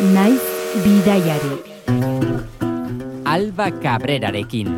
naiz 0.00 0.42
bidaiari. 0.82 1.54
Alba 3.24 3.70
Cabrerarekin. 3.70 4.68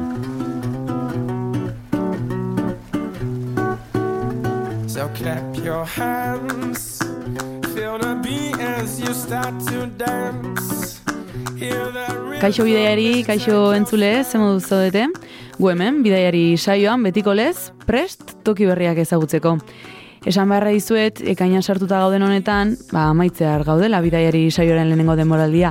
So 4.87 5.09
clap 5.15 5.57
your 5.65 5.85
hands, 5.85 7.01
feel 7.75 7.99
the 7.99 8.21
beat 8.23 8.61
as 8.61 9.01
you 9.01 9.13
start 9.15 9.55
to 9.69 9.87
dance. 9.87 11.01
Hear 11.57 11.93
the 11.93 12.07
rhythm 12.21 12.41
Kaixo 12.41 12.65
bidaiari, 12.65 13.25
kaixo 13.25 13.73
entzule, 13.75 14.25
ze 14.25 14.39
modu 14.39 14.61
zaudete? 14.61 15.09
Gu 15.59 15.69
hemen, 15.73 16.03
bidaiari 16.05 16.57
saioan, 16.57 17.03
betiko 17.03 17.35
lez, 17.35 17.73
prest 17.87 18.37
toki 18.45 18.67
berriak 18.69 18.99
ezagutzeko. 18.99 19.59
Esan 20.27 20.49
beharra 20.51 20.73
dizuet, 20.75 21.21
ekaina 21.31 21.61
sartuta 21.63 22.01
gauden 22.03 22.25
honetan, 22.27 22.73
ba, 22.91 23.05
amaitzear 23.13 23.63
gaudela 23.63 24.01
bidaiari 24.03 24.49
saioaren 24.51 24.89
lehenengo 24.91 25.15
denboraldia. 25.15 25.71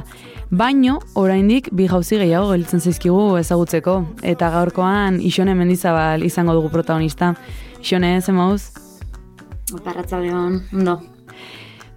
Baino, 0.55 1.02
oraindik 1.20 1.67
bi 1.75 1.89
jauzi 1.91 2.16
gehiago 2.21 2.53
gelditzen 2.53 2.79
zaizkigu 2.79 3.35
ezagutzeko. 3.41 3.98
Eta 4.23 4.53
gaurkoan, 4.53 5.20
Ixone 5.20 5.57
Mendizabal 5.59 6.23
izango 6.23 6.55
dugu 6.55 6.71
protagonista. 6.71 7.34
Ixone, 7.81 8.13
ze 8.21 8.31
moduz? 8.31 8.71
Oparratzaldeon, 9.76 10.62
ondo. 10.71 11.01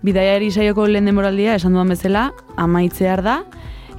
Bidaiari 0.02 0.50
saioko 0.50 0.90
lehen 0.90 1.06
denboraldia 1.06 1.54
esan 1.62 1.78
duan 1.78 1.94
bezala, 1.94 2.32
amaitzear 2.56 3.22
da, 3.22 3.38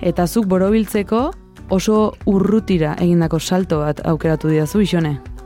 eta 0.02 0.28
zuk 0.28 0.52
borobiltzeko 0.52 1.30
oso 1.72 2.00
urrutira 2.28 2.98
egindako 3.00 3.40
salto 3.40 3.86
bat 3.86 4.04
aukeratu 4.04 4.52
didazu, 4.52 4.84
Ixone. 4.84 5.39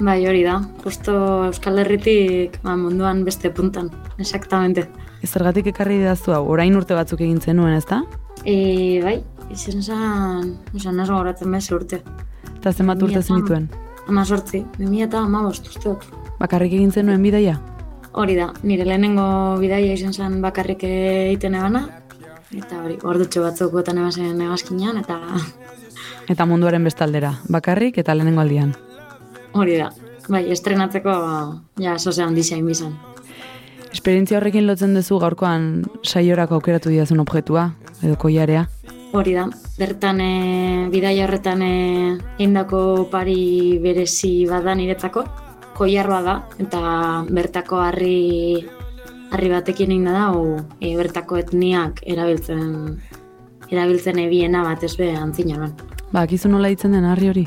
Bai, 0.00 0.26
hori 0.26 0.40
da. 0.40 0.54
Justo 0.80 1.12
Euskal 1.44 1.82
Herritik 1.82 2.56
ba, 2.64 2.72
munduan 2.76 3.20
beste 3.24 3.50
puntan, 3.52 3.90
exactamente. 4.16 4.86
Ez 5.20 5.28
zergatik 5.28 5.68
ekarri 5.74 5.98
didazu 6.00 6.32
hau, 6.32 6.46
orain 6.48 6.72
urte 6.76 6.96
batzuk 6.96 7.20
egin 7.20 7.42
zenuen, 7.44 7.76
ezta? 7.76 8.00
E, 8.48 9.02
bai, 9.04 9.18
izan 9.52 9.84
zan, 9.84 10.54
oza, 10.72 10.94
naso 10.96 11.18
goratzen 11.18 11.52
bez 11.52 11.66
urte. 11.76 12.00
Eta 12.54 12.72
zenbat 12.72 13.04
urte 13.04 13.20
zenituen. 13.20 13.68
Ama 14.08 14.24
sortzi, 14.24 14.64
2000 14.78 15.04
eta 15.10 15.20
amabost 15.28 15.68
usteot. 15.68 16.08
Bakarrik 16.40 16.78
egin 16.80 16.96
zenuen 16.96 17.20
bidaia? 17.22 17.58
Hori 18.16 18.40
da, 18.40 18.48
nire 18.64 18.88
lehenengo 18.88 19.28
bidaia 19.60 19.92
izan 20.00 20.16
zen 20.16 20.40
bakarrik 20.40 20.88
egiten 20.88 21.60
ebana, 21.60 21.84
eta 22.56 22.80
hori, 22.80 22.96
ordutxo 23.04 23.44
batzuk 23.44 23.76
botan 23.76 24.00
ebazen 24.00 24.40
egazkinean, 24.48 25.04
eta 25.04 25.20
Eta 26.30 26.46
munduaren 26.46 26.84
bestaldera, 26.86 27.34
bakarrik 27.50 27.98
eta 28.00 28.14
lehenengo 28.16 28.40
aldian. 28.40 28.72
Hori 29.52 29.76
da. 29.80 29.90
Bai, 30.30 30.44
estrenatzeko, 30.52 31.12
ja, 31.82 31.96
sozean 31.98 32.36
dizain 32.36 32.66
bizan. 32.66 32.94
Esperientzia 33.90 34.38
horrekin 34.38 34.68
lotzen 34.68 34.94
duzu 34.94 35.18
gaurkoan 35.18 35.84
saiorako 36.06 36.60
aukeratu 36.60 36.92
didazun 36.92 37.22
objektua, 37.24 37.70
edo 38.02 38.14
koiarea. 38.20 38.66
Hori 39.10 39.34
da, 39.34 39.48
bertan 39.78 40.20
e, 40.22 40.34
bidaia 40.92 41.24
horretan 41.26 41.64
e, 41.66 41.72
indako 42.38 43.08
pari 43.10 43.80
berezi 43.82 44.46
bada 44.46 44.76
niretzako, 44.78 45.24
koiarroa 45.74 46.20
da, 46.22 46.36
eta 46.62 46.82
bertako 47.26 47.80
harri, 47.82 48.62
harri 49.34 49.50
batekin 49.50 49.96
egin 49.96 50.06
da, 50.06 50.28
o, 50.30 50.60
e, 50.78 50.94
bertako 51.00 51.40
etniak 51.42 52.04
erabiltzen 52.06 52.70
erabiltzen 53.70 54.18
ebiena 54.18 54.62
bat 54.66 54.82
ez 54.86 54.94
be 54.98 55.10
antzinaroan. 55.14 55.74
Ba, 56.10 56.24
akizu 56.24 56.50
nola 56.50 56.70
ditzen 56.72 56.94
den 56.94 57.06
harri 57.06 57.30
hori? 57.30 57.44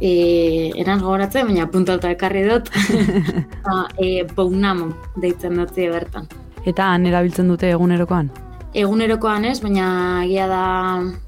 E, 0.00 0.72
eran 0.80 1.02
gogoratzen, 1.04 1.46
baina 1.50 1.66
puntalta 1.68 2.10
ekarri 2.10 2.46
dut, 2.48 2.70
ba, 3.66 3.82
e, 4.00 4.24
pounamo 4.34 4.88
deitzen 5.20 5.58
dut 5.60 5.76
bertan. 5.76 6.28
Eta 6.64 6.92
han 6.94 7.04
erabiltzen 7.06 7.48
dute 7.48 7.68
egunerokoan? 7.70 8.30
Egunerokoan 8.74 9.44
ez, 9.44 9.58
baina 9.60 10.22
egia 10.24 10.46
da 10.46 10.64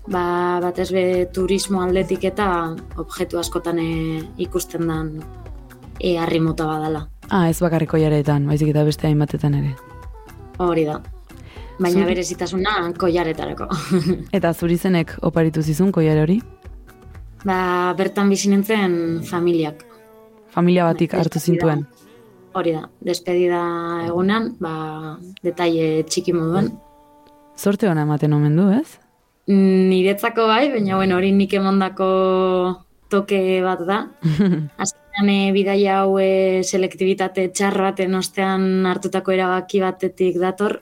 ba, 0.07 0.25
batez 0.63 0.91
be 0.95 1.05
turismo 1.35 1.83
aldetik 1.83 2.25
eta 2.31 2.47
objektu 2.97 3.39
askotan 3.41 3.81
e, 3.83 4.23
ikusten 4.45 4.87
dan 4.87 5.17
e, 5.99 6.17
harri 6.19 6.41
mota 6.41 6.67
badala. 6.67 7.09
Ah, 7.31 7.49
ez 7.49 7.59
bakarrik 7.61 7.91
koiaretan, 7.91 8.47
baizik 8.47 8.71
eta 8.73 8.85
beste 8.85 9.09
hainbatetan 9.09 9.55
ere. 9.59 9.75
Hori 10.63 10.85
da. 10.85 11.01
Baina 11.81 11.99
Zuri- 11.99 12.09
berezitasuna 12.13 12.93
koiaretarako. 13.01 13.67
Eta 14.37 14.53
zurizenek 14.53 15.17
oparitu 15.25 15.63
zizun 15.63 15.91
koiare 15.93 16.23
hori? 16.23 16.39
Ba, 17.45 17.59
bertan 17.99 18.31
bizi 18.33 18.51
nintzen 18.53 19.23
familiak. 19.29 19.85
Familia 20.53 20.87
batik 20.91 21.15
hartu 21.17 21.41
zintuen. 21.41 21.87
Hori 22.53 22.75
da, 22.77 22.87
despedida 23.01 23.63
egunan, 24.07 24.53
ba, 24.61 24.75
detaile 25.45 26.03
txiki 26.05 26.35
moduan. 26.37 26.69
Zorte 27.57 27.89
hona 27.89 28.05
ematen 28.05 28.35
omen 28.37 28.57
du, 28.59 28.69
ez? 28.75 28.99
Niretzako 29.49 30.47
bai, 30.47 30.67
baina 30.71 30.97
bueno, 30.97 31.17
hori 31.19 31.33
nik 31.35 31.55
emandako 31.59 32.09
toke 33.13 33.41
bat 33.65 33.83
da. 33.89 33.99
Azkenean 34.83 35.33
e, 35.33 35.39
bidaia 35.57 36.03
hau 36.03 36.17
e, 36.21 36.63
selektibitate 36.63 37.49
txar 37.57 37.77
baten 37.89 38.15
ostean 38.21 38.87
hartutako 38.89 39.35
erabaki 39.35 39.83
batetik 39.83 40.39
dator. 40.41 40.79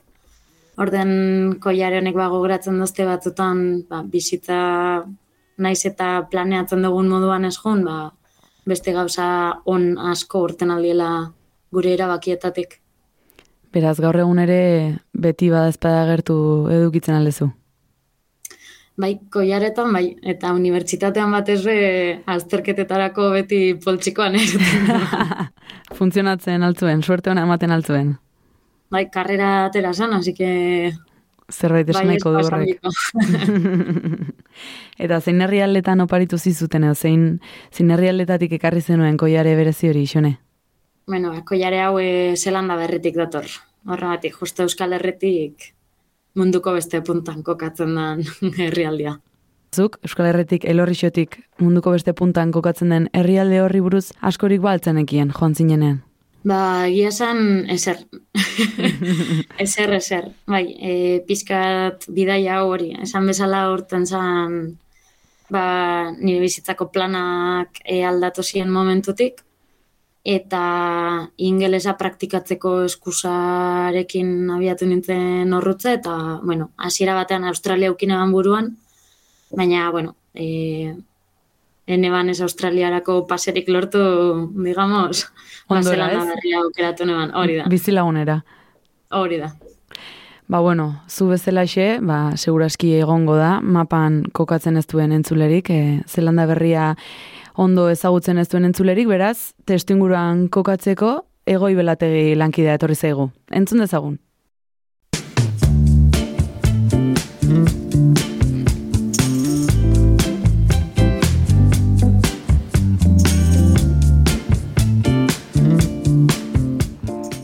Orden 0.81 1.59
koiare 1.60 1.98
honek 2.00 2.16
ba 2.16 2.31
gogoratzen 2.32 2.78
dozte 2.81 3.06
batzutan 3.09 3.82
ba, 3.91 4.03
bizitza 4.03 4.60
naiz 5.60 5.84
eta 5.87 6.10
planeatzen 6.32 6.82
dugun 6.87 7.09
moduan 7.12 7.44
ez 7.44 7.56
joan, 7.59 7.84
ba, 7.84 8.10
beste 8.66 8.93
gauza 8.97 9.26
on 9.69 9.93
asko 10.12 10.44
urten 10.48 10.72
aldiela 10.75 11.10
gure 11.72 11.94
erabakietatik. 11.94 12.78
Beraz, 13.71 13.98
gaur 14.03 14.16
egun 14.19 14.41
ere 14.43 14.60
beti 15.15 15.50
badazpada 15.53 16.03
gertu 16.09 16.37
edukitzen 16.75 17.15
aldezu. 17.15 17.50
Bai, 19.00 19.15
koiaretan, 19.32 19.93
bai, 19.94 20.16
eta 20.32 20.50
unibertsitatean 20.53 21.31
batez 21.32 21.60
be 21.65 21.77
azterketetarako 22.34 23.31
beti 23.37 23.60
poltsikoan 23.84 24.37
egiten. 24.37 24.91
Funtzionatzen 25.98 26.66
altzuen, 26.66 27.04
suerte 27.06 27.31
hona 27.31 27.47
ematen 27.47 27.72
altzuen. 27.77 28.19
bai, 28.91 29.04
karrera 29.15 29.66
atera 29.66 29.94
zen, 29.94 30.12
así 30.12 30.34
que... 30.34 30.92
Zerbait 31.50 31.88
bai, 31.93 32.05
nahiko 32.06 32.33
du 32.33 32.41
esan 32.41 32.61
horrek. 32.61 32.78
diko. 32.81 32.91
Eta 35.05 35.21
zein 35.21 35.41
herrialdetan 35.41 36.00
oparitu 36.00 36.38
zizuten, 36.38 36.87
zein, 36.94 37.41
zein 37.72 37.91
herrialdetatik 37.91 38.53
ekarri 38.61 38.81
zenuen 38.81 39.16
koiare 39.16 39.56
berezi 39.56 39.91
hori, 39.91 40.06
xone? 40.06 40.39
bueno, 41.10 41.33
ba, 41.34 41.43
koiare 41.44 41.81
hau 41.83 41.99
e, 41.99 42.37
Zelanda 42.37 42.77
berritik 42.78 43.16
dator. 43.19 43.49
Horregatik, 43.91 44.37
justo 44.39 44.62
Euskal 44.62 44.94
Herritik 44.94 45.72
munduko 46.39 46.72
beste 46.77 47.00
puntan 47.03 47.43
kokatzen 47.43 47.97
den 47.99 48.22
herrialdia. 48.66 49.16
Zuk, 49.75 49.99
Euskal 50.06 50.31
Herretik, 50.31 50.65
elorrixotik, 50.65 51.41
munduko 51.59 51.94
beste 51.97 52.15
puntan 52.15 52.53
kokatzen 52.55 52.94
den 52.94 53.09
herrialde 53.12 53.60
horri 53.65 53.83
buruz 53.83 54.10
askorik 54.21 54.62
baltzenekien, 54.62 55.34
joan 55.34 55.55
zinenean. 55.55 56.00
Ba, 56.43 56.87
egia 56.89 57.11
esan, 57.12 57.69
ezer. 57.69 57.99
ezer, 59.65 59.93
ezer. 59.93 60.31
Bai, 60.49 60.65
e, 60.81 60.93
pizkat 61.28 62.06
bidaia 62.09 62.62
hori. 62.65 62.95
Esan 63.05 63.28
bezala 63.28 63.67
horten 63.69 64.06
zan, 64.06 64.56
ba, 65.53 65.65
nire 66.17 66.41
bizitzako 66.41 66.89
planak 66.95 67.83
e, 67.84 68.01
aldatu 68.09 68.43
ziren 68.43 68.73
momentutik. 68.73 69.45
Eta 70.25 70.62
ingelesa 71.41 71.95
praktikatzeko 72.01 72.75
eskusarekin 72.89 74.51
abiatu 74.57 74.89
nintzen 74.89 75.53
horrutze, 75.57 75.95
eta, 76.01 76.17
bueno, 76.45 76.71
hasiera 76.77 77.15
batean 77.17 77.45
Australia 77.49 77.89
eukin 77.89 78.12
egan 78.17 78.33
buruan, 78.33 78.75
baina, 79.57 79.89
bueno, 79.91 80.17
e, 80.34 80.95
eneban 81.87 82.29
ez 82.29 82.41
Australiarako 82.41 83.27
paserik 83.27 83.69
lortu, 83.69 84.01
digamos, 84.65 85.25
ez? 85.71 85.87
berria 85.89 86.61
aukeratu 86.63 87.07
neban, 87.07 87.35
hori 87.35 87.57
da, 87.57 87.67
Bizilagunera. 87.69 88.43
hori 89.11 89.39
da. 89.39 89.53
Ba, 90.51 90.59
bueno, 90.59 91.04
zu 91.09 91.28
bezalaxe, 91.28 92.01
ba, 92.03 92.37
seguraski 92.37 92.97
egongo 92.99 93.37
da, 93.39 93.60
mapan 93.63 94.25
kokatzen 94.34 94.77
ez 94.77 94.87
duen 94.91 95.13
entzulerik, 95.13 95.71
e, 95.71 96.01
Zelanda 96.09 96.47
berria 96.47 96.97
ondo 97.54 97.89
ezagutzen 97.89 98.39
ez 98.39 98.49
duen 98.51 98.66
entzulerik, 98.66 99.07
beraz, 99.07 99.53
testu 99.65 99.95
inguruan 99.95 100.49
kokatzeko, 100.49 101.21
egoi 101.47 101.77
belategi 101.78 102.34
lankidea 102.34 102.75
etorri 102.81 102.99
zaigu. 102.99 103.31
Entzun 103.54 103.84
dezagun. 103.84 104.19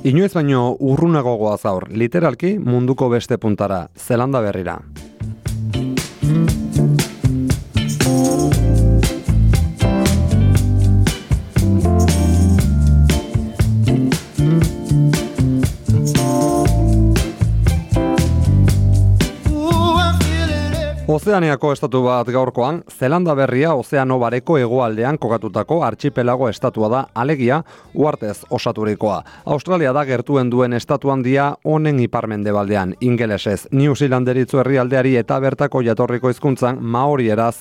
Inoez 0.07 0.37
baino 0.37 0.61
urrunago 0.87 1.33
goaz 1.41 1.65
aur, 1.67 1.89
literalki 1.91 2.53
munduko 2.63 3.09
beste 3.11 3.41
puntara, 3.43 3.81
Zelanda 3.99 4.45
berrira. 4.45 4.79
Ozeaniako 21.07 21.69
estatu 21.71 22.01
bat 22.03 22.27
gaurkoan, 22.35 22.81
Zelanda 22.91 23.35
berria 23.39 23.77
ozeano 23.79 24.17
bareko 24.19 24.57
hegoaldean 24.59 25.21
kokatutako 25.23 25.85
archipelago 25.87 26.49
estatua 26.51 26.89
da 26.91 27.05
alegia 27.15 27.61
uartez 27.95 28.41
osaturikoa. 28.51 29.21
Australia 29.47 29.93
da 29.95 30.03
gertuen 30.05 30.51
duen 30.51 30.73
estatu 30.73 31.15
handia 31.15 31.53
honen 31.65 32.01
iparmendebaldean, 32.03 32.97
ingelesez, 33.01 33.69
New 33.71 33.95
Zealanderitzu 33.95 34.59
herrialdeari 34.59 35.15
eta 35.23 35.39
bertako 35.41 35.85
jatorriko 35.87 36.35
hizkuntzan 36.35 36.83
maori 36.83 37.31
eraz 37.31 37.61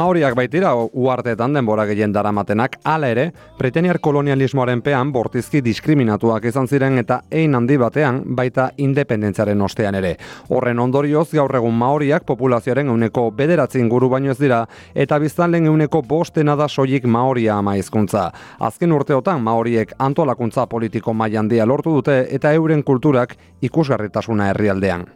Maoriak 0.00 0.32
baitira 0.32 0.70
uarteetan 0.72 1.52
denbora 1.52 1.84
gehien 1.84 2.12
daramatenak 2.14 2.78
hala 2.88 3.10
ere, 3.12 3.26
preteniar 3.58 3.98
kolonialismoaren 4.00 4.80
pean 4.80 5.10
bortizki 5.12 5.60
diskriminatuak 5.60 6.46
izan 6.48 6.68
ziren 6.72 6.96
eta 7.02 7.18
ein 7.28 7.52
handi 7.58 7.76
batean 7.76 8.22
baita 8.38 8.70
independentziaren 8.80 9.60
ostean 9.60 9.98
ere. 10.00 10.14
Horren 10.48 10.80
ondorioz 10.80 11.26
gaur 11.34 11.52
egun 11.60 11.76
Maoriak 11.76 12.24
populazioaren 12.24 12.88
euneko 12.88 13.26
bederatzi 13.42 13.82
inguru 13.84 14.08
baino 14.08 14.32
ez 14.32 14.38
dira 14.40 14.62
eta 14.94 15.18
biztanleen 15.20 15.68
euneko 15.68 16.00
bostena 16.00 16.56
da 16.56 16.68
soilik 16.68 17.04
Maoria 17.04 17.58
ama 17.58 17.76
hizkuntza. 17.76 18.30
Azken 18.58 18.96
urteotan 18.96 19.44
Maoriek 19.44 19.92
antolakuntza 19.98 20.64
politiko 20.66 21.12
maila 21.12 21.44
handia 21.44 21.68
lortu 21.68 21.92
dute 22.00 22.22
eta 22.30 22.54
euren 22.56 22.82
kulturak 22.82 23.36
ikusgarritasuna 23.68 24.48
herrialdean. 24.54 25.10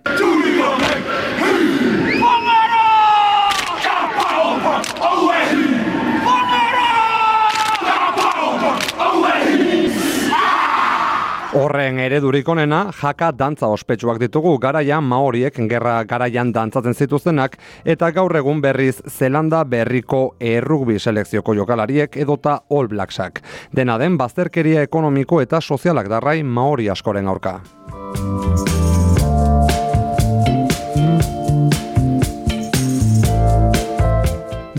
Horren 11.55 12.01
eredurik 12.03 12.49
onena, 12.51 12.81
jaka 12.99 13.29
dantza 13.39 13.69
ospetsuak 13.71 14.19
ditugu 14.19 14.56
garaian 14.59 15.05
maoriek 15.06 15.61
gerra 15.71 16.01
garaian 16.11 16.51
dantzatzen 16.51 16.99
zituztenak 16.99 17.55
eta 17.95 18.11
gaur 18.11 18.35
egun 18.41 18.59
berriz 18.65 18.97
Zelanda 19.06 19.62
berriko 19.62 20.25
errugbi 20.41 20.99
selekzioko 20.99 21.55
jokalariek 21.55 22.17
edota 22.27 22.59
All 22.71 22.91
Blacksak. 22.91 23.39
Dena 23.71 23.99
den 24.03 24.19
bazterkeria 24.19 24.83
ekonomiko 24.83 25.41
eta 25.47 25.61
sozialak 25.61 26.11
darrai 26.11 26.41
maori 26.43 26.91
askoren 26.91 27.31
aurka. 27.31 27.61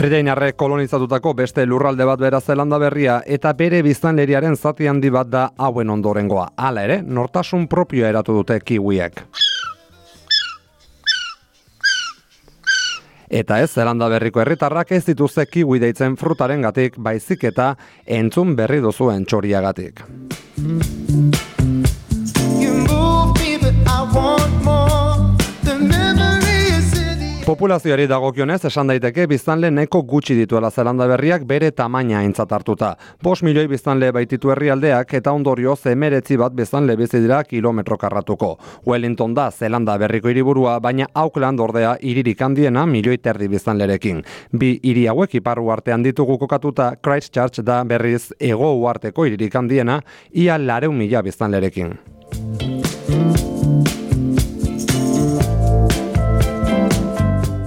Britainiarrek 0.06 0.54
kolonizatutako 0.54 1.32
beste 1.34 1.64
lurralde 1.66 2.06
bat 2.06 2.20
bera 2.22 2.38
Zelanda 2.38 2.78
berria 2.78 3.16
eta 3.26 3.56
bere 3.58 3.80
biztanleriaren 3.82 4.54
zati 4.54 4.86
handi 4.86 5.10
bat 5.10 5.32
da 5.34 5.48
hauen 5.58 5.90
ondorengoa. 5.90 6.52
Hala 6.62 6.84
ere, 6.86 7.00
nortasun 7.02 7.66
propioa 7.66 8.12
eratu 8.14 8.36
dute 8.38 8.60
kiwiek. 8.62 9.24
Eta 13.34 13.58
ez, 13.64 13.72
Zelanda 13.74 14.06
berriko 14.14 14.46
herritarrak 14.46 14.94
ez 14.94 15.02
dituzte 15.10 15.48
kiwi 15.50 15.82
deitzen 15.82 16.22
frutaren 16.22 16.62
gatik, 16.70 17.02
baizik 17.02 17.50
eta 17.50 17.74
entzun 18.06 18.54
berri 18.56 18.86
duzuen 18.86 19.26
txoriagatik. 19.26 20.06
You 22.62 22.78
move 22.86 23.34
me, 23.42 23.58
but 23.58 23.74
I 23.90 24.06
want 24.14 24.64
more. 24.64 24.85
Populazioari 27.56 28.04
dagokionez 28.12 28.66
esan 28.68 28.90
daiteke 28.92 29.30
biztanle 29.32 29.70
neko 29.72 30.02
gutxi 30.04 30.36
dituela 30.36 30.68
Zelanda 30.76 31.06
berriak 31.08 31.46
bere 31.48 31.70
tamaina 31.72 32.18
aintzat 32.20 32.52
hartuta. 32.52 32.90
Bos 33.24 33.38
milioi 33.48 33.70
biztanle 33.72 34.10
baititu 34.12 34.52
herrialdeak 34.52 35.14
eta 35.22 35.32
ondorioz 35.32 35.78
emeretzi 35.88 36.36
bat 36.42 36.52
biztanle 36.58 36.98
bizi 37.00 37.22
dira 37.24 37.38
kilometro 37.48 37.96
karratuko. 38.02 38.50
Wellington 38.86 39.38
da 39.38 39.48
Zelanda 39.52 39.96
berriko 39.98 40.28
hiriburua, 40.28 40.82
baina 40.84 41.08
Auckland 41.14 41.64
ordea 41.64 41.96
hiririk 42.02 42.44
handiena 42.44 42.84
milioi 42.86 43.22
terdi 43.24 43.48
biztanlerekin. 43.48 44.20
Bi 44.52 44.74
hiri 44.84 45.08
hauek 45.08 45.40
iparru 45.40 45.72
artean 45.72 46.04
ditugu 46.04 46.36
kokatuta 46.44 46.92
Christchurch 47.00 47.64
da 47.64 47.86
berriz 47.86 48.34
ego 48.40 48.74
uarteko 48.82 49.30
hiririk 49.30 49.56
handiena 49.56 50.02
ia 50.34 50.60
lareun 50.60 51.00
mila 51.00 51.24
biztanlerekin. 51.24 51.96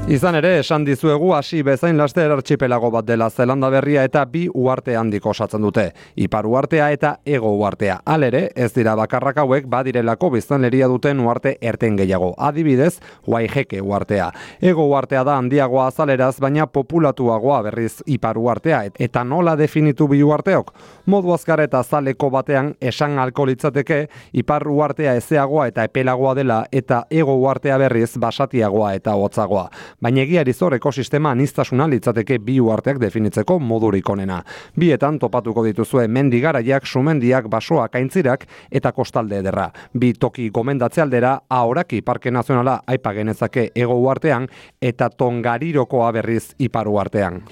Izan 0.08 0.38
ere, 0.38 0.54
esan 0.62 0.86
dizuegu 0.88 1.34
hasi 1.36 1.58
bezain 1.60 1.98
laster 2.00 2.32
archipelago 2.32 2.88
bat 2.88 3.04
dela 3.04 3.26
Zelanda 3.28 3.68
berria 3.68 4.06
eta 4.08 4.22
bi 4.24 4.46
uarte 4.48 4.94
handiko 4.96 5.34
osatzen 5.34 5.60
dute. 5.60 5.82
Ipar 6.16 6.46
uartea 6.48 6.86
eta 6.94 7.10
ego 7.28 7.50
uartea. 7.58 7.98
Alere, 8.08 8.46
ez 8.56 8.70
dira 8.72 8.94
bakarrak 8.96 9.36
hauek 9.42 9.66
badirelako 9.68 10.30
biztanleria 10.32 10.88
duten 10.88 11.20
uarte 11.20 11.58
erten 11.60 11.98
gehiago. 12.00 12.30
Adibidez, 12.38 12.94
Waiheke 13.28 13.82
uartea. 13.82 14.30
Ego 14.62 14.86
uartea 14.88 15.26
da 15.28 15.34
handiagoa 15.36 15.90
azaleraz, 15.92 16.38
baina 16.40 16.66
populatuagoa 16.66 17.60
berriz 17.68 18.00
ipar 18.06 18.38
uartea. 18.38 18.80
Eta 18.98 19.24
nola 19.24 19.56
definitu 19.60 20.08
bi 20.08 20.22
uarteok? 20.22 20.72
Modu 21.04 21.36
azkar 21.36 21.60
eta 21.66 21.82
zaleko 21.84 22.30
batean 22.30 22.72
esan 22.80 23.18
alko 23.18 23.44
litzateke, 23.44 24.06
ipar 24.32 24.64
uartea 24.72 25.18
ezeagoa 25.20 25.68
eta 25.68 25.84
epelagoa 25.84 26.34
dela 26.40 26.62
eta 26.72 27.04
ego 27.10 27.36
uartea 27.44 27.76
berriz 27.84 28.16
basatiagoa 28.16 28.94
eta 28.96 29.12
hotzagoa 29.12 29.68
baina 30.00 30.22
egiari 30.22 30.52
zor 30.52 30.74
ekosistema 30.74 31.30
anistasuna 31.34 31.86
litzateke 31.88 32.38
bi 32.38 32.58
uarteak 32.60 33.00
definitzeko 33.02 33.58
modurik 33.58 34.08
onena. 34.10 34.42
Bietan 34.78 35.18
topatuko 35.18 35.64
dituzue 35.66 36.08
mendi 36.08 36.40
garaiak, 36.40 36.86
sumendiak, 36.86 37.48
basoak, 37.50 37.94
aintzirak 37.94 38.46
eta 38.70 38.92
kostalde 38.92 39.38
ederra. 39.42 39.70
Bi 39.94 40.12
toki 40.14 40.50
gomendatze 40.50 41.02
aldera, 41.02 41.38
ahoraki 41.48 42.02
Parke 42.02 42.30
Nazionala 42.30 42.80
aipa 42.86 43.12
genezake 43.14 43.70
ego 43.74 43.98
uartean 43.98 44.48
eta 44.80 45.10
tongarirokoa 45.10 46.12
berriz 46.12 46.54
iparu 46.58 46.98
artean. 46.98 47.42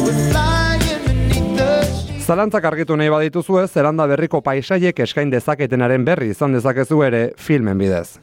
We're 0.00 0.32
flying 0.32 1.04
beneath 1.06 1.56
the 1.56 1.82
streets. 1.84 2.26
Zalantzak 2.26 2.64
argitu 2.64 2.96
nahi 2.96 3.10
badituzue, 3.10 3.66
zeranda 3.68 4.06
berriko 4.06 4.40
paisaiek 4.40 5.00
eskain 5.06 5.32
dezaketenaren 5.32 6.04
berri 6.06 6.30
izan 6.34 6.54
dezakezu 6.54 7.02
ere 7.02 7.24
filmen 7.36 7.78
bidez. 7.78 8.20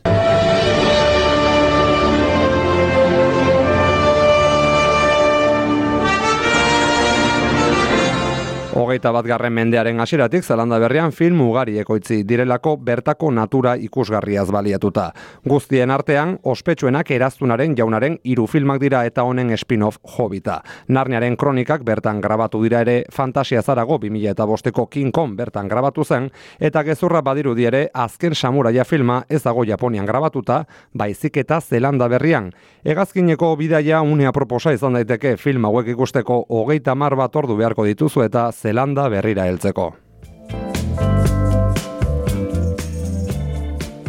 Hogeita 8.78 9.10
bat 9.10 9.26
garren 9.26 9.56
mendearen 9.58 9.98
hasieratik 10.04 10.44
Zelanda 10.46 10.78
berrian 10.78 11.10
film 11.10 11.40
ugari 11.42 11.80
ekoitzi 11.82 12.20
direlako 12.30 12.76
bertako 12.78 13.32
natura 13.34 13.72
ikusgarriaz 13.82 14.52
baliatuta. 14.54 15.08
Guztien 15.50 15.90
artean, 15.90 16.36
ospetsuenak 16.46 17.10
eraztunaren 17.16 17.74
jaunaren 17.80 18.20
hiru 18.22 18.46
filmak 18.46 18.78
dira 18.84 19.00
eta 19.10 19.24
honen 19.26 19.50
spin-off 19.58 19.98
Hobita. 20.04 20.60
Narniaren 20.94 21.38
kronikak 21.42 21.82
bertan 21.88 22.22
grabatu 22.22 22.62
dira 22.62 22.84
ere 22.86 23.00
Fantasia 23.10 23.64
Zarago 23.64 23.98
2000 24.04 24.36
eta 24.36 24.46
bosteko 24.46 24.86
King 24.94 25.10
Kong 25.12 25.34
bertan 25.40 25.68
grabatu 25.68 26.06
zen, 26.06 26.30
eta 26.60 26.84
gezurra 26.86 27.24
badirudi 27.26 27.66
ere 27.66 27.88
azken 27.96 28.36
samuraia 28.36 28.86
filma 28.86 29.24
ez 29.28 29.42
dago 29.42 29.66
Japonian 29.66 30.06
grabatuta, 30.06 30.68
baizik 30.94 31.42
eta 31.42 31.60
Zelanda 31.62 32.08
berrian. 32.08 32.52
Hegazkineko 32.86 33.56
bidaia 33.58 34.04
unea 34.06 34.30
proposa 34.32 34.72
izan 34.72 34.94
daiteke 34.94 35.34
film 35.42 35.66
hauek 35.66 35.90
ikusteko 35.98 36.44
hogeita 36.48 36.94
mar 36.94 37.18
bat 37.18 37.36
ordu 37.36 37.58
beharko 37.58 37.90
dituzu 37.90 38.22
eta 38.22 38.52
Zelanda 38.68 39.08
berrira 39.08 39.46
heltzeko. 39.48 39.88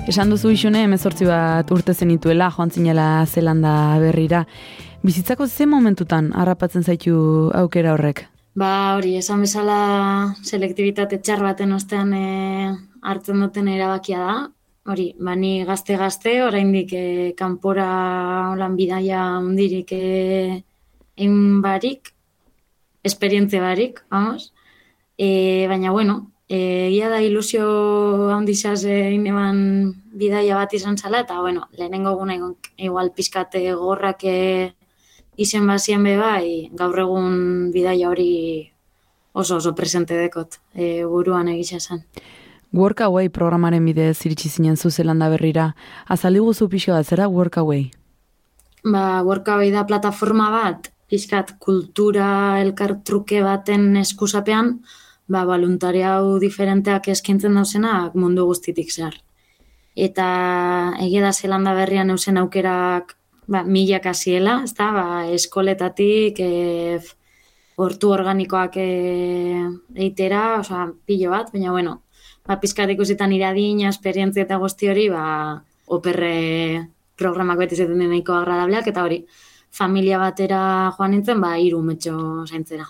Esan 0.09 0.33
duzu 0.33 0.51
isune, 0.55 0.83
emezortzi 0.87 1.29
bat 1.29 1.71
urte 1.75 1.95
zenituela, 1.95 2.49
joan 2.57 2.73
zinela 2.73 3.07
Zelanda 3.29 3.75
berrira. 4.03 4.43
Bizitzako 5.05 5.47
ze 5.47 5.67
momentutan 5.69 6.33
harrapatzen 6.35 6.83
zaitu 6.83 7.15
aukera 7.55 7.93
horrek? 7.95 8.25
Ba, 8.59 8.73
hori, 8.97 9.15
esan 9.21 9.45
bezala 9.47 9.79
selektibitate 10.43 11.21
txar 11.23 11.45
baten 11.45 11.77
ostean 11.77 12.15
e, 12.17 12.25
hartzen 13.13 13.45
duten 13.45 13.69
erabakia 13.71 14.25
da. 14.25 14.37
Hori, 14.89 15.13
ba, 15.21 15.37
ni 15.39 15.53
gazte-gazte, 15.69 16.39
oraindik 16.49 16.97
e, 16.97 17.07
kanpora 17.39 17.89
holan 18.55 18.75
bidaia 18.81 19.27
hundirik 19.39 19.93
e, 19.95 20.63
egin 21.21 21.61
barik, 21.63 22.15
esperientzia 23.03 23.63
barik, 23.63 24.05
vamos. 24.11 24.53
E, 25.17 25.67
baina, 25.69 25.91
bueno, 25.91 26.31
e, 26.49 26.89
egia 26.89 27.09
da 27.09 27.21
ilusio 27.23 28.31
handizaz 28.35 28.85
egin 28.85 29.27
eban 29.27 29.61
bidaia 30.19 30.57
bat 30.57 30.75
izan 30.75 30.99
zala, 30.99 31.23
eta, 31.27 31.41
bueno, 31.41 31.69
lehenengo 31.77 32.15
guna 32.17 32.37
igual 32.77 33.13
pizkate 33.13 33.63
gorrak 33.75 34.25
e, 34.25 34.75
izen 35.37 35.67
bazien 35.67 36.03
be 36.03 36.17
bai, 36.19 36.71
gaur 36.75 36.99
egun 36.99 37.71
bidaia 37.75 38.11
hori 38.11 38.73
oso 39.33 39.57
oso 39.57 39.75
presente 39.75 40.17
dekot, 40.19 40.59
e, 40.75 41.05
buruan 41.05 41.49
egisa 41.49 41.79
zen. 41.81 42.05
Workaway 42.73 43.31
programaren 43.33 43.85
bidez 43.87 44.19
iritsi 44.27 44.51
zinen 44.51 44.77
zu 44.77 44.91
Zelanda 44.91 45.31
berrira. 45.33 45.75
Azaldi 46.07 46.43
guzu 46.45 46.69
pixka 46.69 46.93
bat, 46.93 47.07
zera 47.07 47.29
Workaway? 47.29 47.91
Ba, 48.85 49.23
Workaway 49.25 49.71
da 49.73 49.87
plataforma 49.87 50.51
bat, 50.53 50.91
pixkat 51.09 51.55
kultura 51.59 52.61
elkartruke 52.63 53.43
baten 53.43 53.97
eskusapean, 54.01 54.79
ba, 55.29 55.45
voluntariau 55.49 56.39
diferenteak 56.41 57.09
eskintzen 57.15 57.57
dauzenak 57.57 58.17
mundu 58.17 58.47
guztitik 58.49 58.93
zehar. 58.93 59.17
Eta 59.99 60.27
egia 61.05 61.25
da 61.25 61.33
zelanda 61.33 61.75
berrian 61.75 62.11
eusen 62.15 62.39
aukerak 62.39 63.17
ba, 63.49 63.65
milak 63.65 64.07
hasiela, 64.07 64.61
ez 64.65 64.75
da, 64.77 64.91
ba, 64.93 65.07
eskoletatik, 65.35 66.39
e, 66.39 66.99
hortu 67.79 68.13
organikoak 68.13 68.77
e, 68.81 68.89
eitera, 69.97 70.61
osea, 70.61 70.87
pilo 71.07 71.33
bat, 71.33 71.51
baina 71.55 71.73
bueno, 71.75 72.03
ba, 72.47 72.59
pizkat 72.61 72.93
ikusitan 72.95 73.33
iradina, 73.33 73.91
esperientzia 73.91 74.45
eta 74.45 74.61
guzti 74.61 74.93
hori, 74.93 75.09
ba, 75.13 75.25
operre 75.99 76.89
programak 77.19 77.65
beti 77.65 77.79
zeten 77.79 77.99
nahiko 78.05 78.37
agradableak, 78.37 78.93
eta 78.93 79.05
hori, 79.07 79.23
familia 79.71 80.19
batera 80.19 80.93
joan 80.97 81.13
nintzen, 81.17 81.41
ba, 81.41 81.57
iru 81.59 81.83
metxo 81.83 82.47
zaintzera. 82.47 82.89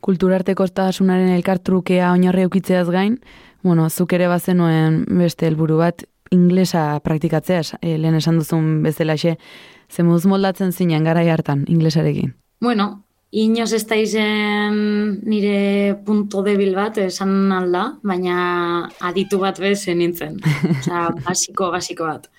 Kulturarteko 0.00 0.64
estasunaren 0.64 1.34
elkartrukea 1.34 2.12
oinarri 2.12 2.46
eukitzeaz 2.48 2.88
gain, 2.88 3.18
bueno, 3.62 3.88
zuk 3.90 4.14
ere 4.16 4.28
bazenuen 4.28 5.04
beste 5.18 5.46
helburu 5.46 5.76
bat, 5.82 6.06
inglesa 6.30 7.00
praktikatzea, 7.04 7.62
e, 7.82 7.98
lehen 7.98 8.16
esan 8.16 8.38
duzun 8.40 8.82
bezalaxe, 8.82 9.36
ze 9.90 10.02
moduz 10.06 10.24
moldatzen 10.30 10.72
zinen 10.72 11.04
garai 11.04 11.28
hartan, 11.28 11.64
inglesarekin? 11.68 12.32
Bueno, 12.60 13.04
inoz 13.30 13.72
ez 13.74 13.84
da 13.86 13.96
izen 13.98 15.20
nire 15.26 15.96
punto 16.06 16.42
debil 16.46 16.74
bat, 16.74 16.98
esan 17.02 17.52
alda, 17.52 17.84
baina 18.02 18.88
aditu 19.00 19.40
bat 19.42 19.58
bez 19.60 19.86
nintzen. 19.88 20.38
Osa, 20.78 21.08
basiko, 21.26 21.70
basiko 21.74 22.06
bat. 22.06 22.30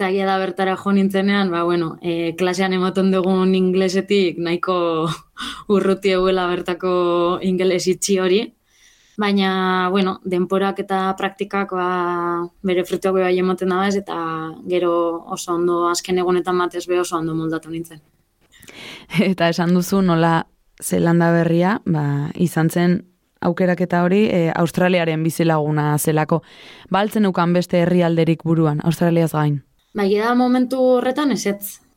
Eta 0.00 0.24
da 0.24 0.38
bertara 0.40 0.76
jo 0.80 0.92
nintzenean, 0.96 1.50
ba, 1.52 1.62
bueno, 1.62 1.98
e, 2.00 2.32
klasean 2.32 2.72
ematen 2.72 3.10
dugun 3.12 3.54
inglesetik 3.54 4.38
nahiko 4.40 5.10
urruti 5.74 6.14
eguela 6.16 6.46
bertako 6.48 7.38
ingeles 7.42 7.86
itxi 7.86 8.16
hori, 8.18 8.40
Baina, 9.20 9.90
bueno, 9.90 10.14
denporak 10.24 10.78
eta 10.80 11.12
praktikak 11.18 11.74
ba, 11.76 12.48
bere 12.64 12.86
frutuak 12.88 13.18
bai 13.18 13.36
ematen 13.36 13.68
da 13.68 13.82
ez, 13.84 13.98
eta 14.00 14.16
gero 14.70 14.94
oso 15.28 15.52
ondo 15.58 15.82
azken 15.90 16.22
egunetan 16.22 16.56
batez 16.56 16.86
be 16.88 16.96
oso 17.00 17.18
ondo 17.18 17.34
moldatu 17.36 17.68
nintzen. 17.68 18.00
Eta 19.20 19.50
esan 19.52 19.74
duzu 19.76 20.00
nola 20.00 20.46
Zelanda 20.80 21.28
berria, 21.36 21.82
ba, 21.84 22.30
izan 22.40 22.70
zen 22.70 23.02
aukerak 23.44 23.84
eta 23.84 24.00
hori 24.06 24.28
e, 24.32 24.46
Australiaren 24.56 25.22
bizilaguna 25.22 25.98
zelako. 25.98 26.40
Baltzen 26.88 27.28
ukan 27.28 27.52
beste 27.52 27.82
herrialderik 27.84 28.48
buruan, 28.48 28.80
Australiaz 28.84 29.34
gain. 29.34 29.60
Ba, 29.94 30.04
da 30.06 30.34
momentu 30.38 30.78
horretan 30.96 31.32
ez. 31.34 31.42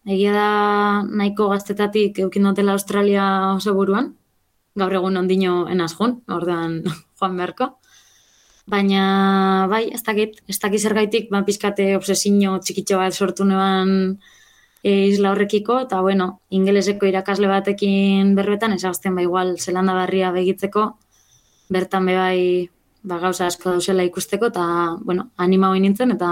Egia 0.04 0.32
da 0.34 0.48
nahiko 1.06 1.48
gaztetatik 1.52 2.18
eukin 2.20 2.44
dutela 2.50 2.74
Australia 2.74 3.54
oso 3.54 3.74
buruan, 3.78 4.16
gaur 4.76 4.94
egun 4.98 5.18
ondino 5.18 5.68
enaz 5.70 5.94
jun, 5.94 6.18
ordean 6.28 6.82
joan 7.20 7.38
beharko. 7.38 7.70
Baina, 8.66 9.68
bai, 9.70 9.84
ez 9.94 10.02
dakit, 10.04 10.42
ez 10.48 10.58
dakit 10.60 10.82
zergaitik, 10.82 11.30
ba, 11.32 11.44
pizkate 11.46 11.96
obsesio 11.98 12.58
txikitxo 12.64 12.98
bat 12.98 13.14
sortu 13.14 13.46
neban 13.46 14.18
e, 14.84 14.92
isla 15.12 15.32
horrekiko, 15.32 15.82
eta 15.86 16.02
bueno, 16.02 16.40
ingeleseko 16.50 17.06
irakasle 17.06 17.48
batekin 17.52 18.36
berbetan, 18.36 18.74
ez 18.74 18.84
ba, 18.84 19.22
igual, 19.22 19.58
zelanda 19.60 19.94
barria 19.94 20.32
begitzeko, 20.32 20.94
bertan 21.70 22.06
be 22.08 22.16
bai, 22.18 22.70
ba, 23.04 23.20
gauza 23.20 23.48
asko 23.48 23.76
dauzela 23.76 24.04
ikusteko, 24.04 24.48
eta, 24.48 24.66
bueno, 25.04 25.30
anima 25.38 25.70
hori 25.70 25.84
nintzen, 25.84 26.16
eta 26.16 26.32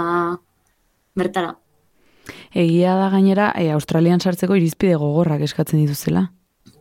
bertara. 1.14 1.56
Egia 2.52 2.94
da 2.96 3.08
gainera, 3.10 3.52
e, 3.58 3.70
Australian 3.72 4.20
sartzeko 4.20 4.54
irizpide 4.56 4.96
gogorrak 5.00 5.42
eskatzen 5.42 5.80
dituzela. 5.82 6.30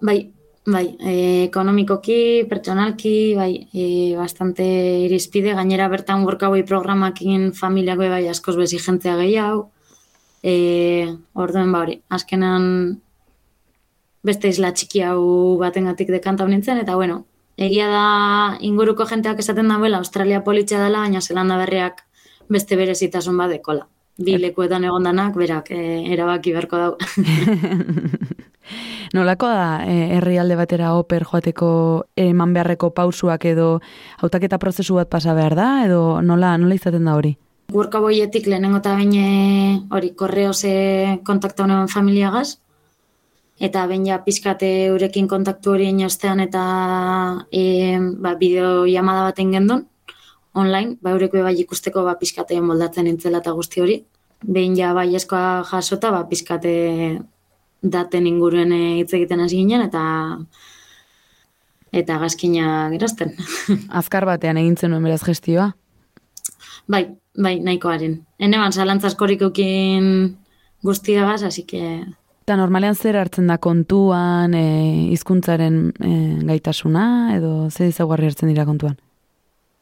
Bai, 0.02 0.32
Bai, 0.64 0.96
e, 1.02 1.46
ekonomikoki, 1.48 2.46
pertsonalki, 2.46 3.34
bai, 3.34 3.68
e, 3.74 4.14
bastante 4.16 4.64
irizpide, 5.08 5.56
gainera 5.58 5.88
bertan 5.90 6.22
workaway 6.24 6.62
programakin 6.70 7.50
familiak 7.58 7.98
bai 7.98 8.28
askoz 8.30 8.56
bezi 8.60 8.78
jentzea 8.78 9.16
gehiago, 9.18 9.72
e, 10.44 11.16
orduen 11.34 11.72
ba 11.72 11.82
hori, 11.82 11.98
azkenan 12.10 13.02
beste 14.22 14.54
isla 14.54 14.72
txiki 14.72 15.02
hau 15.02 15.58
batengatik 15.58 16.14
dekanta 16.14 16.46
nintzen, 16.46 16.78
eta 16.78 16.96
bueno, 16.96 17.26
egia 17.58 17.88
da 17.90 18.06
inguruko 18.62 19.08
jenteak 19.10 19.40
esaten 19.42 19.68
da 19.68 19.80
bela, 19.82 19.98
Australia 19.98 20.44
politxa 20.44 20.78
dela, 20.78 21.02
baina 21.08 21.22
zelanda 21.22 21.58
berriak 21.58 22.06
beste 22.50 22.78
berezitasun 22.78 23.38
bat 23.38 23.50
dekola. 23.50 23.88
Bi 24.20 24.36
lekuetan 24.38 24.84
egondanak, 24.84 25.36
berak, 25.40 25.72
e, 25.72 26.04
erabaki 26.14 26.54
berko 26.54 26.78
dau. 26.78 26.98
Nolako 29.16 29.50
da 29.52 29.84
e, 29.84 29.96
herrialde 30.18 30.56
batera 30.56 30.94
oper 30.96 31.26
joateko 31.28 31.70
eman 32.16 32.54
beharreko 32.56 32.92
pausuak 32.96 33.46
edo 33.50 33.68
hautaketa 34.24 34.60
prozesu 34.60 34.96
bat 35.00 35.10
pasa 35.12 35.36
behar 35.36 35.56
da 35.56 35.70
edo 35.86 36.22
nola 36.22 36.56
nola 36.58 36.78
izaten 36.78 37.06
da 37.06 37.16
hori? 37.20 37.36
Gurka 37.72 38.00
boietik 38.04 38.48
lehenengo 38.48 38.80
eta 38.80 38.96
baina 38.96 39.26
hori 39.96 40.14
korreo 40.16 40.54
ze 40.54 41.20
kontakta 41.28 41.64
honen 41.64 41.92
familiagaz 41.92 42.62
eta 43.60 43.86
bain 43.88 44.06
ja 44.08 44.20
pizkate 44.26 44.92
urekin 44.94 45.28
kontaktu 45.28 45.76
hori 45.76 45.90
inostean 45.92 46.40
eta 46.40 46.64
e, 47.52 48.00
ba, 48.00 48.36
bideo 48.36 48.86
llamada 48.86 49.28
baten 49.30 49.52
gendun 49.52 49.88
online, 50.54 50.98
ba 51.02 51.12
eureko 51.16 51.44
bai 51.44 51.56
ikusteko 51.62 52.04
ba 52.04 52.18
pizkate 52.20 52.60
moldatzen 52.62 53.08
entzela 53.08 53.40
eta 53.40 53.54
guzti 53.56 53.82
hori. 53.82 54.02
Behin 54.42 54.76
ja 54.76 54.94
bai 54.94 55.14
eskoa 55.16 55.64
jasota, 55.70 56.10
ba, 56.12 56.24
pizkate 56.28 56.72
daten 57.82 58.28
inguruen 58.28 58.72
eh, 58.74 59.00
hitz 59.02 59.14
egiten 59.14 59.42
hasi 59.42 59.60
ginen 59.62 59.84
eta 59.86 60.04
eta 61.92 62.18
gazkina 62.22 62.90
gerazten. 62.94 63.36
Azkar 64.02 64.26
batean 64.26 64.58
egin 64.58 64.78
zenuen 64.78 65.04
beraz 65.04 65.22
gestioa? 65.26 65.72
Bai, 66.90 67.04
bai, 67.38 67.60
nahikoaren. 67.60 68.22
Hene 68.40 68.58
ban, 68.58 68.74
zalantzaskorik 68.74 69.44
eukin 69.46 70.38
guztiagaz, 70.84 71.44
hasi 71.44 71.64
que... 71.68 71.84
Eta 72.42 72.58
normalean 72.58 72.96
zer 72.96 73.20
hartzen 73.20 73.48
da 73.48 73.60
kontuan, 73.62 74.56
e, 74.58 75.14
e, 75.14 76.10
gaitasuna, 76.48 77.06
edo 77.36 77.70
zer 77.70 77.92
izaguarri 77.92 78.32
hartzen 78.32 78.50
dira 78.50 78.66
kontuan? 78.66 78.98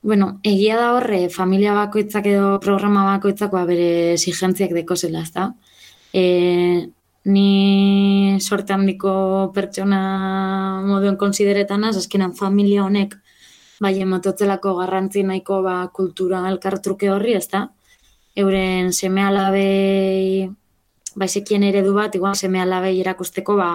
Bueno, 0.02 0.40
egia 0.44 0.78
da 0.80 0.94
horre, 0.96 1.28
familia 1.30 1.74
bakoitzak 1.76 2.28
edo 2.32 2.54
programa 2.64 3.04
bakoitzak 3.04 3.52
ba, 3.52 3.66
bere 3.68 4.14
exigentziak 4.14 4.72
deko 4.72 4.96
zela, 4.96 5.24
ez 5.28 5.34
da? 5.36 5.50
E, 6.16 6.24
ni 7.26 8.38
sorte 8.40 8.74
handiko 8.74 9.12
pertsona 9.56 10.00
moduen 10.88 11.18
konsideretan 11.20 11.84
az, 11.84 11.98
azkenan 12.00 12.32
familia 12.38 12.86
honek 12.86 13.18
bai 13.84 13.94
emototzelako 14.06 14.78
garrantzi 14.78 15.24
nahiko 15.28 15.62
ba, 15.68 15.76
kultura 15.92 16.46
elkartruke 16.48 17.12
horri, 17.12 17.36
ez? 17.36 17.50
Euren 18.40 18.94
seme 18.94 19.26
alabei 19.28 20.50
baizekien 21.16 21.64
eredu 21.64 21.94
bat, 21.94 22.16
igual 22.16 22.36
seme 22.40 22.62
alabei 22.62 22.96
erakusteko 23.02 23.58
ba, 23.60 23.72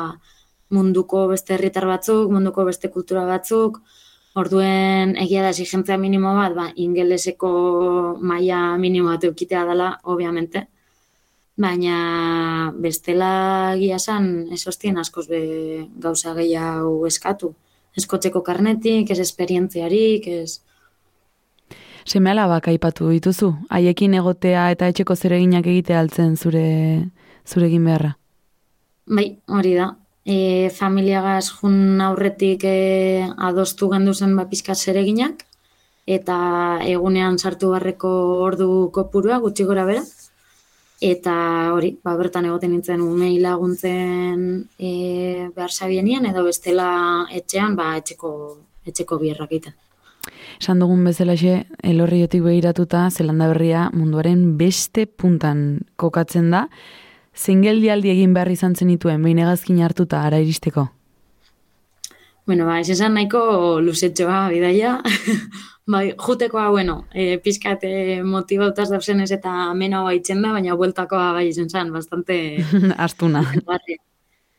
munduko 0.71 1.27
beste 1.29 1.55
herritar 1.59 1.85
batzuk, 1.87 2.33
munduko 2.33 2.65
beste 2.65 2.89
kultura 2.89 3.27
batzuk, 3.29 3.83
orduen 4.35 5.15
egia 5.21 5.43
da 5.45 5.53
exigentzia 5.55 5.97
minimo 5.99 6.35
bat, 6.35 6.55
ba, 6.57 6.69
ingeleseko 6.75 7.51
maila 8.21 8.77
minimo 8.79 9.13
bat 9.13 9.25
eukitea 9.25 9.65
dela, 9.69 9.91
obviamente, 10.03 10.67
baina 11.57 12.73
bestela 12.83 13.75
gia 13.79 13.99
san 13.99 14.49
ez 14.53 14.65
hostien 14.67 14.99
askoz 14.99 15.29
be 15.29 15.87
gauza 15.97 16.35
gehiago 16.35 17.07
eskatu. 17.07 17.55
Eskotzeko 17.95 18.43
karnetik, 18.43 19.11
ez 19.11 19.21
esperientziarik, 19.23 20.27
ez... 20.27 20.61
Seme 22.05 22.33
alabak 22.35 22.67
aipatu 22.69 23.07
dituzu, 23.09 23.53
haiekin 23.71 24.17
egotea 24.19 24.67
eta 24.75 24.91
etxeko 24.91 25.15
zereginak 25.15 25.67
egitea 25.71 26.01
altzen 26.03 26.35
zure, 26.37 26.67
zure 27.47 27.71
egin 27.71 27.87
beharra? 27.87 28.17
Bai, 29.07 29.29
hori 29.47 29.77
da. 29.79 29.93
E, 30.25 30.71
familiagaz 30.73 31.51
jun 31.51 32.01
aurretik 32.01 32.65
e, 32.65 33.27
adostu 33.37 33.91
gendu 33.93 34.15
zen 34.15 34.37
ba, 34.37 34.47
pizkat 34.49 34.81
zereginak, 34.81 35.45
eta 36.07 36.37
egunean 36.89 37.39
sartu 37.39 37.71
barreko 37.75 38.11
ordu 38.45 38.89
kopurua, 38.93 39.39
gutxi 39.45 39.69
gora 39.69 39.85
bera, 39.85 40.03
eta 41.05 41.37
hori, 41.75 41.95
ba, 42.05 42.17
bertan 42.17 42.49
egoten 42.49 42.73
nintzen 42.73 43.05
umei 43.05 43.37
laguntzen 43.43 44.65
e, 44.79 45.49
behar 45.55 45.73
sabienian, 45.73 46.27
edo 46.31 46.45
bestela 46.49 46.89
etxean, 47.33 47.77
ba, 47.77 47.95
etxeko, 48.01 48.31
etxeko 48.89 49.21
bierrak 49.21 49.53
egiten. 49.53 49.77
Esan 50.57 50.81
dugun 50.81 51.03
bezala 51.05 51.35
xe, 51.37 51.65
elorriotik 51.85 52.45
behiratuta, 52.45 53.09
zelanda 53.11 53.51
berria 53.51 53.89
munduaren 53.93 54.55
beste 54.57 55.05
puntan 55.07 55.85
kokatzen 56.01 56.49
da, 56.55 56.69
zein 57.35 57.63
geldialdi 57.63 58.11
egin 58.11 58.35
behar 58.35 58.51
izan 58.51 58.75
zenituen, 58.75 59.23
behin 59.23 59.43
egazkin 59.43 59.83
hartuta, 59.83 60.23
ara 60.23 60.39
iristeko? 60.39 60.89
Bueno, 62.47 62.67
ba, 62.69 62.81
esan 62.81 63.15
nahiko 63.17 63.81
luzetxoa, 63.81 64.49
bidaia, 64.53 64.99
Bai, 65.87 66.15
jutekoa, 66.17 66.71
bueno, 66.71 67.05
e, 67.13 67.37
pizkat 67.45 67.83
e, 67.85 68.23
motibautaz 68.25 68.87
dausenez 68.89 69.29
eta 69.37 69.53
mena 69.77 70.01
baitzen 70.07 70.41
da, 70.41 70.55
baina 70.57 70.77
bueltakoa 70.81 71.33
bai 71.37 71.51
izan 71.51 71.69
zen, 71.69 71.91
bastante... 71.93 72.37
Astuna. 73.07 73.43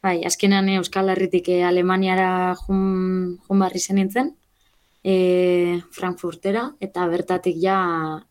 bai, 0.05 0.19
azkenan 0.29 0.69
Euskal 0.75 1.09
Herritik 1.09 1.49
e, 1.49 1.63
Alemaniara 1.65 2.27
jun, 2.59 3.39
jun 3.47 3.63
barri 3.63 3.81
zen 3.81 3.97
nintzen, 3.97 4.29
e, 5.01 5.81
Frankfurtera, 5.97 6.67
eta 6.79 7.07
bertatik 7.09 7.57
ja, 7.57 7.79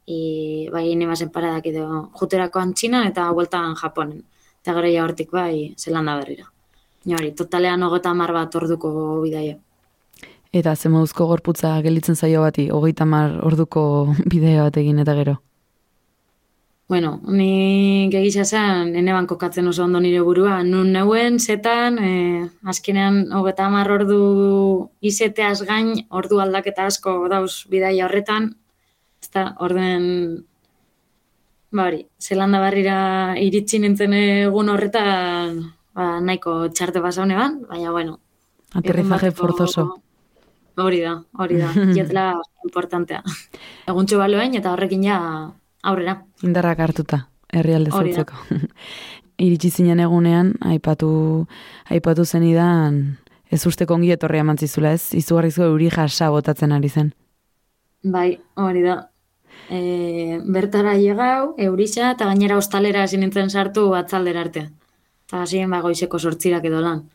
e, 0.07 0.71
bai, 0.71 0.87
nemazen 0.95 1.35
paradak 1.35 1.67
edo 1.73 1.89
juterakoan 2.21 2.77
Txinan 2.79 3.11
eta 3.11 3.27
bueltan 3.35 3.75
Japonen. 3.83 4.23
Eta 4.65 4.73
gero 4.79 4.89
ja 4.89 5.03
hortik 5.05 5.29
bai, 5.29 5.75
zelanda 5.77 6.15
berrira. 6.17 6.47
Ja, 7.05 7.19
hori, 7.19 7.35
totalean 7.37 7.83
hogeta 7.85 8.15
mar 8.17 8.31
bat 8.33 8.55
orduko 8.57 8.91
bidaia. 9.21 9.59
Eta 10.57 10.73
ze 10.75 10.89
moduzko 10.89 11.27
gorputza 11.29 11.75
gelitzen 11.85 12.17
zaio 12.17 12.41
bati, 12.41 12.71
hogeita 12.73 13.05
mar 13.05 13.35
orduko 13.45 13.83
bidea 14.33 14.63
bat 14.63 14.79
egin 14.81 15.03
eta 15.05 15.17
gero. 15.19 15.35
Bueno, 16.89 17.21
ni 17.29 18.09
gegisa 18.13 18.45
zen, 18.45 18.95
nene 18.97 19.27
kokatzen 19.27 19.69
oso 19.69 19.85
ondo 19.85 20.01
nire 20.01 20.23
burua, 20.25 20.63
nun 20.63 20.93
neuen, 20.97 21.39
zetan, 21.41 21.99
e, 21.99 22.49
azkenean 22.65 23.33
hogeta 23.37 23.69
hamar 23.69 23.93
ordu 23.93 24.89
izeteaz 25.01 25.61
gain, 25.69 25.93
ordu 26.09 26.41
aldaketa 26.41 26.89
asko 26.89 27.29
dauz 27.29 27.67
bidaia 27.69 28.09
horretan, 28.09 28.55
ezta 29.21 29.51
orden, 29.61 30.45
ba 31.75 31.89
hori, 31.89 32.05
zelanda 32.23 32.61
barrira 32.63 32.97
iritsi 33.43 33.81
nintzen 33.83 34.15
egun 34.15 34.71
horretan, 34.71 35.59
ba, 35.97 36.21
nahiko 36.23 36.69
txarte 36.71 37.03
pasaune 37.03 37.37
ban, 37.39 37.61
baina 37.69 37.91
bueno. 37.91 38.19
Aterrizaje 38.75 39.33
forzoso. 39.35 39.89
Hori 40.79 41.01
da, 41.03 41.17
hori 41.39 41.59
da, 41.59 41.71
jetla 41.97 42.29
importantea. 42.67 43.23
Eguntxo 43.91 44.19
baloen 44.19 44.55
eta 44.59 44.73
horrekin 44.75 45.05
ja 45.07 45.19
aurrera. 45.83 46.21
Indarrak 46.47 46.83
hartuta, 46.87 47.25
herrialde 47.53 47.91
zautzeko. 47.91 48.39
Iritsi 49.45 49.71
zinen 49.71 49.99
egunean, 50.03 50.53
aipatu, 50.63 51.11
aipatu 51.91 52.25
zen 52.25 52.45
idan, 52.47 53.01
ez 53.51 53.65
uste 53.67 53.87
kongi 53.87 54.13
etorria 54.15 54.47
mantzizula 54.47 54.95
ez, 54.95 55.11
izugarrizko 55.19 55.67
euri 55.73 55.91
jasa 55.91 56.31
botatzen 56.31 56.75
ari 56.75 56.91
zen. 56.91 57.11
Bai, 58.05 58.39
hori 58.61 58.85
da. 58.85 59.01
E, 59.71 60.41
bertara 60.45 60.97
llegau, 61.01 61.55
eurisa, 61.59 62.11
eta 62.13 62.29
gainera 62.29 62.59
ostalera 62.61 63.07
sinintzen 63.09 63.51
sartu 63.51 63.93
atzaldera 63.97 64.45
arte. 64.45 64.69
Eta 65.29 65.43
hasien 65.43 65.71
ba 65.71 65.81
goizeko 65.81 66.19
sortzirak 66.19 66.65
edo 66.69 66.83
lan. 66.85 67.07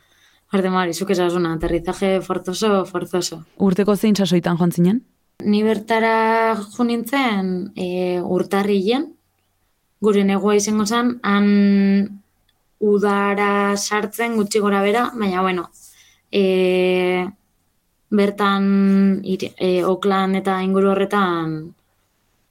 Arte 0.49 0.69
mari, 0.73 0.93
zuke 0.93 1.13
esasuna, 1.13 1.53
aterrizaje 1.53 2.21
forzoso, 2.25 2.85
forzoso. 2.89 3.43
Urteko 3.61 3.95
zein 3.95 4.15
sasoitan 4.15 4.57
joan 4.57 4.71
zinen? 4.73 5.03
Ni 5.45 5.61
bertara 5.63 6.55
jo 6.57 6.83
nintzen 6.83 7.51
e, 7.77 8.19
urtarrien, 8.19 9.05
gure 10.01 10.23
negoa 10.25 10.55
izango 10.57 10.87
zen, 10.87 11.13
han 11.23 11.47
udara 12.79 13.77
sartzen 13.77 14.35
gutxi 14.39 14.59
gora 14.63 14.81
bera, 14.81 15.09
baina 15.15 15.43
bueno, 15.45 15.69
e, 16.31 17.27
bertan 18.09 19.21
ir, 19.23 19.51
e, 19.55 19.83
Oklan 19.85 20.35
eta 20.39 20.61
inguru 20.65 20.91
horretan 20.95 21.75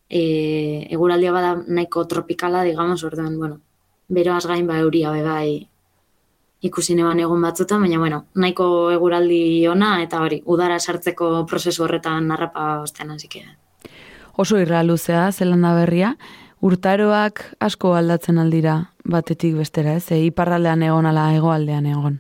e, 0.09 0.87
eguraldia 0.91 1.33
bada 1.33 1.57
nahiko 1.67 2.07
tropikala, 2.07 2.63
digamos, 2.65 3.05
orduan, 3.05 3.39
bueno, 3.39 3.61
beroaz 4.09 4.47
gain 4.47 4.67
ba 4.67 4.79
euria 4.79 5.11
bai 5.11 5.69
ikusi 6.61 6.95
neban 6.99 7.21
egun 7.21 7.43
batzuta, 7.43 7.79
baina 7.79 7.99
bueno, 7.99 8.25
nahiko 8.35 8.91
eguraldi 8.91 9.67
ona 9.69 10.03
eta 10.03 10.21
hori, 10.25 10.43
udara 10.47 10.79
sartzeko 10.81 11.47
prozesu 11.47 11.85
horretan 11.85 12.27
narrapa 12.29 12.81
ostean 12.83 13.13
hasike. 13.15 13.45
Oso 14.37 14.59
irra 14.59 14.83
luzea, 14.83 15.31
zelanda 15.33 15.75
berria, 15.75 16.17
urtaroak 16.61 17.45
asko 17.61 17.95
aldatzen 17.95 18.39
aldira 18.39 18.91
batetik 19.05 19.55
bestera, 19.55 19.95
ez? 19.95 20.11
E, 20.11 20.25
iparraldean 20.27 20.83
egon 20.83 21.07
ala 21.07 21.31
egoaldean 21.37 21.87
egon. 21.87 22.19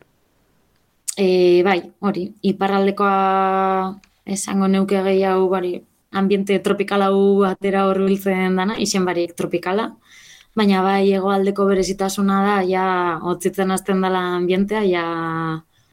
E, 1.18 1.62
bai, 1.66 1.80
hori, 1.98 2.28
iparraldekoa 2.46 3.14
esango 4.24 4.68
neuke 4.70 5.02
gehiago 5.02 5.48
bari, 5.50 5.80
ambiente 6.10 6.58
tropikala 6.58 7.10
hu 7.12 7.44
atera 7.44 7.86
horbiltzen 7.88 8.56
dana, 8.56 8.78
izen 8.78 9.04
barik 9.04 9.34
tropikala, 9.36 9.90
baina 10.56 10.82
bai 10.82 11.12
hegoaldeko 11.12 11.66
berezitasuna 11.68 12.42
da 12.46 12.56
ja 12.66 12.84
hotzitzen 13.22 13.70
hasten 13.70 14.00
dela 14.02 14.22
ambientea 14.36 14.82
ja 14.88 15.04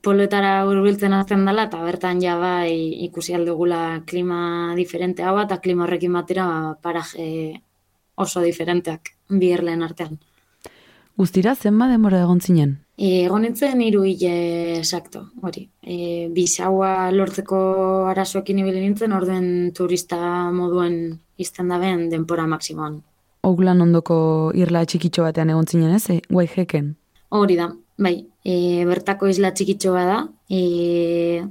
poloetara 0.06 0.66
hurbiltzen 0.70 1.14
hasten 1.18 1.46
dela 1.46 1.66
eta 1.70 1.82
bertan 1.84 2.22
ja 2.22 2.38
bai 2.38 2.72
ikusi 3.08 3.36
aldugula 3.36 4.02
klima 4.06 4.74
diferente 4.78 5.24
hau 5.24 5.38
eta 5.42 5.58
klima 5.58 5.86
horrekin 5.86 6.14
batera 6.14 6.48
paraje 6.82 7.62
oso 8.16 8.42
diferenteak 8.42 9.12
bi 9.30 9.52
erleen 9.52 9.84
artean. 9.84 10.18
Guztira 11.18 11.56
zenba 11.56 11.88
denbora 11.88 12.22
egon 12.24 12.42
zinen? 12.42 12.85
E, 12.96 13.26
egon 13.26 13.44
nintzen 13.44 13.82
hiru 13.84 14.06
hile 14.08 14.36
esakto, 14.80 15.26
hori. 15.44 15.66
E, 15.84 16.28
bisaua 16.36 17.12
lortzeko 17.12 17.58
arazoekin 18.12 18.62
ibili 18.64 18.86
nintzen, 18.86 19.12
orden 19.16 19.50
turista 19.76 20.18
moduen 20.56 21.20
izten 21.38 21.74
da 21.74 21.80
ben 21.82 22.08
denpora 22.12 22.48
maksimoan. 22.48 23.02
Oglan 23.46 23.84
ondoko 23.84 24.18
irla 24.58 24.86
txikitxo 24.88 25.28
batean 25.28 25.52
egon 25.52 25.68
zinen 25.68 25.98
ez, 25.98 26.06
e, 26.10 26.22
guai 26.30 26.48
jeken? 26.48 26.94
Hori 27.36 27.60
da, 27.60 27.68
bai, 28.00 28.16
e, 28.48 28.56
bertako 28.88 29.28
isla 29.28 29.52
txikitxo 29.52 29.92
da, 29.94 30.24
e, 30.50 31.44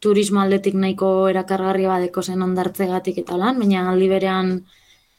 turismo 0.00 0.40
aldetik 0.40 0.74
nahiko 0.74 1.28
erakargarria 1.28 1.92
badeko 1.92 2.22
zen 2.22 2.42
ondartzegatik 2.42 3.20
eta 3.24 3.36
lan, 3.36 3.60
baina 3.60 3.90
aldi 3.90 4.08
berean 4.08 4.52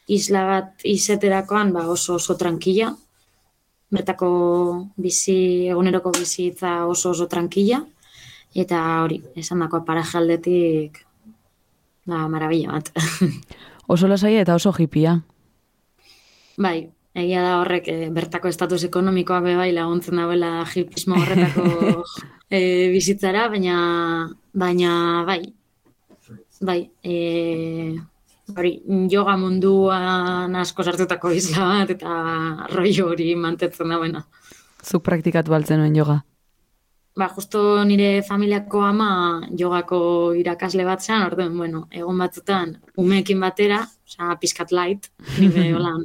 isla 0.08 0.44
bat 0.48 0.86
izeterakoan 0.88 1.72
ba, 1.76 1.86
oso 1.94 2.16
oso 2.18 2.34
tranquila, 2.40 2.94
bertako 3.90 4.28
bizi, 5.00 5.68
eguneroko 5.72 6.12
bizitza 6.12 6.84
oso 6.86 7.14
oso 7.14 7.28
tranquila, 7.28 7.80
eta 8.54 8.82
hori, 9.04 9.22
esan 9.36 9.64
dako 9.64 9.82
paraje 9.86 10.18
aldetik, 10.18 11.00
ba, 12.08 12.26
marabila 12.28 12.78
bat. 12.78 12.92
oso 13.92 14.08
lasaia 14.08 14.44
eta 14.44 14.56
oso 14.58 14.72
hipia. 14.76 15.18
Bai, 16.58 16.88
egia 17.14 17.44
da 17.44 17.58
horrek 17.60 17.88
e, 17.88 17.96
bertako 18.14 18.50
estatus 18.50 18.82
ekonomikoak 18.88 19.44
be 19.46 19.54
bai 19.58 19.70
laguntzen 19.72 20.18
dauela 20.20 20.64
hipismo 20.66 21.20
horretako 21.20 22.04
e, 22.50 22.60
bizitzara, 22.92 23.48
baina 23.52 23.78
baina 24.52 25.24
bai. 25.28 25.42
Bai, 26.60 26.80
e, 27.04 27.14
hori, 28.56 28.72
yoga 29.12 29.36
munduan 29.40 30.56
asko 30.56 30.84
sartutako 30.84 31.32
isla 31.36 31.66
bat 31.72 31.92
eta 31.96 32.14
rollo 32.72 33.10
hori 33.12 33.34
mantetzen 33.36 33.94
dauena. 33.94 34.24
Zuk 34.84 35.04
praktikatu 35.04 35.52
baltzen 35.52 35.80
nuen 35.82 35.96
yoga? 35.96 36.20
Ba, 37.18 37.26
justo 37.34 37.82
nire 37.84 38.22
familiako 38.22 38.84
ama 38.86 39.10
jogako 39.58 39.98
irakasle 40.38 40.84
bat 40.86 41.02
zean, 41.02 41.24
orduan, 41.26 41.56
bueno, 41.58 41.88
egon 41.90 42.18
batzutan, 42.22 42.76
umeekin 42.96 43.40
batera, 43.42 43.80
oza, 44.06 44.36
pizkat 44.38 44.70
light, 44.70 45.10
nire 45.40 45.72
holan, 45.74 46.04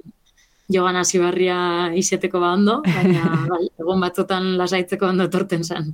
jogan 0.74 0.98
hasi 0.98 1.22
barria 1.22 1.92
izeteko 1.94 2.42
ba 2.42 2.56
ondo, 2.58 2.80
baina 2.88 3.46
bai, 3.52 3.68
egon 3.80 4.02
batzutan 4.02 4.56
lasaitzeko 4.58 5.12
ondo 5.14 5.30
etorten 5.30 5.64
zen. 5.64 5.94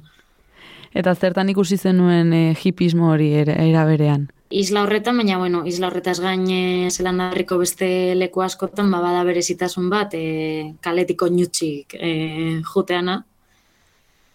Eta 0.96 1.14
zertan 1.14 1.52
ikusi 1.52 1.78
zenuen 1.78 2.32
e, 2.34 2.44
hipismo 2.56 3.12
hori 3.12 3.34
era 3.44 3.86
berean? 3.86 4.30
Isla 4.50 4.82
horretan, 4.84 5.18
baina 5.18 5.38
bueno, 5.38 5.62
isla 5.70 5.88
horretaz 5.88 6.20
gain 6.20 6.48
e, 6.50 6.90
zelanda 6.90 7.32
beste 7.60 8.16
leku 8.16 8.42
askotan, 8.42 8.90
ba, 8.92 9.00
bada 9.00 9.24
berezitasun 9.24 9.90
bat, 9.90 10.14
e, 10.14 10.74
kaletiko 10.82 11.30
nutxik 11.30 11.94
e, 11.94 12.62
juteana. 12.66 13.26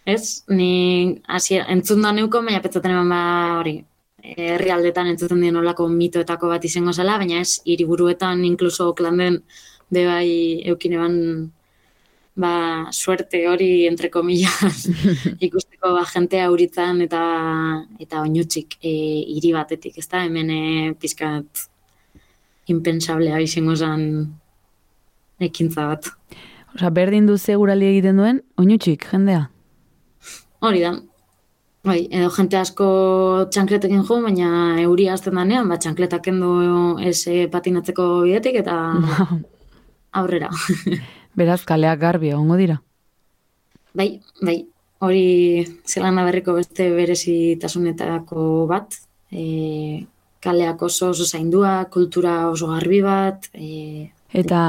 Ez, 0.05 0.45
ni 0.47 1.19
hasi 1.27 1.55
entzun 1.57 2.01
da 2.01 2.13
neuko, 2.13 2.41
baina 2.41 2.61
petzaten 2.61 2.91
eman 2.91 3.09
ba 3.09 3.59
hori, 3.59 3.83
herrialdetan 4.23 5.07
entzuten 5.07 5.41
dien 5.41 5.55
olako 5.57 5.89
mitoetako 5.89 6.47
bat 6.47 6.63
izango 6.63 6.93
zela, 6.93 7.17
baina 7.17 7.41
ez, 7.41 7.59
hiriburuetan 7.65 8.45
inkluso 8.45 8.93
klanden 8.93 9.43
be 9.89 10.05
bai 10.07 10.61
eukin 10.71 10.93
eban 10.93 11.15
ba, 12.35 12.87
suerte 12.91 13.47
hori 13.47 13.87
entre 13.87 14.09
comillas 14.11 14.85
ikusteko 15.47 15.93
ba, 15.95 16.03
jentea 16.11 16.49
auritzen 16.49 17.01
eta 17.05 17.21
eta 17.99 18.21
oinutzik 18.21 18.77
e, 18.81 18.91
hiri 19.35 19.53
batetik, 19.55 19.97
ezta 20.03 20.25
hemen 20.25 20.51
e, 20.51 20.61
pizkat 20.99 21.67
impensablea 22.71 23.39
izango 23.45 23.75
zan 23.75 24.05
ekintza 25.39 25.87
bat. 25.93 26.11
Osa, 26.75 26.91
berdin 26.91 27.27
du 27.27 27.37
segurali 27.37 27.87
egiten 27.87 28.19
duen, 28.19 28.41
oinutzik, 28.59 29.07
jendea? 29.11 29.45
Hori 30.65 30.81
da. 30.83 30.95
Bai, 31.85 31.99
edo 32.09 32.31
jente 32.33 32.57
asko 32.57 32.85
txankletekin 33.53 34.01
jo, 34.07 34.17
baina 34.23 34.47
euria 34.81 35.13
azten 35.13 35.37
danean, 35.37 35.69
ba, 35.69 35.77
txankletak 35.77 36.31
endo 36.31 36.55
ez 36.97 37.19
e, 37.29 37.45
patinatzeko 37.51 38.07
bidetik, 38.25 38.57
eta 38.63 38.79
aurrera. 40.19 40.49
Beraz, 41.35 41.63
kaleak 41.67 41.99
garbi 41.99 42.31
egongo 42.31 42.57
dira? 42.59 42.79
Bai, 43.95 44.19
bai, 44.41 44.57
hori 45.03 45.65
zelana 45.87 46.25
berriko 46.27 46.55
beste 46.57 46.89
berezitasunetako 46.95 48.65
bat, 48.71 48.95
e, 49.31 50.05
kaleak 50.43 50.81
oso 50.87 51.11
oso 51.13 51.25
zaindua, 51.25 51.85
kultura 51.91 52.49
oso 52.49 52.71
garbi 52.71 53.01
bat. 53.03 53.49
E, 53.53 54.11
Eta 54.35 54.61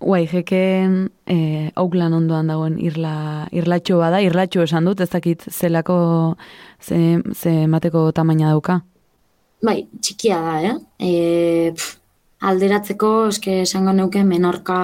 guai, 0.00 0.26
jeken 0.30 1.08
e, 1.26 1.38
auklan 1.76 2.14
ondoan 2.14 2.52
dagoen 2.52 2.78
irla, 2.80 3.48
irlatxo 3.52 3.98
bada, 4.00 4.20
irlatxo 4.24 4.62
esan 4.64 4.88
dut, 4.88 5.00
ez 5.00 5.10
dakit 5.10 5.44
zelako 5.50 5.98
ze, 6.80 7.18
ze 7.34 7.66
mateko 7.66 8.10
tamaina 8.12 8.52
dauka? 8.54 8.82
bai, 9.62 9.88
txikia 10.00 10.38
da, 10.42 10.56
eh? 10.62 10.74
E, 11.02 11.72
pff, 11.74 11.97
alderatzeko, 12.40 13.28
eske 13.32 13.62
esango 13.62 13.92
neuke 13.92 14.22
menorka 14.24 14.76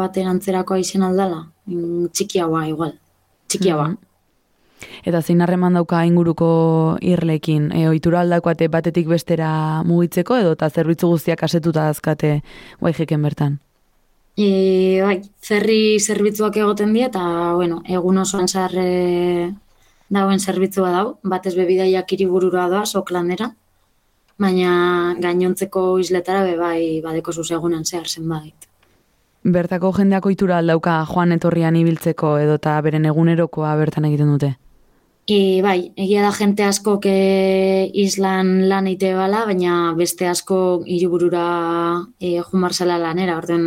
baten 0.00 0.28
antzerako 0.28 0.76
izen 0.80 1.06
aldala. 1.06 1.46
Mm, 1.66 2.10
Txikia 2.12 2.48
ba, 2.50 2.66
igual. 2.68 2.96
Txikia 3.48 3.76
ba. 3.76 3.88
Mhm. 3.88 4.02
Eta 5.08 5.22
zein 5.22 5.40
harreman 5.40 5.76
dauka 5.78 6.02
inguruko 6.04 6.48
irlekin? 7.00 7.70
E, 7.72 7.86
ohitura 7.88 8.20
aldakoate 8.20 8.68
batetik 8.68 9.06
bestera 9.08 9.82
mugitzeko 9.88 10.36
edo 10.36 10.52
eta 10.56 10.68
zerbitzu 10.68 11.08
guztiak 11.08 11.42
asetuta 11.46 11.88
azkate 11.88 12.40
guai 12.80 12.92
jeken 12.92 13.22
bertan? 13.22 13.58
E, 14.36 15.00
bai, 15.00 15.22
ferri 15.40 15.98
zerbitzuak 15.98 16.58
egoten 16.60 16.92
die 16.92 17.06
eta, 17.06 17.22
bueno, 17.56 17.80
egun 17.88 18.18
osoan 18.20 18.48
zarre 18.48 19.54
dauen 20.12 20.40
zerbitzua 20.40 20.90
dau, 20.92 21.06
batez 21.24 21.54
bebidaiak 21.56 22.12
hiriburura 22.12 22.66
doa, 22.68 22.84
soklandera, 22.84 23.54
baina 24.38 25.14
gainontzeko 25.20 25.98
isletara 25.98 26.44
be 26.44 26.56
bai 26.60 27.00
badeko 27.04 27.32
zuzegunan 27.32 27.84
zehar 27.84 28.08
zenbait. 28.08 28.68
Bertako 29.46 29.92
jendeak 29.96 30.26
ohitura 30.26 30.58
aldauka 30.58 31.00
joan 31.08 31.32
etorrian 31.32 31.76
ibiltzeko 31.78 32.36
edo 32.42 32.56
eta 32.60 32.80
beren 32.82 33.06
egunerokoa 33.06 33.74
bertan 33.78 34.08
egiten 34.08 34.32
dute? 34.34 34.56
E, 35.26 35.60
bai, 35.62 35.92
egia 35.98 36.22
da 36.22 36.32
jente 36.34 36.62
asko 36.62 37.00
ke 37.02 37.12
islan 38.02 38.68
lan 38.70 38.86
eite 38.86 39.12
bala, 39.14 39.40
baina 39.46 39.92
beste 39.98 40.28
asko 40.30 40.58
hiriburura 40.86 41.46
e, 42.20 42.36
jumarzela 42.50 42.98
lanera, 43.02 43.38
orden 43.38 43.64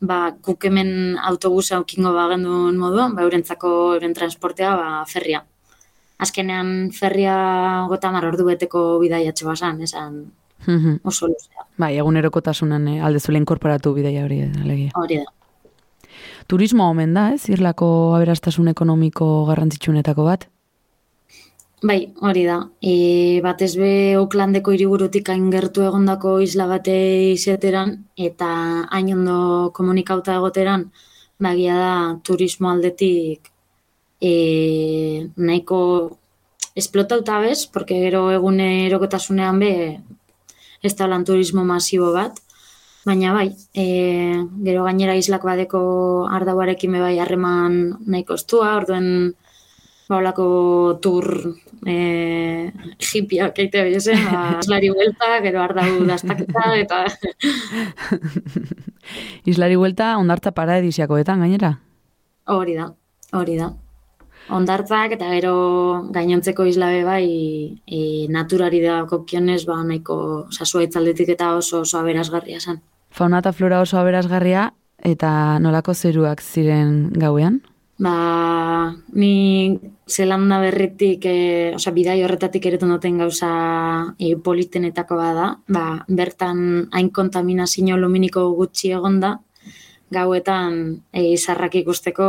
ba, 0.00 0.18
guk 0.44 0.64
hemen 0.68 1.16
autobusa 1.30 1.78
aukingo 1.78 2.12
bagendun 2.12 2.76
moduan, 2.76 3.16
ba, 3.16 3.24
eurentzako 3.24 3.70
euren 3.94 4.12
transportea 4.14 4.74
ba, 4.76 4.90
ferria. 5.08 5.44
Azkenean 6.18 6.90
ferria 6.92 7.34
gota 7.88 8.10
mar 8.10 8.24
ordu 8.26 8.44
beteko 8.48 8.98
bidaiatxe 8.98 9.44
basan, 9.46 9.80
esan 9.82 10.32
Mhm. 10.66 11.00
oso 11.04 11.28
luzea. 11.28 11.64
bai, 11.78 11.96
egunerokotasunan 11.98 12.88
eh, 12.88 13.00
alde 13.04 13.20
zule 13.20 13.38
inkorporatu 13.38 13.94
bidaia 13.94 14.24
hori 14.24 14.42
alegia. 14.42 14.90
Hori 14.94 15.18
da. 15.18 15.24
Turismo 16.48 16.88
omen 16.90 17.14
da, 17.14 17.32
ez? 17.34 17.48
Irlako 17.48 18.14
aberastasun 18.16 18.68
ekonomiko 18.68 19.44
garrantzitsunetako 19.46 20.24
bat? 20.24 20.48
Bai, 21.82 22.12
hori 22.20 22.42
da. 22.44 22.56
E, 22.82 23.40
batez 23.44 23.76
be 23.76 24.16
Oaklandeko 24.18 24.72
hiriburutik 24.74 25.28
hain 25.28 25.50
gertu 25.52 25.82
egondako 25.86 26.40
isla 26.40 26.66
bate 26.66 27.30
izeteran 27.34 28.04
eta 28.16 28.48
hain 28.90 29.12
ondo 29.14 29.70
komunikauta 29.76 30.34
egoteran, 30.34 30.90
bagia 31.38 31.76
da 31.78 32.18
turismo 32.24 32.70
aldetik 32.70 33.52
e, 34.20 35.28
nahiko 35.36 36.18
esplotauta 36.74 37.38
bez, 37.40 37.66
porque 37.66 37.98
gero 37.98 38.30
egunerokotasunean 38.30 39.58
be 39.58 39.72
ez 40.82 40.94
da 40.96 41.08
lan 41.10 41.24
turismo 41.26 41.64
masibo 41.66 42.12
bat, 42.14 42.38
baina 43.06 43.32
bai, 43.34 43.48
e, 43.74 43.86
gero 44.62 44.84
gainera 44.86 45.16
islak 45.18 45.42
badeko 45.46 45.80
ardauarekin 46.30 46.98
bai 47.00 47.16
harreman 47.18 47.98
nahiko 48.06 48.38
estua, 48.38 48.76
orduen 48.78 49.34
ba, 50.08 50.20
holako 50.20 50.98
tur 51.02 51.26
e, 51.86 52.70
hipiak 52.98 53.58
eite 53.58 53.84
biezen, 53.88 54.22
ba, 54.30 54.44
islari 54.62 54.92
buelta, 54.94 55.34
gero 55.42 55.64
ardau 55.66 56.06
dastaketa, 56.06 56.70
eta 56.84 57.04
Islari 59.48 59.76
buelta 59.80 60.16
ondartza 60.20 60.52
paradisiakoetan 60.52 61.40
gainera? 61.40 61.78
hori 62.48 62.74
da, 62.76 62.88
hori 63.36 63.56
da. 63.58 63.72
Ondartzak 64.48 65.12
eta 65.18 65.28
gero 65.34 65.54
gainontzeko 66.14 66.64
islabe 66.68 67.02
bai 67.04 67.24
e, 67.86 68.00
naturari 68.32 68.80
da 68.80 69.02
kokionez, 69.08 69.64
ba, 69.68 69.82
nahiko 69.84 70.48
sasua 70.50 70.86
itzaldetik 70.86 71.34
eta 71.36 71.54
oso 71.56 71.82
oso 71.84 71.98
aberasgarria 72.00 72.60
zen. 72.60 72.80
Fauna 73.10 73.42
eta 73.44 73.52
flora 73.52 73.80
oso 73.84 73.98
aberazgarria 74.00 74.70
eta 75.04 75.58
nolako 75.62 75.94
zeruak 75.94 76.42
ziren 76.42 77.10
gauean? 77.12 77.60
Ba, 77.98 78.94
ni 79.10 79.74
zelanda 80.06 80.60
berritik, 80.62 81.24
e, 81.26 81.72
osea, 81.74 81.92
bidai 81.92 82.20
horretatik 82.22 82.68
eretu 82.70 82.86
duten 82.86 83.18
gauza 83.18 83.50
e, 84.18 84.36
politenetako 84.38 85.18
bada, 85.18 85.48
ba, 85.66 86.04
bertan 86.06 86.60
hain 86.94 87.10
kontaminazio 87.10 87.98
luminiko 87.98 88.52
gutxi 88.54 88.92
egonda, 88.94 89.40
gauetan 90.10 91.02
e, 91.12 91.24
izarrak 91.34 91.74
ikusteko 91.82 92.28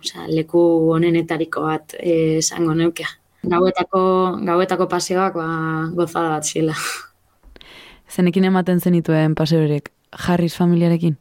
osea, 0.00 0.26
leku 0.28 0.60
honenetariko 0.94 1.64
bat 1.68 1.96
e, 1.98 2.38
esango 2.38 2.74
neukea. 2.74 3.08
Gauetako, 3.50 4.02
gauetako 4.44 4.86
paseoak 4.88 5.36
ba, 5.36 5.48
gozada 5.96 6.36
bat 6.36 6.44
zila. 6.44 6.76
Zenekin 8.14 8.44
ematen 8.44 8.80
zenituen 8.80 9.34
paseorek 9.38 9.92
Harris 10.12 10.56
familiarekin? 10.56 11.16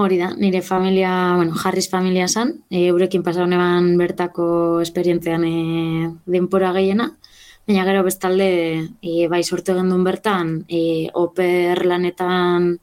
Hori 0.00 0.16
da, 0.20 0.30
nire 0.38 0.62
familia, 0.62 1.34
bueno, 1.36 1.54
Harris 1.62 1.90
familia 1.90 2.28
zan, 2.28 2.62
e, 2.70 2.86
eurekin 2.88 3.22
pasa 3.26 3.42
honeban 3.42 3.96
bertako 3.98 4.80
esperientzean 4.80 5.44
e, 5.44 5.54
denpora 6.30 6.70
gehiena, 6.72 7.10
baina 7.66 7.84
gero 7.84 8.04
bestalde 8.06 8.48
e, 9.02 9.26
bai 9.28 9.42
sortu 9.42 9.74
gendun 9.74 10.06
bertan, 10.06 10.54
e, 10.68 11.10
oper 11.12 11.84
lanetan 11.86 12.78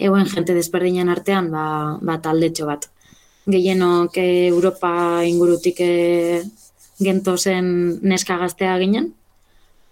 egoen 0.00 0.26
jente 0.26 0.56
desberdinen 0.56 1.12
artean, 1.12 1.50
ba, 1.52 1.98
ba 2.00 2.18
taldetxo 2.24 2.66
bat. 2.66 2.88
Gehienok 3.50 4.16
e, 4.20 4.48
Europa 4.48 4.90
ingurutik 5.26 5.80
e, 5.84 6.42
gento 7.00 7.36
zen 7.36 8.00
neska 8.02 8.36
gaztea 8.40 8.76
ginen, 8.80 9.12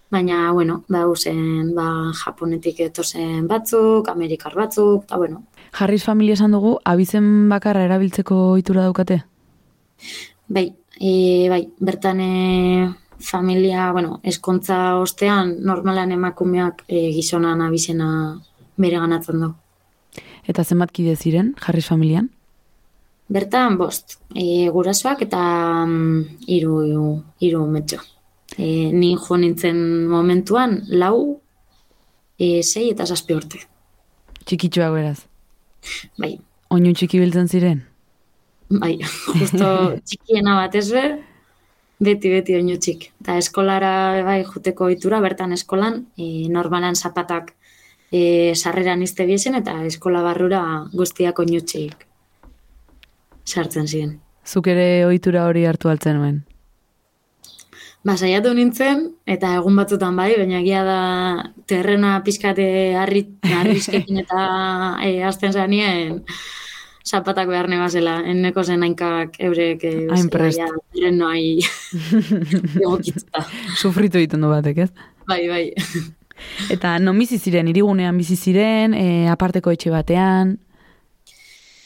baina, 0.09 0.51
bueno, 0.51 0.83
ba, 0.89 1.05
ba, 1.05 1.87
Japonetik 2.23 2.79
etozen 2.89 3.47
batzuk, 3.47 4.09
Amerikar 4.09 4.55
batzuk, 4.55 5.05
eta, 5.05 5.17
bueno, 5.17 5.43
Harris 5.71 6.03
familia 6.03 6.33
esan 6.33 6.51
dugu, 6.51 6.79
abizen 6.85 7.49
bakarra 7.49 7.83
erabiltzeko 7.85 8.35
ohitura 8.53 8.87
daukate? 8.87 9.21
Bai, 10.47 10.73
e, 10.97 11.47
bai, 11.49 11.61
bertan 11.79 12.21
e, 12.21 12.31
familia, 13.19 13.91
bueno, 13.91 14.19
eskontza 14.23 14.97
ostean 14.97 15.57
normalan 15.65 16.11
emakumeak 16.15 16.83
e, 16.87 17.09
gizonan 17.13 17.61
abizena 17.61 18.09
bere 18.77 18.99
ganatzen 18.99 19.43
du. 19.45 19.53
Eta 20.49 20.63
zenbat 20.63 20.91
kide 20.91 21.15
ziren 21.15 21.53
Harris 21.61 21.87
familian? 21.87 22.29
Bertan, 23.29 23.77
bost, 23.77 24.17
e, 24.33 24.69
gurasoak 24.73 25.21
eta 25.27 25.41
mm, 25.85 26.39
hiru 26.49 26.79
hiru 27.39 27.65
metxo. 27.69 28.01
E, 28.57 28.89
ni 28.91 29.13
jo 29.15 29.37
nintzen 29.37 29.77
momentuan, 30.09 30.81
lau, 30.89 31.39
e, 32.39 32.63
sei 32.63 32.89
eta 32.89 33.05
zazpi 33.05 33.37
urte. 33.37 33.61
Txikitxoak 34.45 34.95
beraz. 34.95 35.19
Bai, 36.17 36.39
Oinu 36.69 36.91
txiki 36.93 37.21
biltzen 37.21 37.47
ziren? 37.49 37.85
bai, 38.69 38.99
justo 39.39 39.69
txikiena 40.07 40.55
bat 40.61 40.75
ez 40.77 40.87
be, 40.93 41.03
beti 42.05 42.31
beti 42.31 42.55
oinu 42.57 42.77
txik. 42.77 43.09
Eta 43.23 43.37
eskolara 43.41 43.93
bai 44.25 44.41
juteko 44.45 44.89
ohitura 44.89 45.19
bertan 45.25 45.55
eskolan, 45.57 46.03
e, 46.17 46.47
normalan 46.53 46.95
zapatak 46.95 47.55
e, 48.11 48.53
sarreran 48.55 49.01
izte 49.05 49.25
biesen 49.29 49.55
eta 49.59 49.79
eskola 49.85 50.21
barrura 50.25 50.61
guztiak 50.93 51.39
oinu 51.39 51.61
txik 51.61 52.05
sartzen 53.49 53.87
ziren. 53.87 54.19
Zuk 54.45 54.69
ere 54.71 55.05
ohitura 55.07 55.45
hori 55.49 55.65
hartu 55.65 55.89
altzen 55.89 56.17
nuen. 56.19 56.39
Ba, 58.05 58.15
saiatu 58.15 58.53
nintzen, 58.55 59.01
eta 59.27 59.51
egun 59.57 59.75
batzutan 59.75 60.15
bai, 60.15 60.29
baina 60.39 60.61
egia 60.61 60.85
da 60.87 60.99
terrena 61.67 62.13
pizkate 62.23 62.95
harri, 62.95 63.25
harrizkekin 63.43 64.21
eta 64.21 64.45
e, 65.07 65.17
azten 65.27 65.51
zanien 65.51 66.21
zapatak 67.09 67.49
behar 67.49 67.67
nebazela, 67.71 68.19
enneko 68.29 68.63
zen 68.63 68.85
hainkak 68.85 69.35
eurek 69.49 69.83
e, 69.89 69.93
terrenoai 70.31 71.59
egokituta. 72.85 73.43
Sufritu 73.75 74.21
egiten 74.21 74.45
du 74.45 74.53
batek, 74.53 74.85
ez? 74.85 74.89
Bai, 75.27 75.43
bai. 75.51 75.65
Eta 76.69 76.97
non 76.99 77.17
bizi 77.19 77.39
ziren, 77.39 77.67
irigunean 77.67 78.17
bizi 78.17 78.35
ziren, 78.35 78.93
e, 78.93 79.27
aparteko 79.27 79.71
etxe 79.71 79.93
batean, 79.93 80.57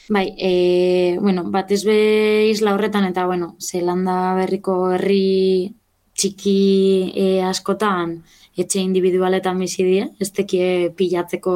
Bai, 0.10 0.36
e, 0.38 1.18
bueno, 1.22 1.46
batez 1.50 1.86
be 1.86 2.50
isla 2.50 2.74
horretan 2.74 3.06
eta, 3.08 3.26
bueno, 3.26 3.56
Zelanda 3.60 4.34
berriko 4.36 4.92
herri 4.92 5.74
txiki 6.14 7.14
e, 7.16 7.28
askotan 7.48 8.18
etxe 8.60 8.82
individualetan 8.84 9.64
bizi 9.64 9.86
die, 9.88 10.10
ez 10.20 10.30
tekie 10.36 10.92
pilatzeko 10.98 11.56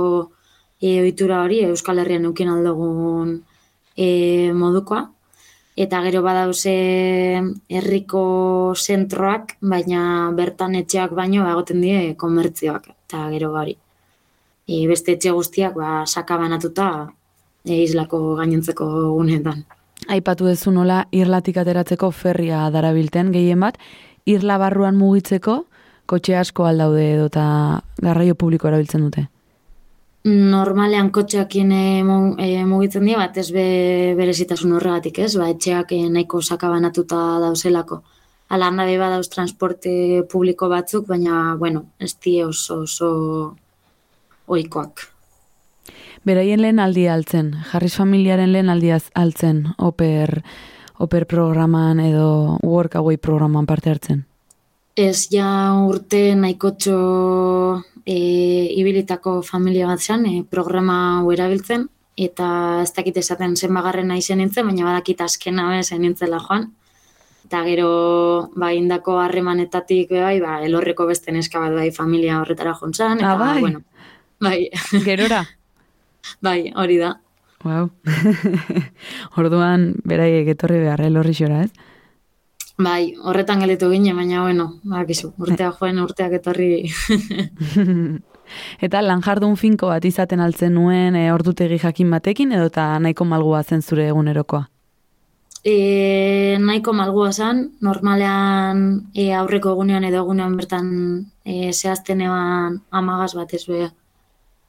e, 0.80 1.02
ohitura 1.04 1.42
hori 1.44 1.60
Euskal 1.68 2.00
Herrian 2.00 2.26
eukin 2.32 2.54
aldogun 2.54 3.36
e, 3.96 4.08
modukoa. 4.54 5.04
Eta 5.78 6.00
gero 6.02 6.24
badauze 6.26 6.74
herriko 7.70 8.24
zentroak, 8.74 9.58
baina 9.62 10.32
bertan 10.34 10.76
etxeak 10.80 11.14
baino 11.14 11.46
egoten 11.46 11.84
die 11.86 12.16
komertzioak. 12.18 12.90
Eta 13.06 13.28
gero 13.36 13.52
bari. 13.54 13.78
E, 14.68 14.82
beste 14.90 15.14
etxe 15.14 15.32
guztiak 15.32 15.78
ba, 15.78 16.02
sakabanatuta 16.06 16.90
e, 17.64 17.84
islako 17.84 18.36
gainontzeko 18.42 18.88
guneetan. 19.14 19.64
Aipatu 20.10 20.50
duzu 20.50 20.74
nola 20.74 21.04
irlatik 21.12 21.62
ateratzeko 21.62 22.10
ferria 22.12 22.66
darabilten 22.74 23.32
gehien 23.36 23.62
bat, 23.62 23.78
irla 24.26 24.58
barruan 24.62 24.98
mugitzeko, 24.98 25.62
Kotxe 26.08 26.38
asko 26.40 26.64
aldaude 26.64 27.04
edo 27.18 27.26
eta 27.28 27.46
garraio 28.00 28.36
publiko 28.40 28.70
erabiltzen 28.70 29.04
dute. 29.04 29.26
Normalean 30.28 31.08
kotxeakin 31.16 31.72
e, 31.72 32.64
mugitzen 32.68 33.06
dira, 33.08 33.22
bat 33.22 33.38
ez 33.40 33.48
be, 33.56 33.64
berezitasun 34.18 34.74
horregatik, 34.76 35.22
ez? 35.24 35.32
Ba, 35.40 35.48
etxeak 35.54 35.94
eh, 35.96 36.04
nahiko 36.12 36.42
sakabanatuta 36.42 37.20
dauzelako. 37.44 38.02
Ala 38.52 38.68
handa 38.68 38.84
beba 38.88 39.08
dauz 39.14 39.30
transporte 39.32 40.24
publiko 40.32 40.68
batzuk, 40.72 41.08
baina, 41.08 41.56
bueno, 41.60 41.86
ez 42.00 42.14
die 42.24 42.44
oso, 42.44 42.82
oso 42.84 43.10
oikoak. 44.48 45.08
Beraien 46.28 46.60
lehen 46.60 46.80
aldia 46.84 47.14
altzen, 47.16 47.54
jarriz 47.72 47.94
familiaren 47.96 48.52
lehen 48.52 48.70
aldia 48.70 49.00
altzen, 49.16 49.68
oper, 49.78 50.42
oper 51.00 51.28
programan 51.28 52.02
edo 52.04 52.58
workaway 52.64 53.16
programan 53.16 53.68
parte 53.70 53.96
hartzen? 53.96 54.27
Ez 54.98 55.28
ja 55.30 55.48
urte 55.86 56.34
nahikotxo 56.36 56.96
e, 58.06 58.18
ibilitako 58.82 59.42
familia 59.46 59.86
bat 59.92 60.02
zen, 60.02 60.26
e, 60.26 60.42
programa 60.50 61.20
hau 61.20 61.30
erabiltzen, 61.36 61.84
eta 62.18 62.48
ez 62.82 62.90
dakit 62.96 63.20
esaten 63.22 63.54
zenbagarren 63.56 64.08
nahi 64.10 64.24
zen 64.26 64.42
nintzen, 64.42 64.66
baina 64.66 64.88
badakit 64.88 65.22
askena 65.22 65.68
be 65.70 65.84
zen 65.84 66.02
nintzela 66.02 66.40
joan. 66.42 66.72
Eta 67.46 67.62
gero, 67.64 67.92
ba, 68.60 68.72
indako 68.76 69.20
harremanetatik, 69.22 70.10
bai, 70.18 70.40
ba, 70.44 70.58
elorreko 70.66 71.06
beste 71.08 71.32
neska 71.32 71.62
bat 71.62 71.78
bai 71.78 71.92
familia 71.96 72.42
horretara 72.42 72.74
jontzan, 72.76 73.22
eta, 73.22 73.36
Ah, 73.36 73.38
bai. 73.38 73.62
bueno, 73.62 73.84
bai, 74.42 74.70
Gerora? 75.06 75.44
bai, 76.42 76.74
hori 76.76 76.98
da. 76.98 77.14
Wow. 77.64 77.90
Orduan, 79.38 79.92
beraiek 80.06 80.50
etorri 80.58 80.82
behar, 80.84 81.02
elorri 81.06 81.34
xora, 81.38 81.62
ez? 81.64 81.72
Bai, 82.78 83.16
horretan 83.26 83.64
gelitu 83.64 83.90
gine, 83.90 84.12
baina, 84.14 84.44
bueno, 84.44 84.68
bakizu, 84.86 85.32
urtea 85.42 85.72
joen, 85.80 85.98
urteak 86.04 86.36
etorri. 86.38 86.86
Eta 88.86 89.02
lan 89.02 89.24
jardun 89.26 89.58
finko 89.58 89.90
bat 89.90 90.06
izaten 90.06 90.40
altzen 90.40 90.76
nuen 90.78 91.18
e, 91.18 91.26
ordutegi 91.34 91.80
jakin 91.82 92.14
batekin 92.14 92.54
edo 92.56 92.70
eta 92.70 92.86
nahiko 93.04 93.26
malgua 93.26 93.64
zen 93.64 93.82
zure 93.82 94.06
egunerokoa. 94.08 94.70
E, 95.66 96.56
nahiko 96.62 96.94
malgua 96.94 97.34
zen, 97.34 97.66
normalean 97.84 99.10
e, 99.12 99.34
aurreko 99.36 99.74
egunean 99.76 100.06
edo 100.08 100.22
egunean 100.24 100.56
bertan 100.56 100.88
e, 101.44 101.74
zehazten 101.74 102.22
eban 102.24 102.80
amagaz 102.92 103.34
bat 103.36 103.58
ez 103.58 103.66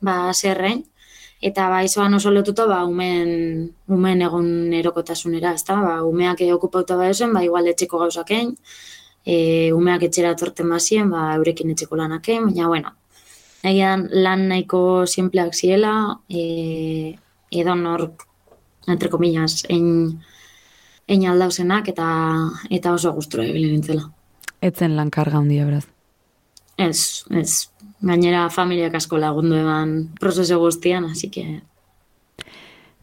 ba, 0.01 0.33
zerrein. 0.33 0.83
Eta 1.41 1.69
ba, 1.71 1.83
izoan 1.87 2.15
oso 2.19 2.33
lotuta, 2.35 2.67
ba, 2.67 2.83
umen, 2.85 3.69
umen 3.95 4.23
egun 4.27 4.73
erokotasunera, 4.75 5.53
ezta? 5.55 5.77
Ba, 5.83 5.99
umeak 6.03 6.43
okupauta 6.55 6.97
ba 6.99 7.13
zen, 7.15 7.33
ba, 7.33 7.45
igual 7.47 7.69
etxeko 7.71 7.99
gauzakein, 7.99 8.57
e, 9.25 9.71
umeak 9.73 10.09
etxera 10.09 10.35
torten 10.35 10.69
bazien, 10.69 11.11
ba, 11.11 11.35
eurekin 11.37 11.71
etxeko 11.71 11.97
lanakein, 11.97 12.49
baina, 12.51 12.67
bueno, 12.67 12.95
egian 13.63 14.09
lan 14.11 14.49
nahiko 14.49 15.07
simpleak 15.07 15.55
ziela, 15.55 16.19
e, 16.29 17.15
edo 17.51 17.75
nork, 17.75 18.27
entre 18.89 19.09
comillas, 19.09 19.63
en, 19.69 20.19
en 21.07 21.27
aldauzenak 21.27 21.89
eta 21.95 22.09
eta 22.71 22.93
oso 22.93 23.13
gustura 23.13 23.47
ibili 23.47 23.71
nintzela. 23.73 24.11
Etzen 24.61 24.97
lan 24.97 25.11
karga 25.11 25.39
handia 25.39 25.65
beraz. 25.69 25.87
Ez, 26.79 27.25
ez. 27.31 27.71
Gainera 28.01 28.49
familiak 28.51 28.95
asko 28.95 29.19
lagundu 29.19 29.57
eban 29.59 30.15
prozesu 30.21 30.59
guztian, 30.59 31.05
así 31.05 31.31
que 31.31 31.63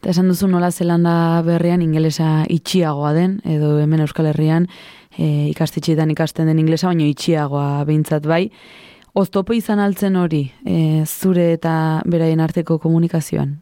Eta 0.06 0.12
esan 0.12 0.28
duzu 0.28 0.46
nola 0.46 0.68
zelanda 0.70 1.42
berrian 1.42 1.82
ingelesa 1.82 2.44
itxiagoa 2.52 3.12
den, 3.16 3.40
edo 3.42 3.78
hemen 3.80 4.04
Euskal 4.04 4.28
Herrian 4.30 4.68
e, 5.18 5.48
ikastetxeetan 5.50 6.12
ikasten 6.12 6.46
den 6.46 6.60
inglesa, 6.62 6.86
baino 6.92 7.06
itxiagoa 7.08 7.84
behintzat 7.88 8.28
bai. 8.28 8.44
Oztopo 9.16 9.56
izan 9.56 9.80
altzen 9.80 10.16
hori, 10.20 10.44
e, 10.62 11.02
zure 11.06 11.48
eta 11.54 12.02
beraien 12.06 12.42
arteko 12.44 12.78
komunikazioan. 12.78 13.56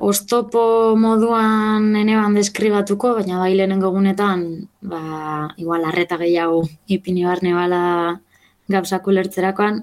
Oztopo 0.00 0.96
moduan 0.96 1.92
eneban 2.00 2.34
deskribatuko, 2.34 3.12
baina 3.20 3.38
bai 3.38 3.52
lehenengo 3.54 3.92
egunetan, 3.92 4.46
ba, 4.80 5.02
igual 5.60 5.84
arreta 5.84 6.16
gehiago 6.16 6.64
ipini 6.88 7.26
barne 7.28 7.52
bala 7.52 7.82
gauzak 8.70 9.06
ulertzerakoan, 9.10 9.82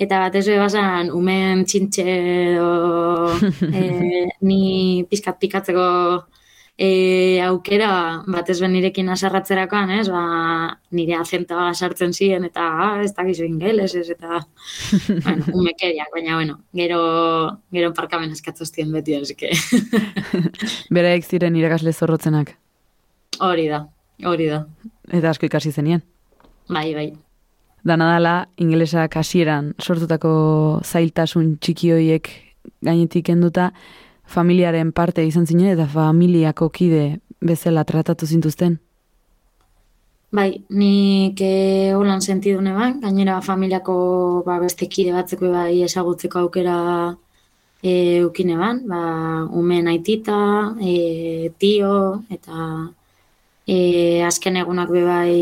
eta 0.00 0.24
batez 0.26 0.46
be 0.48 0.58
basan 0.58 1.10
umen 1.14 1.64
txintxe 1.68 2.06
edo 2.56 3.32
e, 3.78 4.28
ni 4.42 4.62
pizkat 5.10 5.38
pikatzeko 5.42 5.88
e, 6.76 7.40
aukera 7.44 8.22
batez 8.26 8.58
be 8.60 8.68
nirekin 8.72 9.10
asarratzerakoan, 9.12 9.90
ez, 9.98 10.06
ba, 10.12 10.22
nire 10.96 11.16
azentoa 11.18 11.70
sartzen 11.74 12.14
ziren, 12.16 12.46
eta 12.48 12.66
ah, 12.84 12.92
ez 13.04 13.12
dakizu 13.16 13.46
ingeles, 13.46 13.94
ez, 13.98 14.08
eta 14.14 14.40
bueno, 14.40 15.46
umekeriak, 15.60 16.12
baina 16.14 16.38
bueno, 16.40 16.58
gero, 16.76 17.02
gero 17.72 17.92
parkamen 17.94 18.32
eskatzoztien 18.36 18.92
beti, 18.92 19.18
así 19.20 19.36
que. 19.38 19.52
Beraek 20.96 21.26
ziren 21.28 21.58
irakasle 21.60 21.92
zorrotzenak, 21.92 22.56
hori 23.40 23.68
da, 23.70 23.84
hori 24.28 24.48
da, 24.50 24.64
eta 25.10 25.34
asko 25.34 25.50
ikasi 25.50 25.72
zenien. 25.72 26.02
bai, 26.68 26.88
bai. 26.94 27.12
Dana 27.82 28.12
dala, 28.12 28.34
ingelesak 28.62 29.16
hasieran 29.18 29.72
sortutako 29.82 30.32
zailtasun 30.86 31.56
txiki 31.58 31.90
hoiek 31.90 32.30
gainetik 32.82 33.26
kenduta, 33.26 33.72
familiaren 34.26 34.92
parte 34.92 35.24
izan 35.26 35.46
zinen 35.46 35.72
eta 35.74 35.88
familiako 35.90 36.68
kide 36.70 37.18
bezala 37.42 37.84
tratatu 37.84 38.26
zintuzten. 38.26 38.78
Bai, 40.32 40.62
nik 40.72 41.40
eh, 41.44 41.92
holan 41.92 42.22
sentidu 42.24 42.62
neban, 42.64 43.00
gainera 43.02 43.40
familiako 43.44 43.96
ba, 44.46 44.56
beste 44.62 44.86
kide 44.88 45.12
batzeko 45.12 45.50
bai 45.52 45.82
ezagutzeko 45.84 46.46
aukera 46.46 46.76
e, 47.82 48.22
ukine 48.24 48.56
ban, 48.56 48.80
ba, 48.88 49.02
umen 49.52 49.90
aitita, 49.92 50.38
e, 50.80 51.50
tio, 51.58 52.22
eta 52.32 52.70
e, 53.66 54.22
azken 54.24 54.56
egunak 54.62 54.88
be 54.94 55.04
bai 55.04 55.34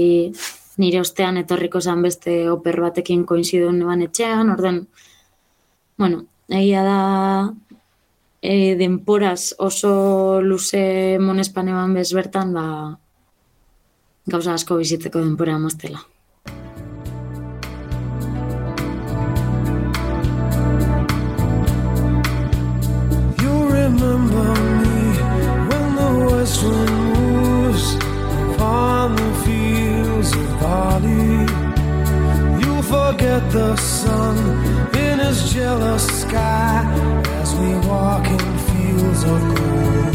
nire 0.81 1.01
ostean 1.05 1.39
etorriko 1.41 1.81
zan 1.81 2.03
beste 2.07 2.37
oper 2.51 2.81
batekin 2.87 3.25
koinzidun 3.29 3.79
neban 3.83 4.05
etxean, 4.07 4.51
orden, 4.55 4.85
bueno, 6.01 6.25
egia 6.49 6.85
da 6.87 7.01
e, 8.43 8.77
denporaz 8.81 9.55
oso 9.59 9.93
luze 10.43 11.19
monespan 11.21 11.69
eban 11.75 11.95
bez 11.95 12.09
bertan, 12.17 12.55
ba, 12.57 12.65
gauza 14.31 14.57
asko 14.57 14.81
bizitzeko 14.81 15.23
denpora 15.27 15.59
moztela. 15.59 16.03
Fields 30.71 31.01
of 31.01 31.01
Bali. 31.01 31.47
You 32.65 32.83
forget 32.83 33.43
the 33.53 33.77
sun 33.77 34.37
in 34.97 35.19
his 35.19 35.53
jealous 35.53 36.07
sky 36.23 36.85
as 37.41 37.55
we 37.55 37.75
walk 37.89 38.27
in 38.27 38.59
fields 38.69 39.25
of 39.25 39.41
gold. 39.57 40.15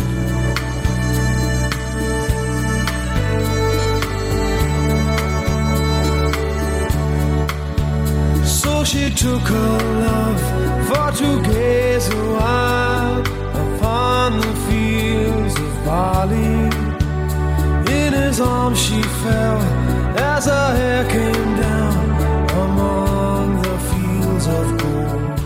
So 8.45 8.83
she 8.83 9.09
took 9.09 9.41
her 9.41 9.77
love 10.07 10.41
for 10.87 11.11
to 11.19 11.41
gaze 11.43 12.07
a 12.07 12.15
while 12.37 13.19
upon 13.65 14.39
the 14.39 14.53
fields 14.67 15.55
of 15.59 15.85
Bali. 15.85 16.69
In 18.01 18.13
his 18.13 18.39
arms 18.39 18.79
she 18.79 19.01
fell 19.01 19.94
as 20.35 20.47
her 20.47 20.75
hair 20.75 21.03
came 21.07 21.51
down 21.55 22.07
among 22.63 23.61
the 23.63 23.75
fields 23.87 24.47
of 24.47 24.67
gold. 24.81 25.39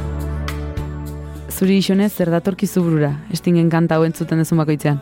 Zuri 1.53 1.77
isonez, 1.77 2.11
zer 2.17 2.31
datorkizu 2.33 2.81
burura, 2.81 3.11
estingen 3.29 3.69
kanta 3.69 3.99
hau 3.99 4.07
entzuten 4.07 4.41
dezun 4.41 4.57
bakoitzean. 4.63 4.97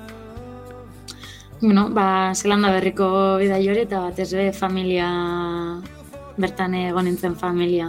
Bueno, 1.61 1.87
ba, 1.95 2.33
Zelanda 2.35 2.73
berriko 2.75 3.07
bidai 3.39 3.63
hori 3.69 3.85
eta 3.85 4.03
batez 4.09 4.27
be 4.35 4.49
familia, 4.53 5.07
bertan 6.35 6.75
egon 6.81 7.07
nintzen 7.07 7.39
familia. 7.39 7.87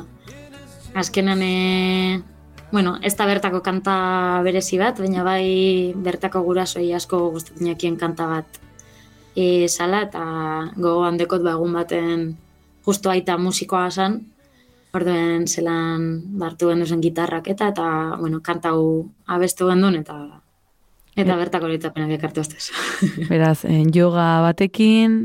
Azkenan, 0.94 1.42
e, 1.42 2.22
bueno, 2.70 2.94
ez 3.02 3.14
da 3.18 3.26
bertako 3.26 3.60
kanta 3.66 3.98
berezi 4.46 4.78
bat, 4.78 5.02
baina 5.02 5.26
bai 5.26 5.92
bertako 5.96 6.46
gurasoi 6.46 6.92
asko 6.94 7.26
gustatzen 7.34 7.74
jakien 7.74 7.98
kanta 7.98 8.30
bat 8.36 8.67
e, 9.38 9.68
sala, 9.68 10.02
eta 10.08 10.24
gogoan 10.76 11.18
dekot 11.20 11.44
ba, 11.44 11.54
egun 11.54 11.76
baten 11.78 12.26
justo 12.86 13.12
aita 13.12 13.36
musikoa 13.38 13.86
zen, 13.90 14.18
orduen 14.96 15.46
zelan 15.46 16.08
bartu 16.40 16.72
genduzen 16.72 17.02
gitarrak 17.04 17.50
eta, 17.54 17.70
eta, 17.74 17.88
bueno, 18.18 18.40
kanta 18.42 18.72
hau 18.74 19.08
abestu 19.26 19.68
gendun, 19.70 19.98
eta 20.00 20.18
eta 21.18 21.34
bertako 21.34 21.68
litzapenak 21.70 22.14
ekartu 22.14 22.44
ustez. 22.44 22.70
Beraz, 23.32 23.64
eh, 23.66 23.82
yoga 23.94 24.40
batekin, 24.46 25.20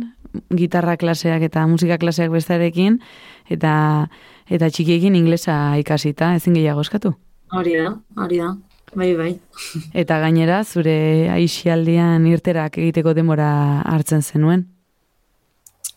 gitarra 0.57 0.97
klaseak 0.97 1.45
eta 1.49 1.65
musika 1.69 1.99
klaseak 2.01 2.33
bestarekin, 2.33 2.99
eta 3.53 3.73
eta 4.49 4.69
txikiekin 4.69 5.15
inglesa 5.15 5.77
ikasita, 5.81 6.33
ezin 6.37 6.57
gehiago 6.57 6.81
eskatu. 6.85 7.13
Hori 7.53 7.77
da, 7.77 7.93
hori 8.17 8.41
da. 8.41 8.53
Bai, 8.95 9.13
bai. 9.17 9.31
Eta 10.03 10.19
gainera, 10.21 10.63
zure 10.63 11.29
aixialdian 11.33 12.27
irterak 12.29 12.77
egiteko 12.77 13.13
demora 13.17 13.81
hartzen 13.89 14.21
zenuen. 14.21 14.67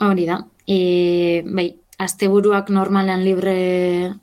Hori 0.00 0.26
da. 0.28 0.40
E, 0.66 1.42
bai, 1.46 1.68
asteburuak 1.98 2.68
normalan 2.70 3.22
libre 3.24 3.56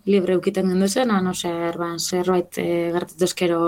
libre 0.06 0.38
ukiten 0.38 0.70
gendu 0.70 0.88
zen, 0.88 1.14
no 1.24 1.34
zer, 1.34 1.78
ba, 1.78 1.96
zerbait 1.98 2.60
e, 2.62 2.68
gertatu 2.94 3.26
eskero 3.26 3.62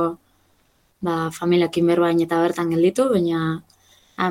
ba, 1.02 1.16
familiakin 1.32 1.88
berbain 1.88 2.22
eta 2.22 2.42
bertan 2.42 2.70
gelditu, 2.74 3.10
baina 3.14 3.62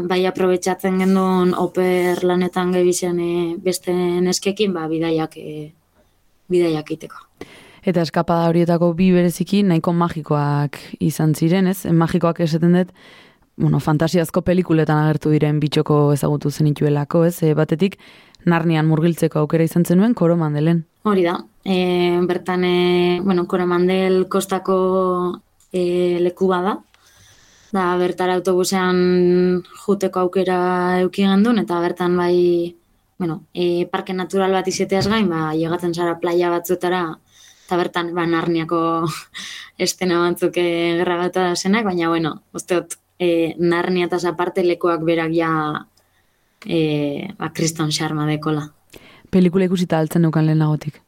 bai 0.08 0.24
aprobetsatzen 0.26 0.98
gendun 1.02 1.52
oper 1.60 2.22
lanetan 2.24 2.72
gebizen 2.72 3.20
e, 3.20 3.32
beste 3.60 3.92
neskekin, 3.94 4.72
ba, 4.72 4.86
bidaiak, 4.88 5.36
e, 5.36 5.72
bidaiak 6.48 6.94
iteko. 6.96 7.26
Eta 7.84 8.00
eskapada 8.00 8.48
horietako 8.48 8.94
bi 8.96 9.10
bereziki 9.12 9.60
nahiko 9.62 9.92
magikoak 9.92 10.78
izan 11.04 11.34
ziren, 11.36 11.68
ez? 11.68 11.84
Magikoak 11.92 12.40
esaten 12.40 12.72
dut, 12.78 12.94
bueno, 13.60 13.80
fantasiazko 13.80 14.40
pelikuletan 14.42 15.02
agertu 15.02 15.34
diren 15.34 15.58
bitxoko 15.60 15.98
ezagutu 16.14 16.50
zenituelako, 16.50 17.26
ez? 17.28 17.36
E, 17.44 17.52
batetik, 17.54 17.98
narnian 18.48 18.88
murgiltzeko 18.88 19.42
aukera 19.42 19.66
izan 19.68 19.84
zenuen 19.84 20.14
koromandelen. 20.16 20.80
Hori 21.04 21.26
da. 21.26 21.36
E, 21.64 21.76
bertan, 22.24 22.64
e, 22.64 23.20
bueno, 23.24 23.44
koromandel 23.46 24.24
kostako 24.32 24.78
e, 25.72 26.16
leku 26.24 26.48
bada. 26.48 26.78
Da, 27.74 27.84
bertara 28.00 28.38
autobusean 28.38 29.60
juteko 29.84 30.24
aukera 30.24 31.02
euki 31.02 31.26
gendun, 31.26 31.58
eta 31.60 31.80
bertan 31.82 32.16
bai, 32.16 32.72
bueno, 33.18 33.42
e, 33.52 33.84
parke 33.92 34.14
natural 34.16 34.54
bat 34.56 34.68
izeteaz 34.70 35.04
gain, 35.10 35.28
ba, 35.28 35.50
llegatzen 35.58 35.92
zara 35.92 36.16
playa 36.22 36.52
batzuetara, 36.54 37.02
eta 37.64 37.78
bertan, 37.80 38.12
ba, 38.14 38.26
narniako 38.26 38.80
estena 39.86 40.20
batzuk 40.26 40.56
e, 40.60 40.68
grabatu 41.00 41.40
da 41.40 41.56
zenak, 41.56 41.84
baina, 41.88 42.08
bueno, 42.08 42.36
usteot, 42.54 42.98
e, 43.18 43.54
narnia 43.58 44.06
eta 44.06 44.20
aparte 44.28 44.64
lekoak 44.64 45.04
berak 45.04 45.32
ja 45.34 45.50
e, 46.66 47.30
ba, 47.38 47.52
kriston 47.52 47.90
xarma 47.90 48.26
dekola. 48.26 48.68
Pelikula 49.30 49.66
ikusita 49.66 49.98
altzen 49.98 50.22
dukan 50.22 50.46
lehenagotik. 50.46 51.00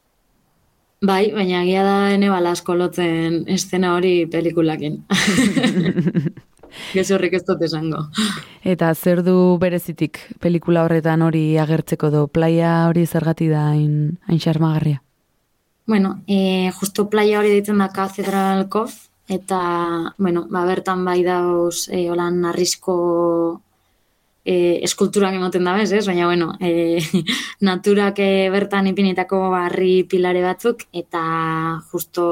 Bai, 1.07 1.31
baina 1.31 1.61
agia 1.61 1.83
da 1.85 1.97
ene 2.15 2.31
balasko 2.33 2.75
lotzen 2.75 3.45
estena 3.53 3.95
hori 3.95 4.27
pelikulakin. 4.33 5.03
Gezurrik 6.97 7.37
ez 7.37 7.45
dut 7.47 7.63
esango. 7.63 8.03
Eta 8.65 8.93
zer 8.95 9.23
du 9.25 9.57
berezitik 9.61 10.19
pelikula 10.41 10.85
horretan 10.85 11.23
hori 11.23 11.59
agertzeko 11.61 12.11
do, 12.11 12.27
playa 12.27 12.87
hori 12.89 13.07
zergati 13.07 13.49
da 13.53 13.69
hain, 13.71 14.17
hain 14.27 14.41
xarmagarria? 14.41 15.03
Bueno, 15.87 16.23
e, 16.27 16.73
justo 16.81 17.09
playa 17.09 17.39
hori 17.39 17.51
ditzen 17.55 17.79
da 17.79 17.93
Cathedral 17.95 18.69
Cove, 18.69 18.93
eta, 19.29 20.15
bueno, 20.19 20.47
ba, 20.51 20.65
bertan 20.67 21.05
bai 21.07 21.23
dauz, 21.23 21.87
e, 21.89 22.09
holan 22.11 22.43
arrisko 22.45 22.97
e, 24.45 24.83
eskulturak 24.89 25.35
emoten 25.39 25.63
da 25.67 25.77
bez, 25.79 25.93
ez? 25.93 26.05
Baina, 26.11 26.27
bueno, 26.27 26.55
e, 26.61 26.99
naturak 27.69 28.19
e, 28.19 28.51
bertan 28.51 28.91
ipinitako 28.91 29.41
harri 29.55 30.03
pilare 30.11 30.43
batzuk, 30.43 30.83
eta 30.91 31.23
justo 31.93 32.27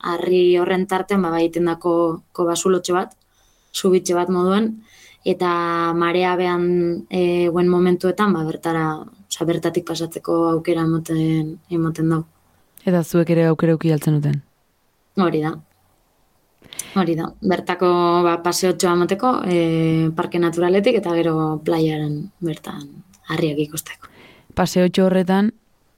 harri 0.00 0.58
horren 0.58 0.86
tartean, 0.90 1.22
ba, 1.22 1.30
baiten 1.30 1.70
dako 1.70 1.94
ko 2.32 2.50
basulotxe 2.50 2.92
bat, 2.96 3.14
subitxe 3.70 4.18
bat 4.18 4.34
moduen, 4.34 4.72
eta 5.22 5.92
marea 5.94 6.34
behan 6.34 7.06
e, 7.10 7.48
guen 7.54 7.70
momentuetan, 7.70 8.34
ba, 8.34 8.42
bertara, 8.50 8.88
oza, 9.30 9.46
bertatik 9.46 9.86
pasatzeko 9.86 10.46
aukera 10.56 10.82
emoten, 10.90 11.60
emoten 11.70 12.10
dau. 12.16 12.24
Eta 12.86 13.02
zuek 13.02 13.30
ere 13.34 13.48
aukera 13.50 13.74
uki 13.74 13.92
altzen 13.92 14.20
duten? 14.20 14.42
Hori 15.16 15.40
da, 15.42 15.56
Hori 16.96 17.14
da, 17.16 17.26
bertako 17.44 17.88
ba, 18.24 18.38
paseotxoa 18.44 18.94
amateko 18.96 19.32
e, 19.44 19.58
parke 20.16 20.40
naturaletik 20.40 20.96
eta 21.00 21.12
gero 21.16 21.34
playaren 21.64 22.18
bertan 22.44 22.86
harriak 23.32 23.60
ikusteko. 23.66 24.08
Paseotxo 24.56 25.06
horretan, 25.06 25.50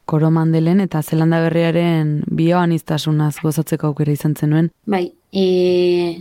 koromandelen 0.09 0.81
eta 0.83 1.03
zelanda 1.03 1.39
berriaren 1.45 2.17
bioan 2.41 2.73
iztasunaz 2.75 3.37
gozatzeko 3.45 3.93
aukera 3.93 4.15
izan 4.17 4.35
zenuen. 4.35 4.73
Bai, 4.89 5.05
e, 5.31 5.45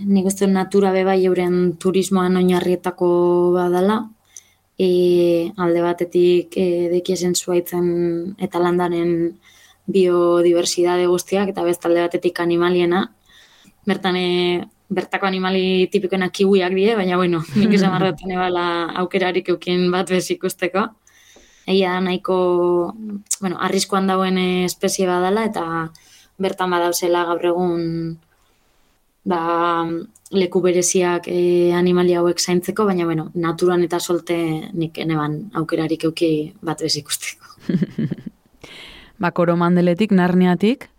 nik 0.05 0.29
uste 0.29 0.49
natura 0.51 0.91
bebai 0.93 1.21
euren 1.25 1.77
turismoan 1.81 2.37
oinarrietako 2.37 3.09
badala, 3.55 4.01
e, 4.77 4.89
alde 5.57 5.85
batetik 5.85 6.57
e, 6.59 6.67
dekiezen 6.93 7.33
zuaitzen 7.33 7.87
eta 8.37 8.61
landaren 8.61 9.13
biodiversidade 9.87 11.07
guztiak, 11.07 11.51
eta 11.53 11.63
bestalde 11.63 12.03
batetik 12.03 12.39
animaliena, 12.43 13.07
bertan 13.87 14.19
e, 14.19 14.27
bertako 14.89 15.27
animali 15.27 15.87
tipikoena 15.91 16.29
kiwiak 16.31 16.75
die, 16.75 16.93
baina 16.95 17.17
bueno, 17.19 17.41
nik 17.59 17.73
esan 17.75 17.93
marratzen 17.95 18.31
ebala 18.35 18.67
aukerarik 19.03 19.49
eukin 19.55 19.89
bat 19.91 20.09
bez 20.11 20.27
ikusteko. 20.35 20.87
Egia 21.67 21.97
da 21.97 22.03
nahiko, 22.03 22.37
bueno, 23.41 23.57
arriskoan 23.59 24.07
dauen 24.07 24.37
espezie 24.39 25.07
badala 25.07 25.43
eta 25.49 25.65
bertan 26.39 26.71
badauzela 26.71 27.25
gaur 27.27 27.43
egun 27.49 27.81
ba, 29.27 29.41
leku 30.31 30.61
bereziak 30.63 31.27
e, 31.27 31.73
animali 31.75 32.15
hauek 32.15 32.39
zaintzeko, 32.39 32.85
baina 32.87 33.07
bueno, 33.09 33.27
naturan 33.35 33.83
eta 33.83 33.99
solte 33.99 34.37
nik 34.73 34.97
eneban 35.03 35.41
aukerarik 35.59 36.07
euki 36.07 36.31
bat 36.61 36.87
bez 36.87 36.95
ikusteko. 37.03 37.55
ba, 39.19 39.31
koromandeletik, 39.31 40.11
narniatik, 40.11 40.89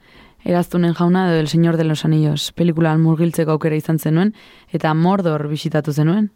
eraztunen 0.44 0.94
jauna 0.94 1.28
edo 1.30 1.40
El 1.40 1.48
Señor 1.48 1.76
de 1.76 1.84
los 1.84 2.04
Anillos 2.04 2.52
pelikulan 2.52 3.00
murgiltzeko 3.02 3.52
aukera 3.52 3.76
izan 3.76 3.98
zenuen, 3.98 4.34
eta 4.72 4.94
Mordor 4.94 5.48
bisitatu 5.48 5.92
zenuen? 5.92 6.30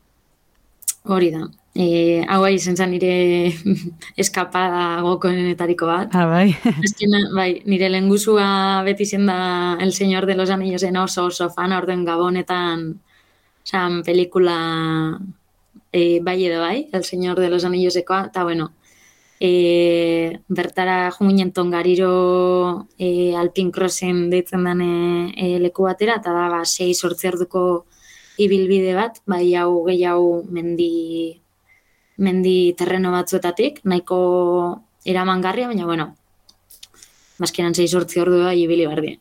Hori 1.04 1.30
da. 1.34 1.48
E, 1.74 2.22
hau 2.28 2.42
bai, 2.42 2.58
zen 2.60 2.76
nire 2.90 3.52
eskapada 4.22 5.00
gokoenetariko 5.02 5.88
bat. 5.88 6.12
Ah, 6.14 6.26
bai. 6.28 6.52
Eskena, 6.84 7.24
bai, 7.34 7.62
nire 7.64 7.88
lenguzua 7.88 8.82
beti 8.84 9.06
zen 9.06 9.26
da 9.26 9.78
El 9.80 9.92
Señor 9.92 10.26
de 10.26 10.36
los 10.36 10.50
Anillos 10.50 10.82
en 10.82 10.96
oso 10.96 11.24
oso 11.26 11.48
fan 11.50 11.72
orden 11.72 12.04
gabonetan 12.04 13.00
san 13.64 14.02
pelikula 14.02 15.18
e, 15.92 16.20
bai 16.20 16.44
edo 16.44 16.60
bai, 16.60 16.88
El 16.92 17.04
Señor 17.04 17.40
de 17.40 17.48
los 17.48 17.64
Anillos 17.64 17.96
ekoa, 17.96 18.26
eta 18.26 18.44
bueno, 18.44 18.72
e, 19.42 20.38
bertara 20.46 21.10
junginen 21.10 21.50
tongariro 21.50 22.86
e, 22.96 23.34
alpin 23.34 23.72
crossen 23.74 24.28
deitzen 24.30 24.62
den 24.68 24.82
e, 25.34 25.58
leku 25.58 25.88
batera, 25.88 26.20
eta 26.20 26.30
da, 26.30 26.44
ba, 26.52 26.60
sei 26.64 26.94
sortzi 26.94 27.26
arduko 27.26 27.62
ibilbide 28.38 28.94
bat, 28.94 29.18
bai 29.26 29.48
hau 29.58 29.82
gehi 29.88 30.04
hau 30.06 30.44
mendi, 30.46 31.40
mendi 32.22 32.54
terreno 32.78 33.10
batzuetatik, 33.16 33.82
nahiko 33.82 34.20
eramangarria, 35.04 35.66
baina, 35.72 35.90
bueno, 35.90 36.06
bazkenan 37.42 37.74
sei 37.74 37.88
sortzi 37.88 38.22
ordua 38.22 38.54
ibili 38.54 38.86
bardi. 38.86 39.16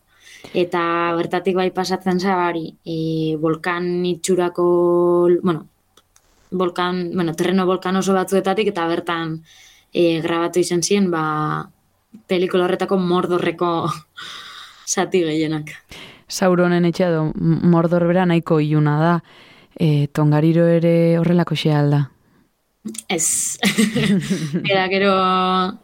Eta 0.53 0.83
bertatik 1.17 1.57
bai 1.57 1.71
pasatzen 1.73 2.21
zabari, 2.21 2.67
e, 2.85 2.99
volkan 3.41 3.89
itxurako, 4.13 4.69
bueno, 5.41 5.65
volkan, 6.51 7.07
bueno, 7.15 7.33
terreno 7.33 7.65
volkan 7.65 7.97
oso 7.97 8.13
batzuetatik, 8.13 8.69
eta 8.75 8.85
bertan 8.85 9.39
e, 9.93 10.21
grabatu 10.21 10.59
izan 10.59 10.83
ziren, 10.83 11.09
ba, 11.11 11.69
pelikula 12.27 12.65
horretako 12.67 12.97
mordorreko 12.97 13.71
sati 14.93 15.23
gehienak. 15.27 15.75
Sauronen 16.31 16.87
etxea 16.87 17.11
do, 17.11 17.27
mordor 17.35 18.07
bera 18.07 18.25
nahiko 18.25 18.59
iluna 18.63 18.97
da, 19.01 19.13
e, 19.75 20.07
tongariro 20.15 20.67
ere 20.67 21.19
horrelako 21.19 21.57
xea 21.59 21.79
alda. 21.79 22.05
Ez. 23.13 23.59
Eta 24.69 24.87
gero 24.89 25.11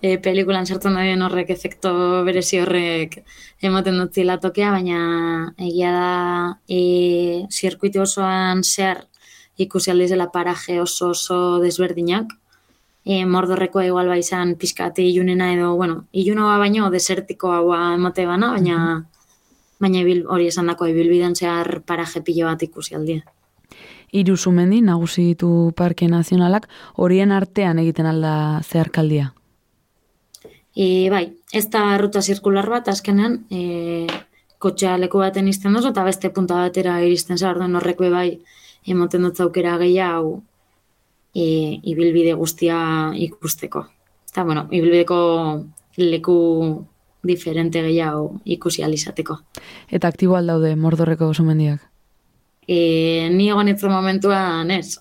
e, 0.01 0.15
pelikulan 0.23 0.65
sartzen 0.65 0.95
da 0.97 1.03
horrek 1.27 1.51
efekto 1.53 1.91
berezi 2.25 2.57
horrek 2.63 3.19
ematen 3.61 3.99
dut 4.01 4.17
tokea, 4.41 4.71
baina 4.71 5.53
egia 5.59 5.91
da 5.91 6.57
e, 6.67 7.45
zirkuiti 7.51 7.99
osoan 7.99 8.63
zer 8.63 9.05
ikusi 9.57 9.91
aldizela 9.91 10.31
paraje 10.31 10.81
oso 10.81 11.09
oso 11.09 11.59
desberdinak, 11.61 12.33
e, 13.07 13.25
mordorreko 13.25 13.81
igual 13.81 14.09
bai 14.11 14.19
izan 14.19 14.55
pizkate 14.59 15.03
ilunena 15.07 15.53
edo, 15.53 15.71
bueno, 15.79 16.01
ilunoa 16.11 16.57
baino 16.59 16.89
desertiko 16.91 17.53
haua 17.55 17.93
emote 17.95 18.25
bana, 18.27 18.49
baina 18.57 18.79
baina 19.79 20.01
ibil, 20.01 20.25
hori 20.27 20.49
esan 20.51 20.67
dako 20.67 20.89
ibilbidean 20.91 21.35
zehar 21.35 21.81
paraje 21.87 22.19
pilo 22.27 22.49
bat 22.49 22.65
ikusi 22.67 22.97
aldia. 22.99 23.23
Iru 24.11 24.35
sumendi, 24.35 24.81
nagusi 24.81 25.23
ditu 25.29 25.71
Parke 25.77 26.09
Nazionalak, 26.11 26.67
horien 26.95 27.31
artean 27.31 27.79
egiten 27.79 28.09
alda 28.11 28.33
zeharkaldia? 28.65 29.31
E, 30.75 31.07
bai, 31.09 31.23
ez 31.53 31.65
da 31.71 31.85
ruta 32.01 32.21
zirkular 32.21 32.67
bat, 32.69 32.91
azkenean, 32.91 33.39
e, 33.49 34.07
kotxea 34.59 34.97
leku 34.99 35.23
baten 35.23 35.47
izten 35.47 35.79
dozu, 35.79 35.93
eta 35.95 36.03
beste 36.03 36.33
punta 36.35 36.59
batera 36.59 36.99
iristen 37.07 37.39
zara, 37.39 37.71
horrek 37.79 38.03
bai, 38.11 38.29
emoten 38.83 39.29
dut 39.29 39.39
zaukera 39.39 39.77
gehiago 39.79 40.41
e, 41.37 41.79
ibilbide 41.83 42.33
guztia 42.33 42.77
ikusteko. 43.15 43.85
Eta, 44.31 44.43
bueno, 44.43 44.67
ibilbideko 44.71 45.19
leku 45.97 46.37
diferente 47.27 47.81
gehiago 47.81 48.39
ikusi 48.45 48.83
alizateko. 48.83 49.37
Eta 49.91 50.09
aktibo 50.09 50.37
aldaude 50.37 50.75
mordorreko 50.75 51.33
sumendiak. 51.33 51.81
E, 52.67 53.29
ni 53.31 53.47
egon 53.49 53.69
itzen 53.71 53.93
momentuan, 53.93 54.71
ez. 54.71 54.97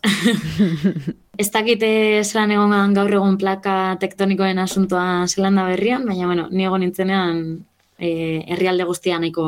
ez 1.43 1.49
dakite 1.53 1.89
zelan 2.25 2.53
egon 2.55 2.95
gaur 2.95 3.17
egun 3.19 3.37
plaka 3.41 3.97
tektonikoen 4.01 4.61
asuntoa 4.63 5.27
zelanda 5.27 5.67
berrian, 5.67 6.07
baina, 6.07 6.29
bueno, 6.31 6.47
ni 6.51 6.69
egon 6.69 6.85
nintzenean 6.85 7.43
e, 7.99 8.45
herrialde 8.47 8.87
guztia 8.87 9.19
nahiko, 9.19 9.47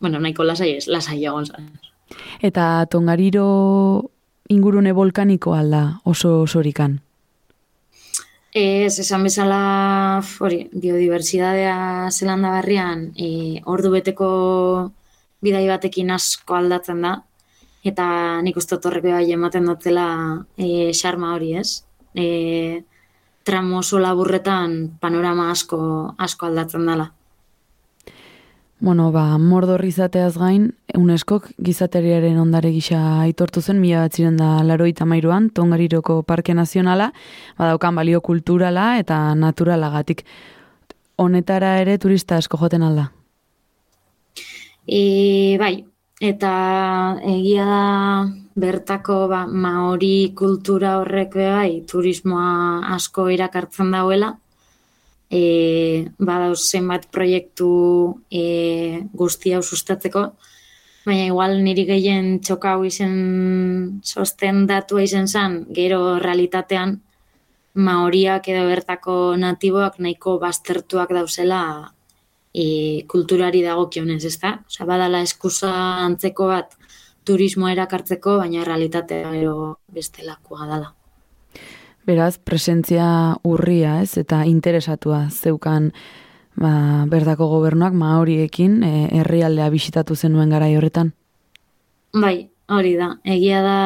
bueno, 0.00 0.18
nahiko 0.18 0.44
lasai 0.44 0.74
ez, 0.80 0.86
lasai 0.88 1.22
egon 1.24 1.46
zan. 1.46 1.70
Eta 2.44 2.86
tongariro 2.90 4.11
ingurune 4.52 4.92
volkaniko 4.92 5.56
alda 5.56 5.82
oso 6.04 6.42
osorikan. 6.42 7.00
Ez, 8.52 8.98
esan 9.00 9.22
bezala, 9.24 9.58
hori, 10.44 10.66
biodiversidadea 10.76 12.10
zelanda 12.12 12.50
berrian, 12.58 13.06
e, 13.16 13.62
ordu 13.64 13.94
beteko 13.94 14.28
bidai 15.42 15.64
batekin 15.70 16.12
asko 16.12 16.58
aldatzen 16.58 17.00
da, 17.00 17.14
eta 17.82 18.06
nik 18.44 18.58
uste 18.60 18.76
otorrek 18.76 19.08
bai 19.08 19.24
ematen 19.32 19.70
dutela 19.70 20.06
e, 20.56 20.92
xarma 20.92 21.32
hori, 21.34 21.54
ez? 21.62 21.82
E, 22.12 22.84
tramo 23.42 23.80
oso 23.80 23.98
laburretan 23.98 24.98
panorama 25.00 25.50
asko, 25.50 25.80
asko 26.18 26.46
aldatzen 26.46 26.86
dela. 26.86 27.08
Bueno, 28.82 29.12
ba, 29.14 29.38
mordor 29.38 29.84
izateaz 29.86 30.32
gain, 30.42 30.64
UNESCOk 30.98 31.44
gizateriaren 31.62 32.40
ondare 32.42 32.72
gisa 32.74 32.98
aitortu 33.22 33.60
zen, 33.62 33.78
mila 33.78 34.00
bat 34.02 34.16
ziren 34.18 34.40
da 34.40 34.56
laroita 34.66 35.06
mairuan, 35.06 35.46
Tongariroko 35.54 36.16
Parke 36.26 36.50
Nazionala, 36.58 37.12
badaukan 37.60 38.00
balio 38.00 38.18
kulturala 38.26 38.96
eta 38.98 39.20
naturalagatik. 39.38 40.24
Honetara 41.22 41.76
ere 41.78 41.94
turista 42.02 42.40
asko 42.42 42.58
joten 42.58 42.82
alda? 42.82 43.06
E, 44.82 45.54
bai, 45.62 45.76
eta 46.18 46.52
egia 47.22 47.70
da 47.70 47.80
bertako 48.66 49.28
ba, 49.30 49.44
maori 49.46 50.32
kultura 50.34 50.96
horrek 51.04 51.38
bai, 51.38 51.84
turismoa 51.86 52.50
asko 52.98 53.30
irakartzen 53.30 53.94
dauela, 53.94 54.34
e, 55.32 56.08
badauz 56.20 56.60
zenbat 56.60 57.08
proiektu 57.10 57.68
e, 58.30 58.42
guzti 59.16 59.54
hau 59.56 59.62
sustatzeko, 59.62 60.26
baina 61.06 61.24
igual 61.30 61.56
niri 61.64 61.86
gehien 61.88 62.36
txokau 62.44 62.84
izen 62.86 63.16
sosten 64.04 64.66
datua 64.68 65.06
izen 65.08 65.26
zan, 65.26 65.62
gero 65.74 66.18
realitatean 66.22 67.00
maoriak 67.74 68.48
edo 68.52 68.66
bertako 68.68 69.16
natiboak 69.40 69.98
nahiko 70.04 70.36
baztertuak 70.38 71.14
dauzela 71.16 71.62
e, 72.52 73.02
kulturari 73.08 73.64
dago 73.64 73.88
kionez, 73.88 74.24
ez 74.28 74.36
da? 74.42 74.58
Osa, 74.68 74.86
badala 74.86 75.22
eskusa 75.24 75.72
antzeko 76.04 76.52
bat 76.52 76.76
turismoa 77.24 77.72
erakartzeko, 77.72 78.36
baina 78.42 78.66
realitatea 78.68 79.30
gero 79.32 79.78
bestelakoa 79.88 80.68
dala. 80.68 80.92
Beraz, 82.06 82.38
presentzia 82.38 83.06
urria, 83.46 84.00
ez, 84.02 84.16
eta 84.18 84.42
interesatua 84.48 85.28
zeukan 85.30 85.92
ba, 86.58 87.04
berdako 87.06 87.46
gobernuak 87.52 87.94
ma 87.94 88.16
horiekin 88.18 88.80
e, 88.82 88.92
herrialdea 89.20 89.68
bisitatu 89.70 90.16
zenuen 90.16 90.50
gara 90.50 90.66
horretan. 90.66 91.12
Bai, 92.12 92.48
hori 92.68 92.96
da. 92.98 93.12
Egia 93.24 93.62
da 93.62 93.78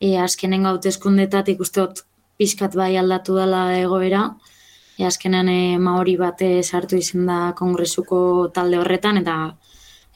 e, 0.00 0.18
azkenen 0.20 0.68
gautezkundetat 0.68 1.48
ikustot 1.54 2.04
pixkat 2.36 2.76
bai 2.76 2.92
aldatu 3.00 3.40
dela 3.40 3.70
egoera. 3.78 4.28
E, 4.98 5.06
azkenan 5.08 5.48
e, 5.48 5.78
maori 5.78 6.18
bate 6.20 6.62
sartu 6.62 7.00
izan 7.00 7.24
da 7.26 7.40
kongresuko 7.56 8.50
talde 8.52 8.76
horretan, 8.82 9.24
eta 9.24 9.56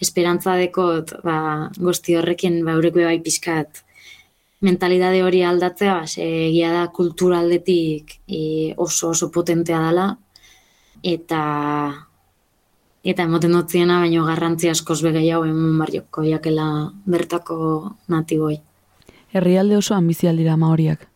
esperantza 0.01 0.57
dekot 0.61 1.17
ba, 1.25 1.71
guzti 1.81 2.21
horrekin 2.21 2.61
ba, 2.65 2.77
bai 2.77 3.21
pixkat 3.25 3.87
mentalidade 4.61 5.23
hori 5.25 5.43
aldatzea, 5.43 5.95
ba, 6.01 6.07
egia 6.21 6.71
da 6.75 6.87
kulturaldetik 6.93 8.19
e, 8.29 8.75
oso 8.77 9.11
oso 9.15 9.31
potentea 9.33 9.81
dela, 9.87 10.07
eta 11.03 11.43
eta 13.01 13.25
emoten 13.25 13.57
dutziena, 13.57 14.01
baino 14.03 14.27
garrantzi 14.27 14.69
askoz 14.69 15.01
begei 15.03 15.31
hau 15.33 15.45
emun 15.49 15.79
barrioko 15.81 16.25
jakela 16.27 16.67
bertako 17.09 17.97
natiboi. 18.13 18.59
Herrialde 19.33 19.79
oso 19.79 19.95
ambizialdira 19.97 20.59
maoriak? 20.61 21.07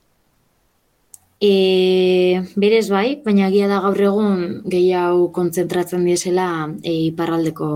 E, 1.45 2.40
berez 2.57 2.88
bai, 2.88 3.20
baina 3.20 3.51
egia 3.51 3.68
da 3.68 3.82
gaur 3.84 4.01
egun 4.01 4.42
gehiago 4.70 5.28
kontzentratzen 5.36 6.07
diesela 6.09 6.49
e, 6.80 6.95
iparraldeko 7.11 7.68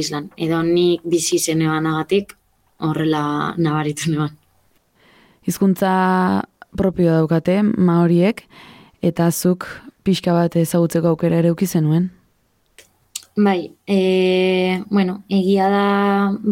islan. 0.00 0.32
Edo 0.34 0.64
nik 0.66 1.06
bizi 1.06 1.38
zenean 1.38 1.86
agatik 1.86 2.34
horrela 2.82 3.54
nabaritu 3.62 4.10
neban 4.10 4.41
hizkuntza 5.46 5.92
propio 6.76 7.12
daukate 7.12 7.60
maoriek 7.62 8.44
eta 9.02 9.30
zuk 9.30 9.66
pixka 10.06 10.34
bat 10.34 10.56
ezagutzeko 10.56 11.12
aukera 11.12 11.38
ere 11.42 11.50
uki 11.52 11.66
zenuen. 11.66 12.10
Bai, 13.36 13.72
e, 13.88 14.82
bueno, 14.90 15.22
egia 15.28 15.68
da 15.72 15.86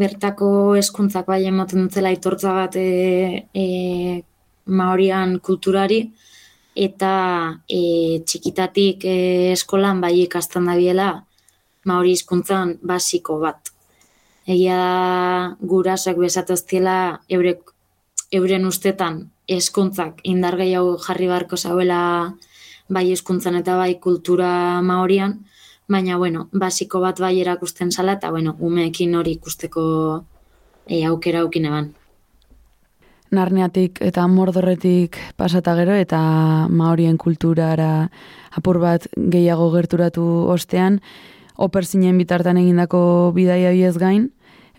bertako 0.02 0.76
eskuntzak 0.80 1.26
bai 1.28 1.42
ematen 1.44 1.84
dutzela 1.84 2.12
itortza 2.14 2.54
bat 2.56 2.76
e, 2.80 3.48
e, 3.52 4.22
maorian 4.64 5.38
kulturari 5.44 6.06
eta 6.74 7.12
e, 7.68 8.22
txikitatik 8.24 9.04
e, 9.04 9.18
eskolan 9.52 10.00
bai 10.00 10.14
ikasten 10.22 10.70
da 10.70 10.78
biela 10.78 11.10
maori 11.84 12.14
hizkuntzan 12.16 12.78
basiko 12.82 13.36
bat. 13.42 13.74
Egia 14.48 14.78
da 14.80 14.94
gurasak 15.60 16.16
bezatoztiela 16.16 16.96
eurek 17.28 17.74
euren 18.30 18.64
ustetan 18.66 19.30
eskuntzak 19.50 20.20
indar 20.22 20.56
gehiago 20.56 20.96
jarri 21.02 21.26
barko 21.26 21.56
zauela 21.56 22.00
bai 22.88 23.10
eskuntzan 23.12 23.56
eta 23.58 23.76
bai 23.76 23.94
kultura 24.02 24.80
maorian, 24.82 25.40
baina, 25.88 26.16
bueno, 26.18 26.48
basiko 26.52 27.00
bat 27.00 27.18
bai 27.22 27.40
erakusten 27.40 27.90
zala, 27.90 28.18
eta, 28.18 28.30
bueno, 28.30 28.56
umeekin 28.58 29.14
hori 29.14 29.36
ikusteko 29.38 29.84
e, 30.86 31.04
aukera 31.06 31.42
aukin 31.46 31.66
eban. 31.70 31.90
Narneatik 33.30 34.00
eta 34.02 34.26
mordorretik 34.26 35.18
pasata 35.38 35.76
gero 35.78 35.94
eta 35.94 36.18
maorien 36.68 37.18
kulturara 37.18 38.10
apur 38.58 38.80
bat 38.82 39.06
gehiago 39.14 39.70
gerturatu 39.74 40.24
ostean, 40.50 40.98
operzinen 41.54 42.18
bitartan 42.18 42.58
egindako 42.58 43.30
bidaia 43.36 43.70
biez 43.70 43.96
gain, 43.98 44.30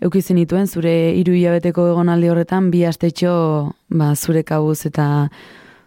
eukizen 0.02 0.38
ituen 0.42 0.66
zure 0.66 0.92
hiru 1.16 1.34
hilabeteko 1.36 1.86
egonaldi 1.92 2.30
horretan 2.32 2.70
bi 2.72 2.84
astetxo 2.88 3.32
ba, 3.88 4.14
zure 4.16 4.42
kabuz 4.42 4.80
eta 4.88 5.06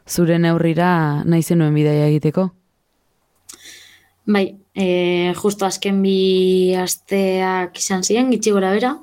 zure 0.07 0.37
neurrira 0.39 1.23
nahi 1.25 1.43
zenuen 1.43 1.75
bidaia 1.75 2.07
egiteko? 2.11 2.49
Bai, 4.25 4.45
e, 4.73 5.33
justo 5.37 5.67
azken 5.67 6.01
bi 6.01 6.73
asteak 6.81 7.77
izan 7.77 8.01
ziren, 8.03 8.31
gitxi 8.33 8.55
gora 8.55 8.71
bera, 8.73 8.95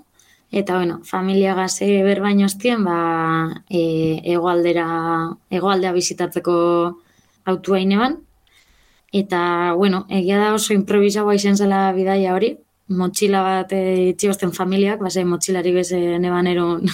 eta 0.50 0.76
bueno, 0.80 0.98
familia 1.06 1.54
gaze 1.54 1.86
berbaino 2.02 2.48
ostien, 2.48 2.82
ba, 2.84 2.96
e, 3.70 4.18
egoaldera, 4.34 4.86
egoaldea 5.50 5.92
bizitatzeko 5.94 6.56
autua 7.52 7.78
ineban, 7.84 8.18
eta 9.12 9.74
bueno, 9.78 10.06
egia 10.08 10.40
da 10.40 10.52
oso 10.56 10.74
improvisagoa 10.74 11.36
izan 11.38 11.56
zela 11.60 11.84
bidaia 11.94 12.34
hori, 12.34 12.56
motxila 12.88 13.42
bat 13.42 13.72
e, 13.72 14.14
familiak, 14.52 15.00
base 15.00 15.24
motxilari 15.24 15.72
beze 15.72 16.18
neban 16.18 16.46
eron 16.46 16.88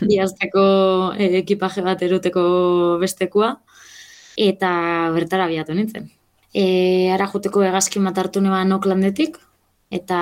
biazteko 0.00 0.62
e, 1.18 1.38
ekipaje 1.38 1.82
bat 1.82 2.02
eruteko 2.02 2.98
bestekua, 3.00 3.58
eta 4.36 5.10
bertara 5.14 5.46
biatu 5.48 5.74
nintzen. 5.74 6.10
E, 6.54 7.10
ara 7.12 7.26
juteko 7.26 7.62
egazki 7.62 8.00
bat 8.00 8.18
hartu 8.18 8.40
neban 8.40 8.72
Oaklandetik, 8.72 9.38
eta 9.90 10.20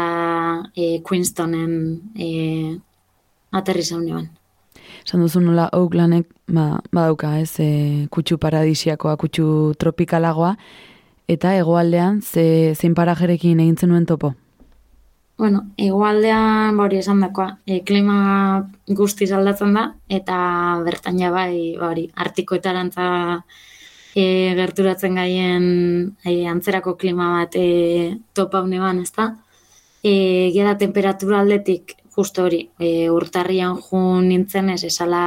e, 0.76 1.00
Queenstonen 1.04 2.00
e, 2.16 2.78
aterri 3.52 3.82
zaun. 3.82 4.28
Zan 5.06 5.22
duzu 5.24 5.40
nola 5.40 5.68
Oaklanek 5.72 6.26
ba, 6.48 6.80
badauka 6.92 7.38
ez, 7.40 7.60
e, 7.60 8.06
kutsu 8.10 8.38
paradisiakoa, 8.38 9.16
kutsu 9.16 9.74
tropikalagoa, 9.78 10.56
eta 11.28 11.54
hegoaldean 11.56 12.20
ze, 12.22 12.74
zein 12.74 12.94
parajerekin 12.94 13.60
egin 13.60 13.76
zenuen 13.76 14.06
topo? 14.06 14.34
Bueno, 15.38 15.70
igualdean 15.76 16.76
ba, 16.76 16.84
hori 16.84 16.96
esan 16.98 17.20
dakoa, 17.22 17.60
e, 17.64 17.76
klima 17.86 18.14
guztiz 19.00 19.28
aldatzen 19.32 19.76
da, 19.76 19.84
eta 20.16 20.36
bertan 20.86 21.20
ja 21.22 21.28
bai, 21.30 21.76
ba, 21.78 21.92
hori, 21.92 22.08
artiko 22.24 22.56
eta 22.58 22.72
arantza 22.72 23.04
e, 24.18 24.24
gerturatzen 24.58 25.14
gaien 25.20 25.68
e, 26.24 26.32
antzerako 26.50 26.96
klima 26.98 27.28
bat 27.36 27.54
e, 27.54 27.68
topa 28.34 28.64
une 28.66 28.80
ban, 28.82 28.98
ez 29.06 29.12
da? 29.14 29.28
E, 30.02 30.50
Gera 30.56 30.74
temperatura 30.80 31.38
aldetik, 31.44 31.94
justo 32.16 32.48
hori, 32.48 32.64
e, 32.82 33.06
urtarrian 33.14 33.78
jun 33.78 34.26
nintzen 34.32 34.72
ez, 34.74 34.82
esala 34.90 35.22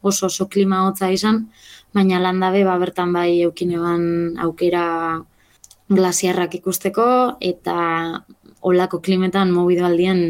oso 0.00 0.30
oso 0.32 0.48
klima 0.48 0.86
hotza 0.86 1.10
izan, 1.12 1.50
baina 1.92 2.22
landabe 2.24 2.64
ba, 2.64 2.78
bertan 2.80 3.12
bai 3.12 3.42
eukineban 3.42 4.40
aukera 4.48 4.86
glasiarrak 5.92 6.56
ikusteko 6.62 7.06
eta 7.52 7.76
olako 8.64 9.00
klimetan 9.04 9.52
mobido 9.52 9.86
aldien 9.86 10.20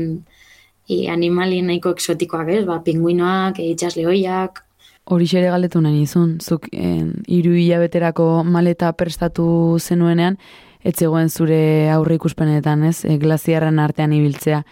e, 0.88 1.08
animali 1.10 1.62
nahiko 1.62 1.94
eksotikoak, 1.94 2.50
ez? 2.50 2.62
Ba, 2.68 2.80
pinguinoak, 2.84 3.60
e, 3.62 3.70
itxasleoiak, 3.72 4.64
Hori 5.04 5.26
xere 5.28 5.50
galdetu 5.52 5.82
nahi 5.84 5.98
nizun, 6.00 6.38
zuk 6.40 6.70
en, 6.72 7.10
iru 7.28 7.50
hilabeterako 7.52 8.40
maleta 8.48 8.88
prestatu 8.96 9.76
zenuenean, 9.76 10.38
ez 10.80 10.94
zegoen 10.96 11.28
zure 11.28 11.90
aurre 11.92 12.16
ikuspenetan, 12.16 12.86
ez, 12.88 13.02
e, 13.04 13.18
glaziarren 13.20 13.82
artean 13.84 14.14
ibiltzea. 14.16 14.62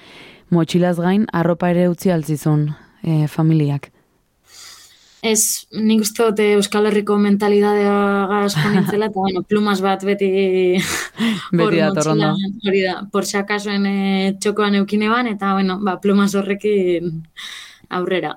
Motxilaz 0.53 0.97
gain, 1.01 1.27
arropa 1.37 1.69
ere 1.73 1.85
utzi 1.93 2.15
altzizun 2.15 2.71
e, 3.03 3.27
familiak. 3.29 3.91
Ez, 5.23 5.69
nik 5.71 6.01
uste 6.03 6.25
dute 6.27 6.49
Euskal 6.57 6.89
Herriko 6.89 7.15
mentalidadea 7.23 7.93
gazko 8.27 8.73
nintzela, 8.73 9.07
eta 9.07 9.21
bueno, 9.23 9.45
plumas 9.47 9.79
bat 9.85 10.03
beti 10.03 10.31
Beti 11.61 11.79
dator 11.79 12.11
ondo. 12.17 12.33
motxilan, 12.33 12.57
hori 12.67 12.81
da, 12.83 12.97
por 13.13 13.29
si 13.29 13.39
akasoen 13.39 13.87
e, 13.87 14.01
txokoan 14.43 14.81
eukineban, 14.81 15.31
eta 15.31 15.53
bueno, 15.55 15.79
ba, 15.79 16.01
plumas 16.03 16.35
horrekin 16.35 17.23
aurrera. 17.89 18.35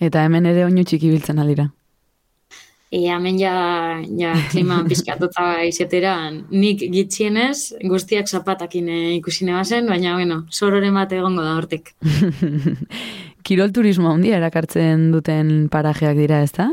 Eta 0.00 0.24
hemen 0.24 0.48
ere 0.48 0.64
oinu 0.64 0.86
txiki 0.88 1.12
biltzen 1.12 1.44
alira. 1.44 1.68
E, 2.88 3.02
hemen 3.12 3.36
ja, 3.40 3.52
ja 4.16 4.32
klima 4.48 4.80
pizkatuta 4.88 5.60
izetera, 5.68 6.14
nik 6.32 6.86
gitxienez, 6.92 7.74
guztiak 7.84 8.32
zapatakin 8.32 8.88
e, 8.88 8.98
ikusi 9.18 9.44
nebazen, 9.44 9.92
baina, 9.92 10.16
bueno, 10.16 10.46
sororen 10.48 10.96
bat 10.96 11.12
egongo 11.20 11.44
da 11.44 11.52
hortik. 11.60 11.92
Kirol 13.42 13.72
turismo 13.74 14.12
handia 14.12 14.36
erakartzen 14.38 15.10
duten 15.12 15.68
parajeak 15.72 16.16
dira, 16.18 16.42
ez 16.42 16.52
da? 16.54 16.68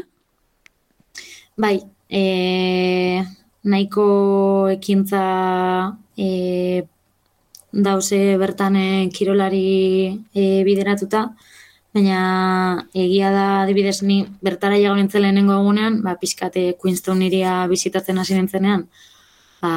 Bai, 1.59 1.80
e, 2.09 3.24
nahiko 3.63 4.05
ekintza 4.72 5.24
e, 6.17 6.86
dause 7.72 8.20
bertan 8.38 8.78
e, 8.80 8.88
kirolari 9.13 9.65
e, 10.34 10.45
bideratuta, 10.67 11.26
baina 11.93 12.86
egia 12.93 13.32
da 13.34 13.45
adibidez 13.63 14.01
ni 14.03 14.22
bertara 14.45 14.78
jago 14.78 14.95
nintzen 14.95 15.26
lehenengo 15.26 15.57
egunean, 15.57 16.01
ba, 16.05 16.15
pixkate 16.22 16.74
Queenstown 16.82 17.24
iria 17.26 17.65
bizitatzen 17.72 18.22
hasi 18.22 18.38
nintzenean, 18.38 18.86
ba, 19.61 19.74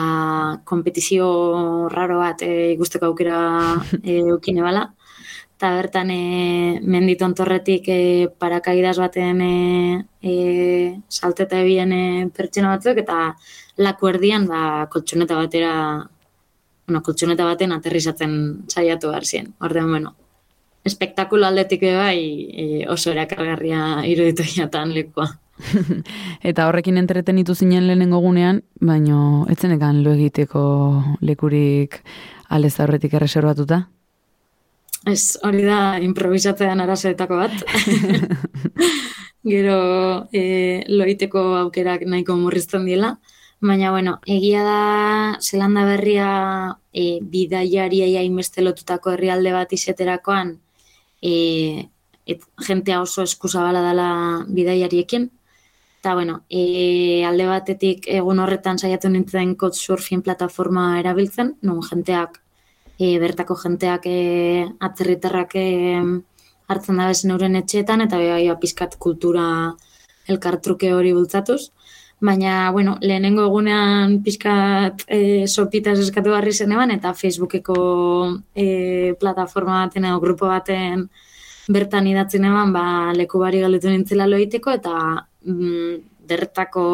kompetizio 0.68 1.88
raro 1.92 2.20
bat 2.20 2.44
e, 2.44 2.72
ikusteko 2.76 3.10
aukera 3.10 3.38
e, 4.02 4.20
eukine 4.36 4.62
bala, 4.62 4.90
eta 5.62 5.76
bertan 5.78 6.10
e, 6.10 6.80
menditon 6.82 7.36
torretik 7.38 7.86
e, 7.86 8.26
parakaidas 8.34 8.96
baten 8.98 9.38
e, 9.46 9.50
e, 10.18 10.32
salteta 11.06 11.60
ebien 11.62 11.92
e, 11.94 12.06
pertsona 12.34 12.72
batzuk, 12.74 12.98
eta 12.98 13.36
laku 13.78 14.10
erdian 14.10 14.48
ba, 14.50 14.88
koltsoneta 14.90 15.38
batera 15.38 15.70
bueno, 16.88 17.02
koltsoneta 17.06 17.46
baten 17.46 17.76
aterrizatzen 17.78 18.34
saiatu 18.66 19.12
behar 19.12 19.22
ziren. 19.22 19.52
Ordean, 19.62 19.86
bueno, 19.94 20.16
espektakulo 20.82 21.46
aldetik 21.46 21.86
bai 21.94 22.18
e, 22.50 22.66
oso 22.90 23.14
erakargarria 23.14 24.02
iruditu 24.10 24.42
jatan 24.42 24.90
lekua. 24.98 25.30
Eta 26.50 26.66
horrekin 26.66 26.98
entretenitu 26.98 27.54
zinen 27.54 27.86
lehenengo 27.86 28.18
gunean, 28.18 28.64
baino 28.82 29.46
etzenekan 29.46 30.02
lo 30.02 30.18
egiteko 30.18 30.66
lekurik 31.22 32.02
aldez 32.50 32.80
aurretik 32.82 33.14
erreserbatuta. 33.14 33.84
Ez, 35.08 35.36
hori 35.42 35.64
da 35.66 35.98
improvisatzean 36.02 36.80
arazoetako 36.80 37.38
bat. 37.40 37.54
Gero 39.52 39.78
e, 40.30 40.42
loiteko 40.86 41.42
aukerak 41.64 42.04
nahiko 42.06 42.36
murrizten 42.38 42.86
diela. 42.86 43.16
Baina, 43.62 43.90
bueno, 43.94 44.16
egia 44.26 44.62
da 44.66 45.38
Zelanda 45.42 45.84
berria 45.86 46.28
e, 46.92 47.18
bidaiariai 47.22 48.16
hainbeste 48.18 48.62
lotutako 48.62 49.14
herrialde 49.14 49.52
bat 49.54 49.74
izeterakoan 49.74 50.56
e, 51.22 51.34
et, 52.26 52.42
jentea 52.66 53.00
oso 53.02 53.22
eskuzabala 53.26 53.82
dela 53.88 54.08
bidaiariekin. 54.48 55.28
Eta, 56.02 56.14
bueno, 56.18 56.40
e, 56.50 57.22
alde 57.26 57.46
batetik 57.46 58.06
egun 58.10 58.42
horretan 58.42 58.78
saiatu 58.78 59.10
nintzen 59.10 59.54
Couchsurfing 59.58 60.22
plataforma 60.26 60.98
erabiltzen, 60.98 61.56
non 61.62 61.82
jenteak 61.86 62.41
e, 63.02 63.18
bertako 63.22 63.56
jenteak 63.64 64.06
e, 64.06 64.18
atzerritarrak 64.88 65.56
e, 65.58 65.68
hartzen 66.72 67.00
da 67.00 67.08
bezen 67.10 67.34
euren 67.34 67.58
etxeetan, 67.58 68.04
eta 68.06 68.20
bai, 68.20 68.30
bai, 68.36 68.58
pizkat 68.62 68.96
kultura 69.02 69.46
elkartruke 70.30 70.92
hori 70.94 71.12
bultzatuz. 71.16 71.62
Baina, 72.22 72.70
bueno, 72.70 72.94
lehenengo 73.02 73.42
egunean 73.48 74.20
pizkat 74.22 75.02
e, 75.10 75.48
sopitas 75.48 75.96
eskatu 75.98 76.30
barri 76.36 76.52
zen 76.54 76.72
eban, 76.76 76.94
eta 76.94 77.14
Facebookeko 77.18 77.76
e, 78.54 78.66
plataforma 79.18 79.80
baten 79.86 80.06
edo 80.06 80.20
grupo 80.22 80.46
baten 80.52 81.08
bertan 81.72 82.06
idatzen 82.06 82.46
eban, 82.46 82.70
ba, 82.74 82.86
leku 83.18 83.42
bari 83.42 83.62
galdetu 83.64 83.90
nintzela 83.90 84.30
loiteko, 84.30 84.78
eta 84.78 84.94
mm, 85.50 85.98
bertako 86.30 86.86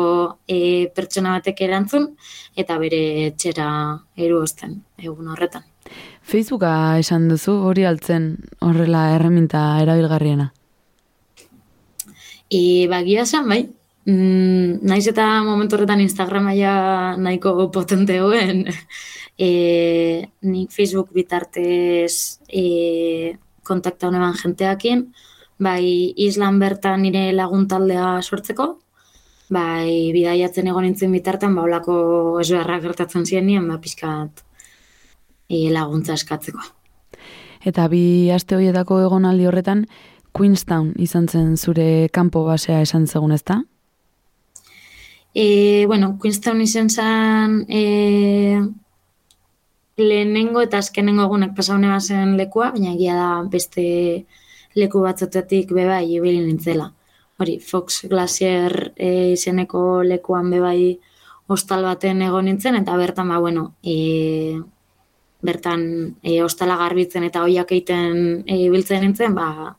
e, 0.48 0.88
pertsona 0.96 1.36
batek 1.36 1.60
erantzun, 1.68 2.14
eta 2.56 2.78
bere 2.80 3.02
etxera 3.28 3.68
eru 4.16 4.40
osten, 4.46 4.78
egun 4.96 5.28
horretan. 5.34 5.68
Facebooka 6.28 6.70
esan 7.00 7.24
duzu 7.30 7.54
hori 7.64 7.86
altzen 7.88 8.24
horrela 8.60 9.06
erreminta 9.14 9.62
erabilgarriena. 9.80 10.50
E, 12.52 12.60
bagia 12.90 13.22
esan, 13.24 13.46
bai, 13.48 13.62
mm, 14.04 14.80
naiz 14.90 15.06
eta 15.08 15.28
momentu 15.46 15.78
horretan 15.78 16.02
Instagrama 16.04 16.52
ja 16.56 16.72
nahiko 17.16 17.70
potente 17.72 18.18
hoen, 18.20 18.66
e, 19.48 19.48
nik 20.42 20.74
Facebook 20.76 21.14
bitartez 21.16 22.40
e, 22.48 23.36
kontakta 23.64 24.10
honeban 24.10 24.36
jenteakin, 24.36 25.06
bai 25.64 26.12
Islan 26.28 26.58
bertan 26.60 27.06
nire 27.06 27.30
laguntaldea 27.36 28.18
sortzeko, 28.20 28.68
bai 29.48 30.12
bidaiatzen 30.12 30.68
egon 30.68 30.84
nintzen 30.90 31.16
bitartean, 31.16 31.56
ba 31.56 31.64
olako 31.64 31.96
esbeharrak 32.44 32.84
gertatzen 32.84 33.24
ziren 33.24 33.48
nien, 33.48 33.64
ba 33.68 33.80
pixkat 33.80 34.44
e, 35.48 35.68
laguntza 35.72 36.14
eskatzeko. 36.14 36.60
Eta 37.66 37.88
bi 37.88 38.30
aste 38.30 38.56
horietako 38.56 39.00
egonaldi 39.06 39.48
horretan, 39.48 39.86
Queenstown 40.36 40.92
izan 41.00 41.26
zen 41.26 41.56
zure 41.56 42.08
kanpo 42.14 42.44
basea 42.46 42.82
esan 42.84 43.06
zegun 43.08 43.32
ezta? 43.32 43.62
E, 45.34 45.86
bueno, 45.86 46.16
Queenstown 46.20 46.60
izan 46.62 46.90
zen 46.90 47.56
e, 47.68 48.60
lehenengo 49.98 50.62
eta 50.62 50.78
azkenengo 50.78 51.24
egunak 51.26 51.56
pasaune 51.56 51.90
bazen 51.90 52.36
lekua, 52.38 52.70
baina 52.76 52.92
egia 52.94 53.16
da 53.18 53.30
beste 53.50 53.88
leku 54.78 55.02
batzotetik 55.02 55.72
beba 55.74 56.00
ibili 56.02 56.40
nintzela. 56.44 56.92
Hori, 57.38 57.58
Fox 57.62 58.04
Glacier 58.10 58.92
e, 58.96 59.32
izeneko 59.34 60.02
lekuan 60.02 60.50
bebai 60.50 60.98
hostal 61.48 61.84
baten 61.86 62.22
egon 62.22 62.46
nintzen, 62.46 62.76
eta 62.78 62.96
bertan, 62.98 63.30
ba, 63.32 63.38
bueno, 63.42 63.72
e, 63.82 64.58
bertan 65.42 65.82
e, 66.22 66.40
hostala 66.42 66.76
garbitzen 66.80 67.24
eta 67.28 67.42
hoiak 67.44 67.70
egiten 67.72 68.42
e, 68.46 68.56
ibiltzen 68.66 69.04
nintzen, 69.04 69.34
ba, 69.36 69.76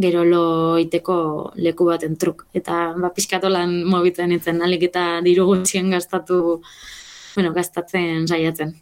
gero 0.00 0.24
lo 0.24 0.44
iteko 0.78 1.52
leku 1.56 1.86
baten 1.88 2.16
truk. 2.16 2.46
Eta 2.54 2.92
ba, 2.96 3.12
pixkatolan 3.14 3.82
mobitzen 3.90 4.30
nintzen, 4.30 4.62
alik 4.62 4.86
eta 4.90 5.06
diru 5.26 5.46
gutxien 5.50 5.90
gastatu, 5.90 6.60
bueno, 7.34 7.52
gastatzen 7.56 8.28
saiatzen. 8.28 8.76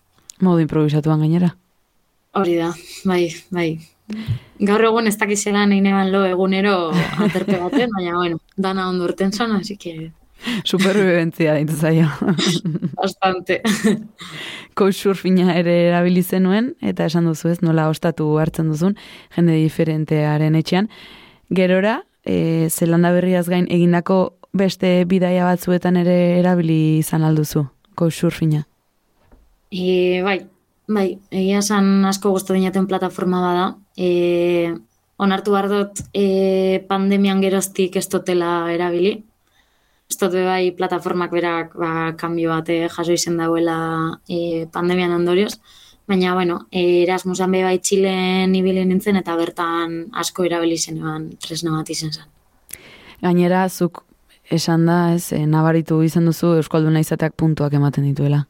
Modu 0.44 0.62
improvisatuan 0.62 1.24
gainera. 1.24 1.54
Hori 2.38 2.58
da, 2.60 2.72
bai, 3.08 3.24
bai. 3.50 3.70
Gaur 4.68 4.84
egun 4.88 5.08
ez 5.08 5.16
dakizela 5.20 5.66
nahi 5.66 5.80
neban 5.84 6.12
lo 6.12 6.22
egunero 6.26 6.76
aterpe 7.24 7.58
baten, 7.60 7.90
baina, 7.96 8.14
bueno, 8.16 8.38
dana 8.56 8.88
ondo 8.88 9.04
urten 9.04 9.32
zan, 9.32 9.52
así 9.56 9.76
que 9.76 10.12
Superviventzia 10.64 11.54
ditu 11.58 11.76
zaio. 11.76 12.08
bastante. 12.96 13.60
Couchsurfinga 14.78 15.54
ere 15.58 15.74
erabili 15.88 16.22
zenuen, 16.22 16.74
eta 16.80 17.06
esan 17.08 17.26
duzu 17.28 17.52
ez, 17.52 17.60
nola 17.62 17.88
ostatu 17.90 18.28
hartzen 18.38 18.70
duzun, 18.72 18.96
jende 19.36 19.56
diferentearen 19.58 20.58
etxean. 20.58 20.90
Gerora, 21.54 22.02
e, 22.24 22.68
Zelanda 22.70 23.12
berriaz 23.14 23.46
gain 23.48 23.66
egindako 23.70 24.38
beste 24.52 25.04
bidaia 25.08 25.44
batzuetan 25.48 25.96
ere 26.00 26.16
erabili 26.38 26.98
izan 26.98 27.24
alduzu, 27.26 27.66
Couchsurfinga. 27.98 28.64
E, 29.70 30.22
bai, 30.24 30.40
bai, 30.88 31.08
egia 31.30 31.62
esan 31.62 32.04
asko 32.08 32.32
guztu 32.32 32.56
dinaten 32.56 32.86
plataforma 32.88 33.40
bada. 33.44 33.66
E, 33.96 34.74
onartu 35.18 35.52
behar 35.52 35.68
dut 35.70 36.02
e, 36.14 36.84
pandemian 36.88 37.42
geroztik 37.42 37.98
ez 37.98 38.06
dutela 38.08 38.70
erabili. 38.72 39.18
Be 40.08 40.44
bai 40.44 40.72
plataformak 40.72 41.30
berak 41.30 41.74
ba, 41.76 42.16
kanbio 42.16 42.48
bate 42.50 42.88
jaso 42.88 43.12
izen 43.12 43.36
dauela 43.36 44.18
e, 44.26 44.66
pandemian 44.72 45.12
ondorioz. 45.12 45.60
Baina, 46.08 46.32
bueno, 46.34 46.66
Erasmusan 46.72 47.52
be 47.52 47.62
bai 47.62 47.78
Txilen 47.78 48.54
ibili 48.56 48.84
nintzen 48.88 49.16
eta 49.20 49.36
bertan 49.36 50.08
asko 50.16 50.44
erabili 50.48 50.78
zenuen 50.78 51.28
tresna 51.36 51.76
bat 51.76 51.90
izen 51.90 52.12
zen. 52.12 52.24
Gainera, 53.20 53.68
zuk 53.68 54.02
esan 54.50 54.86
da, 54.86 55.12
ez, 55.12 55.30
e, 55.32 55.44
nabaritu 55.46 56.00
izan 56.02 56.24
duzu 56.24 56.54
Euskalduna 56.56 57.04
izateak 57.04 57.36
puntuak 57.36 57.76
ematen 57.76 58.08
dituela. 58.08 58.46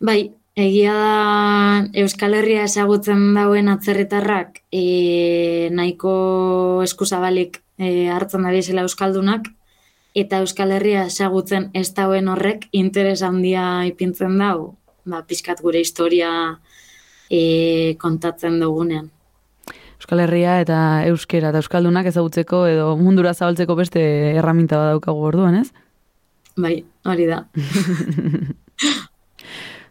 Bai, 0.00 0.32
egia 0.58 0.96
da 0.98 1.86
Euskal 2.02 2.34
Herria 2.34 2.66
ezagutzen 2.66 3.30
dauen 3.38 3.70
atzerritarrak 3.70 4.58
e, 4.72 5.70
nahiko 5.70 6.82
eskuzabalik 6.82 7.62
e, 7.78 8.10
hartzen 8.10 8.42
da 8.42 8.50
bizela 8.50 8.82
Euskaldunak, 8.82 9.46
eta 10.14 10.40
Euskal 10.42 10.72
Herria 10.74 11.04
ezagutzen 11.06 11.70
ez 11.74 11.92
dauen 11.94 12.28
horrek 12.28 12.66
interes 12.72 13.22
handia 13.22 13.84
ipintzen 13.86 14.38
dau, 14.38 14.74
ba, 15.04 15.22
pizkat 15.26 15.60
gure 15.62 15.80
historia 15.80 16.30
e, 17.30 17.94
kontatzen 18.00 18.58
dugunean. 18.60 19.10
Euskal 20.00 20.24
Herria 20.24 20.56
eta 20.62 20.78
Euskera 21.10 21.50
eta 21.52 21.60
Euskaldunak 21.60 22.08
ezagutzeko 22.08 22.64
edo 22.70 22.94
mundura 22.96 23.34
zabaltzeko 23.34 23.76
beste 23.76 24.02
erraminta 24.32 24.78
bat 24.80 24.94
daukagu 24.94 25.26
orduan, 25.28 25.60
ez? 25.60 25.68
Bai, 26.56 26.80
hori 27.04 27.28
da. 27.28 27.44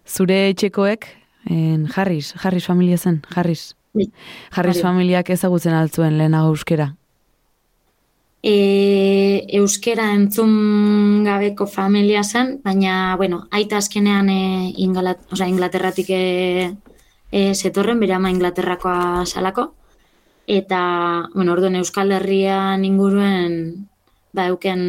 Zure 0.09 0.39
etxekoek, 0.49 1.05
en, 1.49 1.85
Jarris, 1.93 2.33
Jarris 2.41 2.65
familia 2.65 2.97
zen, 2.97 3.21
Jarris. 3.35 3.75
Bai. 3.93 4.09
Jarris 4.55 4.81
da. 4.81 4.89
familiak 4.89 5.29
ezagutzen 5.33 5.77
altzuen 5.77 6.17
lehenago 6.17 6.55
euskera. 6.55 6.95
E, 8.41 9.45
euskera 9.59 10.13
entzun 10.15 11.25
gabeko 11.25 11.67
familia 11.67 12.23
zen, 12.23 12.61
baina, 12.63 13.15
bueno, 13.17 13.47
aita 13.51 13.77
azkenean 13.77 14.29
e, 14.31 14.73
Ingalat, 14.79 15.25
oza, 15.33 15.47
Inglaterratik 15.47 16.07
e, 16.09 16.71
e, 17.31 17.53
zetorren, 17.53 17.99
bere 17.99 18.15
ama 18.15 18.31
Inglaterrakoa 18.31 19.25
salako, 19.25 19.73
eta, 20.47 20.81
bueno, 21.35 21.53
orduan 21.53 21.75
Euskal 21.75 22.15
Herrian 22.15 22.85
inguruen, 22.87 23.89
ba, 24.33 24.47
euken 24.47 24.81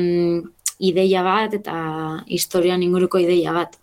ideia 0.79 1.23
bat, 1.27 1.55
eta 1.55 1.77
historian 2.27 2.83
inguruko 2.87 3.19
ideia 3.19 3.53
bat. 3.53 3.77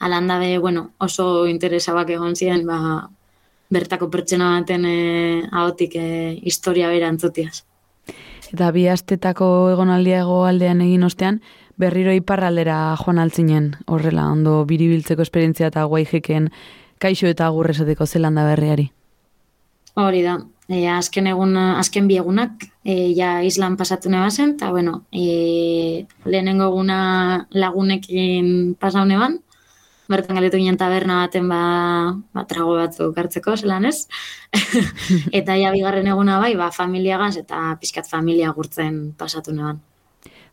Alan 0.00 0.28
dabe, 0.32 0.56
bueno, 0.58 0.94
oso 0.98 1.46
interesabak 1.46 2.10
egon 2.16 2.36
ziren, 2.36 2.64
ba, 2.66 3.10
bertako 3.70 4.10
pertsona 4.10 4.54
baten 4.58 4.84
e, 4.88 4.98
ahotik 5.52 5.96
e, 5.96 6.38
historia 6.42 6.88
bera 6.88 7.12
entzutiaz. 7.12 7.69
Eta 8.50 8.70
bi 8.74 8.86
astetako 8.90 9.70
egonaldia 9.70 10.24
aldean 10.24 10.80
egin 10.82 11.04
ostean, 11.06 11.40
berriro 11.78 12.12
iparraldera 12.12 12.96
joan 13.00 13.18
altzinen, 13.22 13.76
horrela, 13.86 14.26
ondo 14.28 14.64
biribiltzeko 14.66 15.22
esperientzia 15.22 15.70
eta 15.70 15.84
guaijeken 15.84 16.50
kaixo 17.00 17.30
eta 17.30 17.46
agur 17.46 17.70
esateko 17.70 18.06
zelanda 18.06 18.44
berriari. 18.50 18.90
Hori 20.00 20.22
da, 20.22 20.36
e, 20.68 20.86
azken 20.88 21.30
egun, 21.30 21.56
azken 21.56 22.08
bi 22.10 22.18
egunak, 22.20 22.66
e, 22.84 23.12
ja 23.16 23.40
islan 23.46 23.76
pasatu 23.80 24.10
neba 24.12 24.30
zen, 24.30 24.56
eta 24.58 24.70
bueno, 24.70 25.04
e, 25.12 26.06
lehenengo 26.24 26.68
eguna 26.70 27.46
lagunekin 27.50 28.74
pasau 28.80 29.06
neban, 29.06 29.40
bertan 30.10 30.36
galetu 30.38 30.58
ginen 30.58 30.78
taberna 30.78 31.20
baten 31.22 31.48
ba, 31.48 31.60
ba 32.34 32.44
trago 32.50 32.74
batzuk 32.78 33.18
hartzeko, 33.18 33.54
zelan 33.56 33.86
ez? 33.86 34.08
eta 35.38 35.56
ja 35.60 35.70
bigarren 35.74 36.10
eguna 36.10 36.40
bai, 36.42 36.54
ba, 36.58 36.70
familia 36.74 37.18
gaz 37.20 37.36
eta 37.40 37.76
pixkat 37.80 38.10
familia 38.10 38.50
gurtzen 38.56 39.12
pasatu 39.18 39.54
neban. 39.54 39.80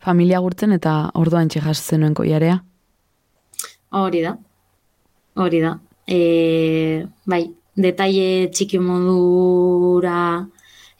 Familia 0.03 0.39
gurtzen 0.45 0.75
eta 0.77 1.09
orduan 1.17 1.49
txejas 1.49 1.79
zenuen 1.81 2.13
koiarea. 2.17 2.61
Hori 3.97 4.21
da, 4.21 4.35
hori 5.41 5.63
da. 5.63 5.73
E, 6.05 6.19
bai, 7.25 7.47
detaile 7.75 8.51
txiki 8.53 8.79
modura 8.83 10.45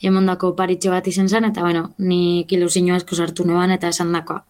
emondako 0.02 0.54
paritxo 0.58 0.92
bat 0.94 1.08
izen 1.10 1.30
zen, 1.30 1.46
eta 1.46 1.62
bueno, 1.66 1.92
ni 1.98 2.46
ilusioa 2.50 2.98
asko 2.98 3.16
sartu 3.16 3.46
neban 3.46 3.74
eta 3.74 3.94
esan 3.94 4.12
dakoa. 4.14 4.44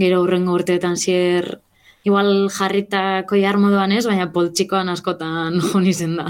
Gero 0.00 0.22
hurrengo 0.22 0.54
urteetan 0.56 0.96
zier, 0.96 1.58
igual 2.04 2.48
jarritako 2.50 3.36
jar 3.36 3.58
moduan 3.60 3.92
ez, 3.92 4.04
baina 4.06 4.30
poltsikoan 4.32 4.88
askotan 4.92 5.60
jon 5.70 5.86
izen 5.86 6.16
da. 6.20 6.28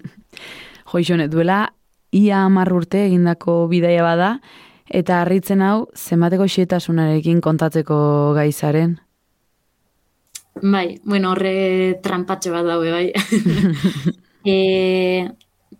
Joixone, 0.90 1.28
duela 1.30 1.68
ia 2.10 2.44
hamar 2.44 2.72
urte 2.74 3.04
egindako 3.06 3.68
bidaia 3.70 4.02
bada, 4.02 4.30
eta 4.90 5.20
harritzen 5.22 5.62
hau 5.62 5.86
zenbateko 5.94 6.48
xietasunarekin 6.50 7.38
kontatzeko 7.40 8.00
gaizaren. 8.34 8.98
Bai, 10.60 10.98
bueno, 11.04 11.30
horre 11.30 12.00
trampatxe 12.02 12.50
bat 12.50 12.66
daue, 12.66 12.90
bai. 12.90 13.12
e, 14.44 14.56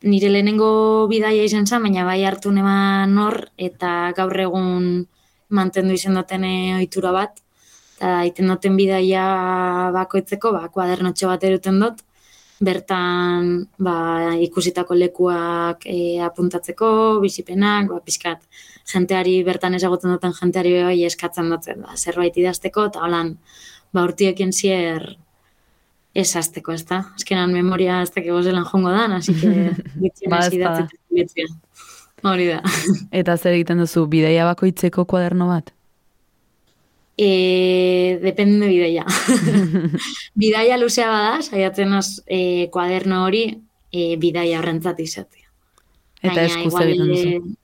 nire 0.06 0.30
lehenengo 0.30 0.70
bidaia 1.10 1.42
izan 1.44 1.66
zen, 1.66 1.82
baina 1.82 2.06
bai 2.06 2.22
hartu 2.24 2.54
neman 2.54 3.18
hor, 3.18 3.42
eta 3.58 4.12
gaur 4.16 4.38
egun 4.46 4.86
mantendu 5.50 5.98
izan 5.98 6.14
duten 6.14 6.46
ohitura 6.78 7.10
bat, 7.12 7.42
eta 8.00 8.22
iten 8.24 8.48
duten 8.48 8.78
bidaia 8.80 9.22
bakoitzeko, 9.92 10.54
ba, 10.56 10.68
kuadernotxo 10.72 11.28
bat 11.28 11.42
eruten 11.44 11.80
dut, 11.82 11.98
bertan 12.64 13.50
ba, 13.76 13.96
ikusitako 14.40 14.96
lekuak 14.96 15.84
e, 15.84 16.16
apuntatzeko, 16.24 16.88
bizipenak, 17.20 17.90
ba, 17.92 17.98
pixkat, 18.04 18.40
jenteari, 18.88 19.34
bertan 19.44 19.76
ezagutzen 19.76 20.14
duten 20.14 20.32
jenteari 20.32 20.72
bai 20.86 20.96
eskatzen 21.04 21.52
dutzen, 21.52 21.82
ba, 21.84 21.96
zerbait 22.00 22.38
idazteko, 22.40 22.86
eta 22.88 23.02
holan, 23.04 23.34
ba, 23.92 24.06
urtiekin 24.08 24.56
zier 24.56 25.04
esazteko, 26.16 26.72
ez 26.72 26.86
da? 26.88 27.02
Azkenan 27.20 27.52
memoria 27.52 28.00
ez 28.00 28.14
dakigu 28.14 28.40
zelan 28.40 28.64
jongo 28.64 28.94
dan, 28.96 29.18
así 29.18 29.36
que 29.36 29.74
bitxien 30.00 30.32
Ba, 30.32 30.40
ez 30.40 30.48
hasi 30.48 31.44
da. 31.44 31.52
Hori 32.32 32.48
da. 32.48 32.62
Eta 33.12 33.36
zer 33.36 33.58
egiten 33.58 33.84
duzu, 33.84 34.06
bidaia 34.08 34.48
bakoitzeko 34.48 35.04
kuaderno 35.04 35.52
bat? 35.52 35.68
E, 37.20 38.16
depende 38.22 38.68
bidaia. 38.70 39.04
bidaia 40.34 40.78
luzea 40.80 41.10
bada, 41.12 41.42
saiatzen 41.44 41.92
az 41.92 42.22
e, 42.26 42.68
kuaderno 42.72 43.24
hori 43.26 43.42
e, 43.92 44.16
bidaia 44.16 44.60
horrentzat 44.62 45.00
izatea. 45.04 45.48
Eta 46.22 46.32
Baina 46.34 46.46
eskuz 46.46 46.70
igual, 46.70 46.88
egiten 46.88 47.10
duzu. 47.10 47.28
eh, 47.28 47.56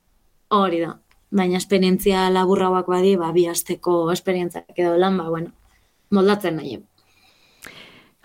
Hori 0.57 0.81
da. 0.83 0.91
Baina 1.37 1.57
esperientzia 1.59 2.27
laburrauak 2.31 2.87
badi, 2.89 3.15
ba, 3.17 3.31
bi 3.33 3.47
asteko 3.51 4.11
esperientziak 4.13 4.77
edo 4.77 4.93
lan, 5.01 5.17
ba, 5.19 5.31
bueno, 5.33 5.51
moldatzen 6.15 6.57
nahi. 6.61 6.77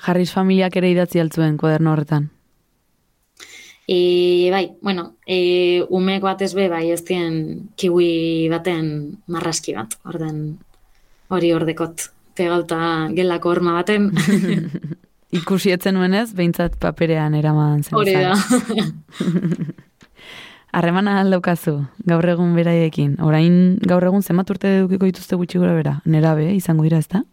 Jarriz 0.01 0.29
familiak 0.33 0.75
ere 0.81 0.91
idatzi 0.91 1.19
altzuen 1.21 1.55
kuaderno 1.61 1.93
horretan. 1.93 2.27
E, 3.87 4.49
bai, 4.53 4.65
bueno, 4.81 5.15
e, 5.25 5.83
umek 5.89 6.21
batez 6.23 6.51
be, 6.55 6.67
bai, 6.71 6.91
ez 6.93 7.01
dien 7.07 7.69
kiwi 7.75 8.47
baten 8.51 8.91
marraski 9.27 9.73
bat, 9.75 9.95
orden 10.05 10.59
hori 11.31 11.53
ordekot 11.55 12.09
pegauta 12.35 13.09
gelako 13.15 13.53
horma 13.55 13.77
baten. 13.79 14.11
Ikusi 15.41 15.71
etzen 15.71 15.95
nuenez, 15.95 16.33
behintzat 16.35 16.75
paperean 16.81 17.35
eraman 17.37 17.83
zen. 17.85 17.95
hori 17.95 18.15
da. 18.19 18.35
Harremana 20.75 21.17
aldaukazu, 21.19 21.73
gaur 22.07 22.27
egun 22.31 22.53
beraiekin. 22.55 23.17
Orain 23.23 23.77
gaur 23.87 24.03
egun 24.07 24.23
zenbat 24.23 24.51
urte 24.53 24.69
edukiko 24.77 25.07
dituzte 25.09 25.39
gutxi 25.39 25.59
gora 25.59 25.73
bera? 25.75 25.97
Nera 26.05 26.31
be, 26.35 26.47
izango 26.55 26.83
dira, 26.87 26.99
ezta? 27.03 27.23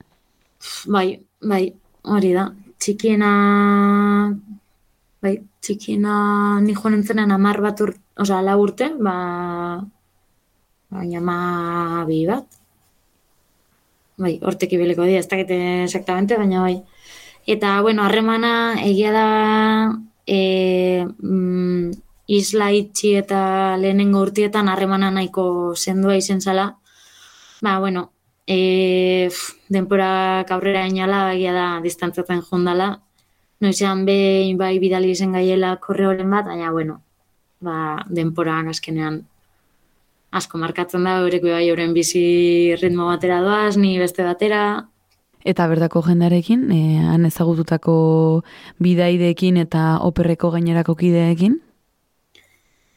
bai, 0.90 1.20
bai, 1.42 1.62
hori 2.02 2.32
da. 2.34 2.48
Txikiena, 2.78 3.30
bai, 5.22 5.34
txikiena 5.62 6.14
ni 6.62 6.74
joan 6.74 6.96
nintzenen 6.96 7.34
amar 7.34 7.60
bat 7.62 7.80
ur, 7.82 7.94
oza, 8.18 8.40
lau 8.42 8.58
urte, 8.62 8.90
ba, 9.02 9.14
baina 10.94 11.22
ma 11.22 11.38
bi 12.10 12.24
bat. 12.26 12.57
Bai, 14.18 14.32
hortek 14.42 14.72
ibileko 14.74 15.04
dira, 15.06 15.20
ez 15.22 15.28
dakite 15.30 15.56
exactamente, 15.84 16.36
baina 16.36 16.62
bai. 16.64 16.74
Eta, 17.46 17.80
bueno, 17.86 18.02
harremana 18.02 18.50
egia 18.82 19.12
da 19.14 19.28
e, 20.26 21.06
mm, 21.06 21.92
isla 22.38 22.72
itxi 22.74 23.14
eta 23.20 23.40
lehenengo 23.78 24.20
urtietan 24.26 24.68
harremana 24.68 25.12
nahiko 25.14 25.74
sendua 25.76 26.18
izen 26.18 26.42
zala. 26.42 26.66
Ba, 27.62 27.78
bueno, 27.78 28.10
e, 28.46 29.28
pf, 29.30 29.54
denporak 29.68 30.50
aurrera 30.50 30.86
inala 30.90 31.22
egia 31.36 31.54
da 31.54 31.68
distantzatzen 31.86 32.42
jondala. 32.50 32.90
Noizean 33.62 34.04
behin 34.06 34.58
bai 34.58 34.74
bidali 34.82 35.14
izen 35.14 35.32
gaiela 35.38 35.76
korreoren 35.82 36.30
bat, 36.30 36.50
baina, 36.50 36.74
bueno, 36.74 37.00
ba, 37.60 38.04
denporak 38.10 38.74
azkenean 38.74 39.22
asko 40.30 40.58
markatzen 40.60 41.04
da, 41.04 41.18
eureko 41.24 41.48
bai 41.54 41.66
euren 41.68 41.94
bizi 41.96 42.76
ritmo 42.80 43.08
batera 43.08 43.40
doaz, 43.44 43.76
ni 43.76 43.96
beste 43.98 44.26
batera, 44.26 44.62
Eta 45.48 45.68
bertako 45.70 46.02
jendarekin, 46.02 46.66
e, 46.74 46.98
han 47.08 47.24
ezagututako 47.28 47.94
bidaideekin 48.82 49.56
eta 49.62 49.84
operreko 50.04 50.50
gainerako 50.50 50.96
kideekin? 50.98 51.54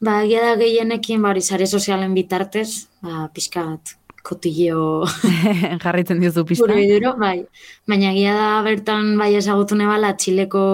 Ba, 0.02 0.24
egia 0.26 0.42
da 0.42 0.56
gehienekin, 0.60 1.22
ba, 1.22 1.30
hori 1.32 1.44
sare 1.46 1.68
sozialen 1.70 2.16
bitartez, 2.18 2.88
ba, 3.06 3.28
pixkat 3.34 3.96
kotileo 4.26 5.06
Jarritzen 5.84 6.20
diozu 6.22 6.44
pista. 6.50 6.66
Burbiduro, 6.66 7.16
bai. 7.22 7.44
Baina 7.90 8.12
egia 8.12 8.34
da 8.38 8.50
bertan 8.66 9.16
bai 9.22 9.32
ezagutu 9.38 9.78
nebala 9.78 10.14
Txileko 10.18 10.66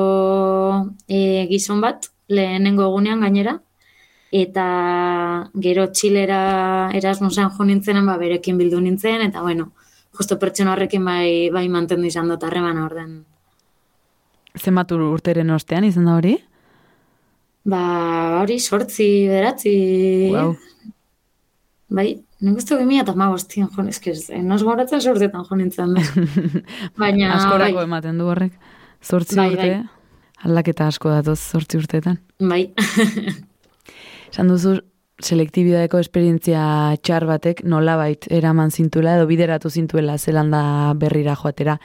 e, 1.08 1.20
gizon 1.52 1.84
bat, 1.84 2.10
lehenengo 2.32 2.88
egunean 2.88 3.24
gainera. 3.24 3.58
Eta 4.32 5.50
gero 5.64 5.88
txilera 5.92 6.90
Erasmusen 6.98 7.50
jo 7.58 7.64
nintzenen, 7.64 8.06
ba, 8.06 8.18
berekin 8.18 8.58
bildu 8.58 8.80
nintzen, 8.82 9.22
eta 9.30 9.42
bueno, 9.42 9.72
justo 10.18 10.38
pertsona 10.40 10.74
horrekin 10.74 11.06
bai, 11.06 11.50
bai 11.54 11.68
mantendu 11.70 12.08
izan 12.10 12.28
dut 12.30 12.44
harreman 12.44 12.78
orden. 12.84 13.26
Zenbat 14.58 14.92
ur- 14.92 15.06
urteren 15.14 15.50
ostean 15.54 15.84
izan 15.86 16.06
da 16.10 16.16
hori? 16.18 16.38
Ba, 17.68 17.82
hori 18.42 18.60
sortzi, 18.60 19.28
beratzi, 19.28 19.74
Wow. 20.34 20.56
bai, 21.90 22.08
nik 22.42 22.58
uste 22.58 22.78
gimia 22.80 23.02
eta 23.04 23.14
magostien 23.16 23.68
jo, 23.76 23.84
eske, 23.88 24.12
ez, 24.12 24.30
noz 24.44 24.62
goratzen 24.64 25.02
sortetan 25.02 25.44
jo 25.50 25.56
nintzen. 25.60 25.94
Baina, 27.02 27.34
Askorako 27.36 27.76
bai, 27.82 27.84
ematen 27.88 28.18
du 28.18 28.26
horrek. 28.32 28.54
Zortzi 29.04 29.36
Bai, 29.38 29.50
urte, 29.54 29.68
bai. 29.68 29.84
aldaketa 30.48 30.88
asko 30.88 31.10
datoz 31.14 31.38
zortzi 31.40 31.78
urteetan. 31.78 32.18
bai, 32.40 32.74
Esan 34.32 34.52
duzu, 34.52 34.78
selektibidadeko 35.24 36.00
esperientzia 36.00 36.62
txar 37.02 37.26
batek 37.26 37.64
nolabait 37.66 38.28
eraman 38.30 38.72
zintuela 38.72 39.16
edo 39.18 39.26
bideratu 39.30 39.70
zintuela 39.70 40.18
Zelanda 40.18 40.94
berrira 40.96 41.36
joatera. 41.36 41.78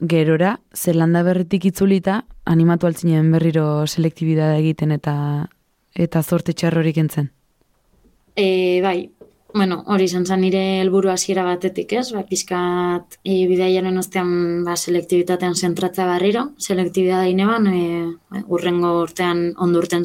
Gerora, 0.00 0.58
Zelanda 0.74 1.22
berritik 1.22 1.68
itzulita, 1.70 2.24
animatu 2.44 2.88
altzinen 2.88 3.30
berriro 3.32 3.86
selektibidada 3.86 4.58
egiten 4.58 4.92
eta 4.92 5.14
eta 5.94 6.22
zorte 6.22 6.52
txar 6.52 6.74
horik 6.78 6.98
entzen. 6.98 7.30
E, 8.34 8.80
bai, 8.82 9.12
bueno, 9.54 9.84
hori 9.86 10.08
izan 10.08 10.26
zen 10.26 10.40
nire 10.42 10.62
helburu 10.80 11.12
hasiera 11.12 11.44
batetik, 11.46 11.92
ez? 11.94 12.08
Ba, 12.10 12.24
pizkat 12.26 13.20
e, 13.22 13.44
bidaiaren 13.46 13.96
ostean 14.00 14.64
ba, 14.66 14.74
selektibitatean 14.74 15.54
zentratza 15.54 16.08
barriro, 16.08 16.48
selektibitatea 16.58 17.30
ineban, 17.30 17.70
e, 17.70 18.42
urrengo 18.50 18.96
urtean 19.04 19.52
ondo 19.54 19.78
urten 19.78 20.02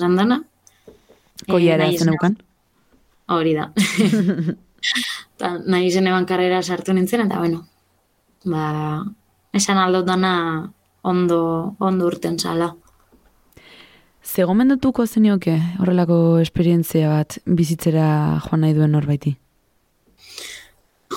dana. 1.46 1.48
E, 1.48 1.52
Koia 1.52 1.74
era 1.76 1.86
nahi 1.86 1.98
zen 1.98 2.08
izan- 2.08 2.14
eukan. 2.14 2.38
Hori 3.30 3.54
da. 3.54 3.70
Ta, 5.40 5.58
nahi 5.66 5.88
izen 5.88 6.08
eban 6.08 6.26
karrera 6.26 6.62
sartu 6.64 6.94
nintzen, 6.94 7.22
eta 7.28 7.38
bueno, 7.40 7.66
ba, 8.46 9.04
esan 9.54 9.78
aldot 9.78 10.06
dana 10.08 10.34
ondo, 11.04 11.76
ondo 11.80 12.08
urten 12.08 12.40
zala. 12.40 12.74
Ze 14.24 14.44
gomendatuko 14.44 15.06
zenioke 15.08 15.56
horrelako 15.80 16.40
esperientzia 16.40 17.10
bat 17.10 17.38
bizitzera 17.46 18.40
joan 18.46 18.62
nahi 18.62 18.74
duen 18.76 18.92
norbaiti? 18.92 19.38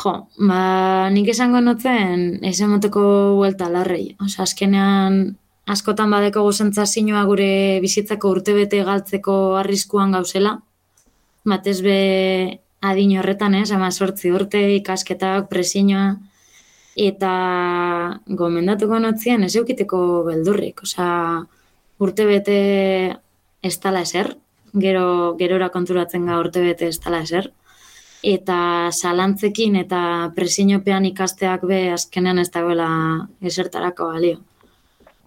Jo, 0.02 0.12
ba, 0.38 1.10
nik 1.12 1.28
esango 1.28 1.60
notzen 1.60 2.38
ez 2.46 2.58
emoteko 2.64 3.02
buelta 3.36 3.68
larrei. 3.68 4.14
Osa, 4.24 4.42
azkenean 4.46 5.36
askotan 5.66 6.10
badeko 6.10 6.50
zinua 6.86 7.24
gure 7.24 7.80
bizitzako 7.80 8.30
urtebete 8.30 8.82
galtzeko 8.84 9.56
arriskuan 9.56 10.12
gauzela. 10.12 10.60
Batez 11.44 11.80
be 11.82 12.60
adin 12.80 13.18
horretan, 13.18 13.54
ez, 13.54 13.70
ama 13.70 13.90
sortzi 13.90 14.30
urte, 14.30 14.76
ikasketak, 14.76 15.48
presiñoa, 15.48 16.18
eta 16.96 18.20
gomendatuko 18.26 18.98
notzien 18.98 19.44
ez 19.44 19.54
eukiteko 19.56 20.24
beldurrik. 20.24 20.82
Osa, 20.82 21.46
urtebete 21.98 23.16
ez 23.62 23.78
tala 23.78 24.02
eser, 24.02 24.36
gero, 24.74 25.36
gerora 25.38 25.70
konturatzen 25.70 26.26
ga 26.26 26.38
urtebete 26.38 26.88
ez 26.88 26.98
tala 26.98 27.22
eser 27.22 27.52
eta 28.22 28.90
salantzekin 28.92 29.76
eta 29.76 30.30
presiñopean 30.36 31.04
ikasteak 31.10 31.66
be 31.66 31.90
azkenean 31.90 32.38
ez 32.38 32.50
dagoela 32.54 32.88
esertarako 33.42 34.12
balio. 34.14 34.38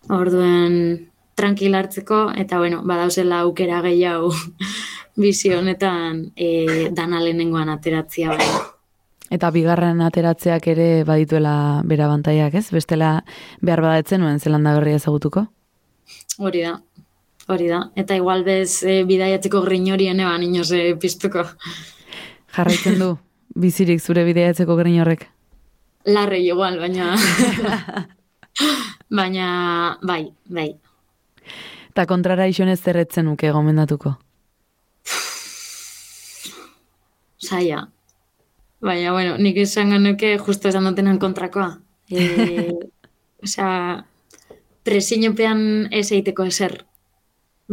Orduen 0.10 1.10
tranquil 1.36 1.76
hartzeko 1.76 2.30
eta 2.38 2.60
bueno, 2.60 2.82
badauzela 2.84 3.42
aukera 3.44 3.82
gehiago 3.84 4.32
bizi 5.22 5.52
honetan 5.54 6.32
e, 6.36 6.90
dana 6.96 7.20
lehenengoan 7.24 7.70
ateratzia 7.70 8.36
bai. 8.36 8.48
Eta 9.36 9.50
bigarren 9.52 10.02
ateratzeak 10.06 10.68
ere 10.70 10.88
badituela 11.04 11.82
bera 11.84 12.08
bantaiak, 12.08 12.54
ez? 12.54 12.70
Bestela 12.72 13.24
behar 13.62 13.82
badatzen 13.82 14.22
nuen 14.22 14.40
zelanda 14.40 14.76
berria 14.78 15.00
ezagutuko? 15.02 15.48
Hori 16.38 16.62
da. 16.62 16.76
Hori 17.48 17.68
da. 17.70 17.82
Eta 17.96 18.16
igual 18.16 18.44
bez 18.46 18.84
e, 18.84 19.04
bidaiatzeko 19.04 19.62
grinori 19.66 20.08
eban 20.14 20.44
inoz 20.44 20.72
e, 20.72 20.96
piztuko. 21.02 21.44
Jarraitzen 22.56 23.00
du, 23.00 23.16
bizirik 23.56 24.02
zure 24.02 24.24
bideiatzeko 24.24 24.76
grin 24.76 25.02
horrek. 25.02 25.28
Larre 26.06 26.40
igual, 26.40 26.80
baina... 26.80 27.16
baina, 29.20 29.98
bai, 30.04 30.30
bai. 30.50 30.70
Eta 31.90 32.06
kontrara 32.06 32.48
isonez 32.48 32.80
zerretzen 32.82 33.26
nuke 33.26 33.52
gomendatuko. 33.52 34.16
saia. 37.46 37.88
Baina, 38.82 39.14
bueno, 39.14 39.38
nik 39.38 39.58
esan 39.58 39.96
nuke 40.04 40.38
justo 40.38 40.70
esan 40.70 40.90
dutenen 40.90 41.20
kontrakoa. 41.20 41.70
E, 42.10 42.74
osea, 43.46 43.70
presiñopean 44.86 45.88
ez 45.92 46.10
eiteko 46.12 46.46
eser. 46.52 46.84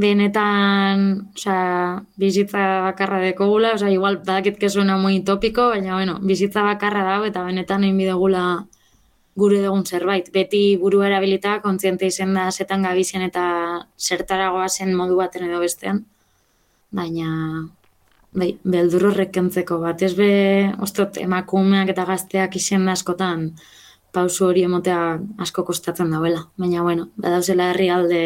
Benetan, 0.03 1.33
osea, 1.37 2.05
bizitza 2.17 2.63
bakarra 2.87 3.21
dekogula, 3.21 3.75
osea, 3.77 3.91
igual 3.93 4.23
badakit 4.25 4.57
que 4.59 4.71
suena 4.71 4.97
muy 4.97 5.21
topiko, 5.21 5.69
baina, 5.75 5.97
bueno, 5.99 6.19
bizitza 6.23 6.63
bakarra 6.63 7.05
dago 7.05 7.29
eta 7.29 7.45
benetan 7.45 7.85
egin 7.85 8.01
bidegula 8.01 8.45
gure 9.37 9.61
dugun 9.65 9.85
zerbait. 9.87 10.29
Beti 10.33 10.77
buru 10.81 11.03
erabilita, 11.07 11.59
kontziente 11.65 12.07
izen 12.07 12.35
da 12.37 12.51
zetan 12.51 12.83
gabizien 12.83 13.23
eta 13.25 13.45
zertaragoa 13.99 14.69
zen 14.69 14.95
modu 14.97 15.17
baten 15.17 15.49
edo 15.49 15.61
bestean. 15.61 16.05
Baina, 16.93 17.29
bai, 18.37 18.53
beldur 18.65 19.09
horrek 19.11 19.33
kentzeko 19.33 19.79
bat. 19.81 20.03
Ez 20.03 20.15
be, 20.19 20.33
ostot, 20.85 21.17
emakumeak 21.23 21.95
eta 21.95 22.05
gazteak 22.09 22.57
izen 22.61 22.89
askotan 22.93 23.53
pausu 24.13 24.47
hori 24.51 24.67
emotea 24.69 25.19
asko 25.41 25.65
kostatzen 25.65 26.11
dauela. 26.13 26.47
Baina, 26.61 26.83
bueno, 26.83 27.09
badauzela 27.17 27.71
herrialde 27.73 28.23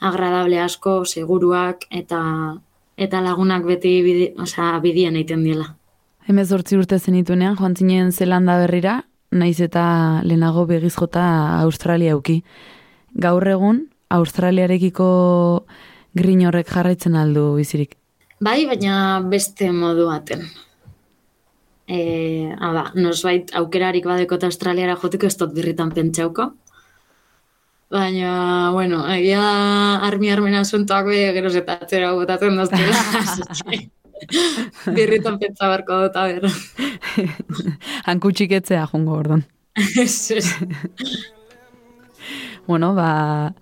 agradable 0.00 0.60
asko, 0.60 1.04
seguruak 1.04 1.86
eta 1.90 2.20
eta 2.96 3.20
lagunak 3.20 3.64
beti 3.68 4.00
bidi, 4.02 4.30
osea, 4.40 4.78
bidien 4.80 5.16
egiten 5.20 5.44
diela. 5.44 5.74
Hemez 6.26 6.48
urte 6.52 6.98
zenituenean, 6.98 7.56
joan 7.56 7.76
zinen 7.76 8.10
Zelanda 8.12 8.56
berrira, 8.58 9.02
naiz 9.30 9.60
eta 9.60 10.22
lehenago 10.24 10.66
begiz 10.66 10.94
jota 10.96 11.26
Australia 11.62 12.14
euki. 12.16 12.42
Gaur 13.14 13.46
egun, 13.48 13.86
Australiarekiko 14.12 15.08
grin 16.16 16.44
horrek 16.46 16.68
jarraitzen 16.70 17.16
aldu 17.16 17.54
bizirik. 17.56 17.96
Bai, 18.40 18.66
baina 18.68 19.22
beste 19.24 19.70
modu 19.72 20.06
baten. 20.10 20.44
E, 21.86 22.52
hala, 22.58 22.90
nosbait 22.94 23.52
aukerarik 23.56 24.06
badekot 24.06 24.44
Australiara 24.44 24.96
joteko 25.00 25.26
ez 25.30 25.36
dut 25.38 25.54
birritan 25.54 25.92
pentsauko. 25.94 26.50
Baina, 27.90 28.72
bueno, 28.74 29.04
egia 29.14 29.42
armi 30.02 30.32
armena 30.34 30.64
asuntoak 30.66 31.06
be 31.06 31.20
gero 31.36 31.52
eta 31.54 31.78
atzera 31.80 32.12
botatzen 32.18 32.58
daztela. 32.58 33.86
birritan 34.94 35.38
pentsa 35.38 35.68
barko 35.68 36.02
dut, 36.06 36.16
a 36.16 36.26
ber. 36.26 36.48
Hanku 38.08 38.32
txiketzea 38.32 38.86
jongo 38.92 39.18
ordon. 39.20 39.44
Bueno, 42.66 42.96
ba, 42.96 43.52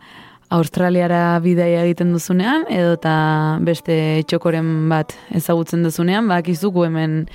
Australiara 0.48 1.38
bidaia 1.44 1.82
egiten 1.84 2.14
duzunean, 2.14 2.64
edo 2.72 2.94
eta 2.96 3.14
beste 3.60 4.22
txokoren 4.30 4.88
bat 4.88 5.12
ezagutzen 5.36 5.84
duzunean, 5.84 6.24
bakizuku 6.30 6.86
hemen 6.86 7.26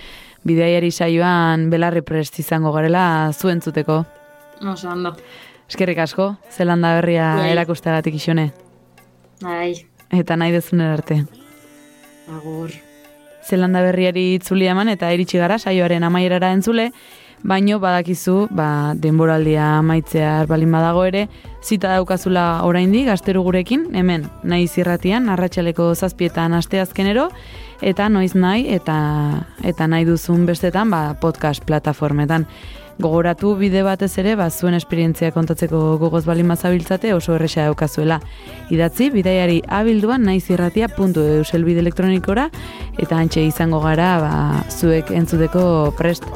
bidaiari 0.49 0.89
saioan 0.89 1.67
belarri 1.69 2.01
prest 2.01 2.39
izango 2.41 2.71
garela 2.73 3.03
zuentzuteko. 3.37 3.99
Oso, 4.65 4.89
ondo. 4.89 5.13
Eskerrik 5.69 6.01
asko, 6.01 6.31
Zelanda 6.49 6.95
berria 6.97 7.35
Bai. 7.37 7.51
erakusteagatik 7.53 8.17
isone, 8.17 8.49
Bai, 9.43 9.75
eta 10.09 10.35
nahi 10.35 10.51
dezunen 10.57 10.89
arte. 10.89 11.21
agur. 12.33 12.71
Zelanda 13.49 13.81
berriari 13.81 14.35
itzuli 14.37 14.67
eman 14.69 14.91
eta 14.93 15.09
iritsi 15.15 15.41
gara 15.41 15.57
saioaren 15.57 16.05
amaierara 16.05 16.51
entzule, 16.53 16.91
baino 17.43 17.79
badakizu, 17.79 18.47
ba, 18.51 18.93
denboraldia 18.95 19.77
amaitzea 19.79 20.45
balin 20.49 20.71
badago 20.75 21.05
ere, 21.07 21.27
zita 21.63 21.95
daukazula 21.95 22.63
oraindik 22.67 23.07
gazteru 23.07 23.43
gurekin, 23.47 23.87
hemen, 23.95 24.27
nahi 24.43 24.67
zirratian, 24.67 25.29
arratsaleko 25.29 25.93
zazpietan 25.95 26.53
asteazkenero, 26.53 27.29
eta 27.81 28.09
noiz 28.09 28.33
nahi, 28.35 28.67
eta, 28.75 28.99
eta 29.63 29.87
nahi 29.87 30.05
duzun 30.05 30.45
bestetan, 30.49 30.91
ba, 30.91 31.15
podcast 31.21 31.65
plataformetan. 31.65 32.45
Gogoratu 32.99 33.53
bide 33.55 33.79
batez 33.87 34.11
ere, 34.19 34.33
ba, 34.35 34.49
zuen 34.51 34.75
esperientzia 34.75 35.29
kontatzeko 35.31 35.79
gogoz 36.01 36.25
balin 36.27 36.51
bazabiltzate 36.51 37.13
oso 37.15 37.37
erresa 37.37 37.63
daukazuela. 37.69 38.17
Idatzi, 38.75 39.07
bidaiari 39.13 39.61
abilduan 39.79 40.27
naizirratia.eu 40.27 41.45
selbide 41.45 41.79
elektronikora, 41.79 42.49
eta 42.99 43.23
antxe 43.23 43.47
izango 43.47 43.79
gara, 43.87 44.11
ba, 44.19 44.35
zuek 44.67 45.15
entzuteko 45.15 45.63
prest 45.95 46.27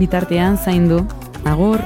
bitartean 0.00 0.56
zaindu. 0.56 1.04
Agur! 1.44 1.84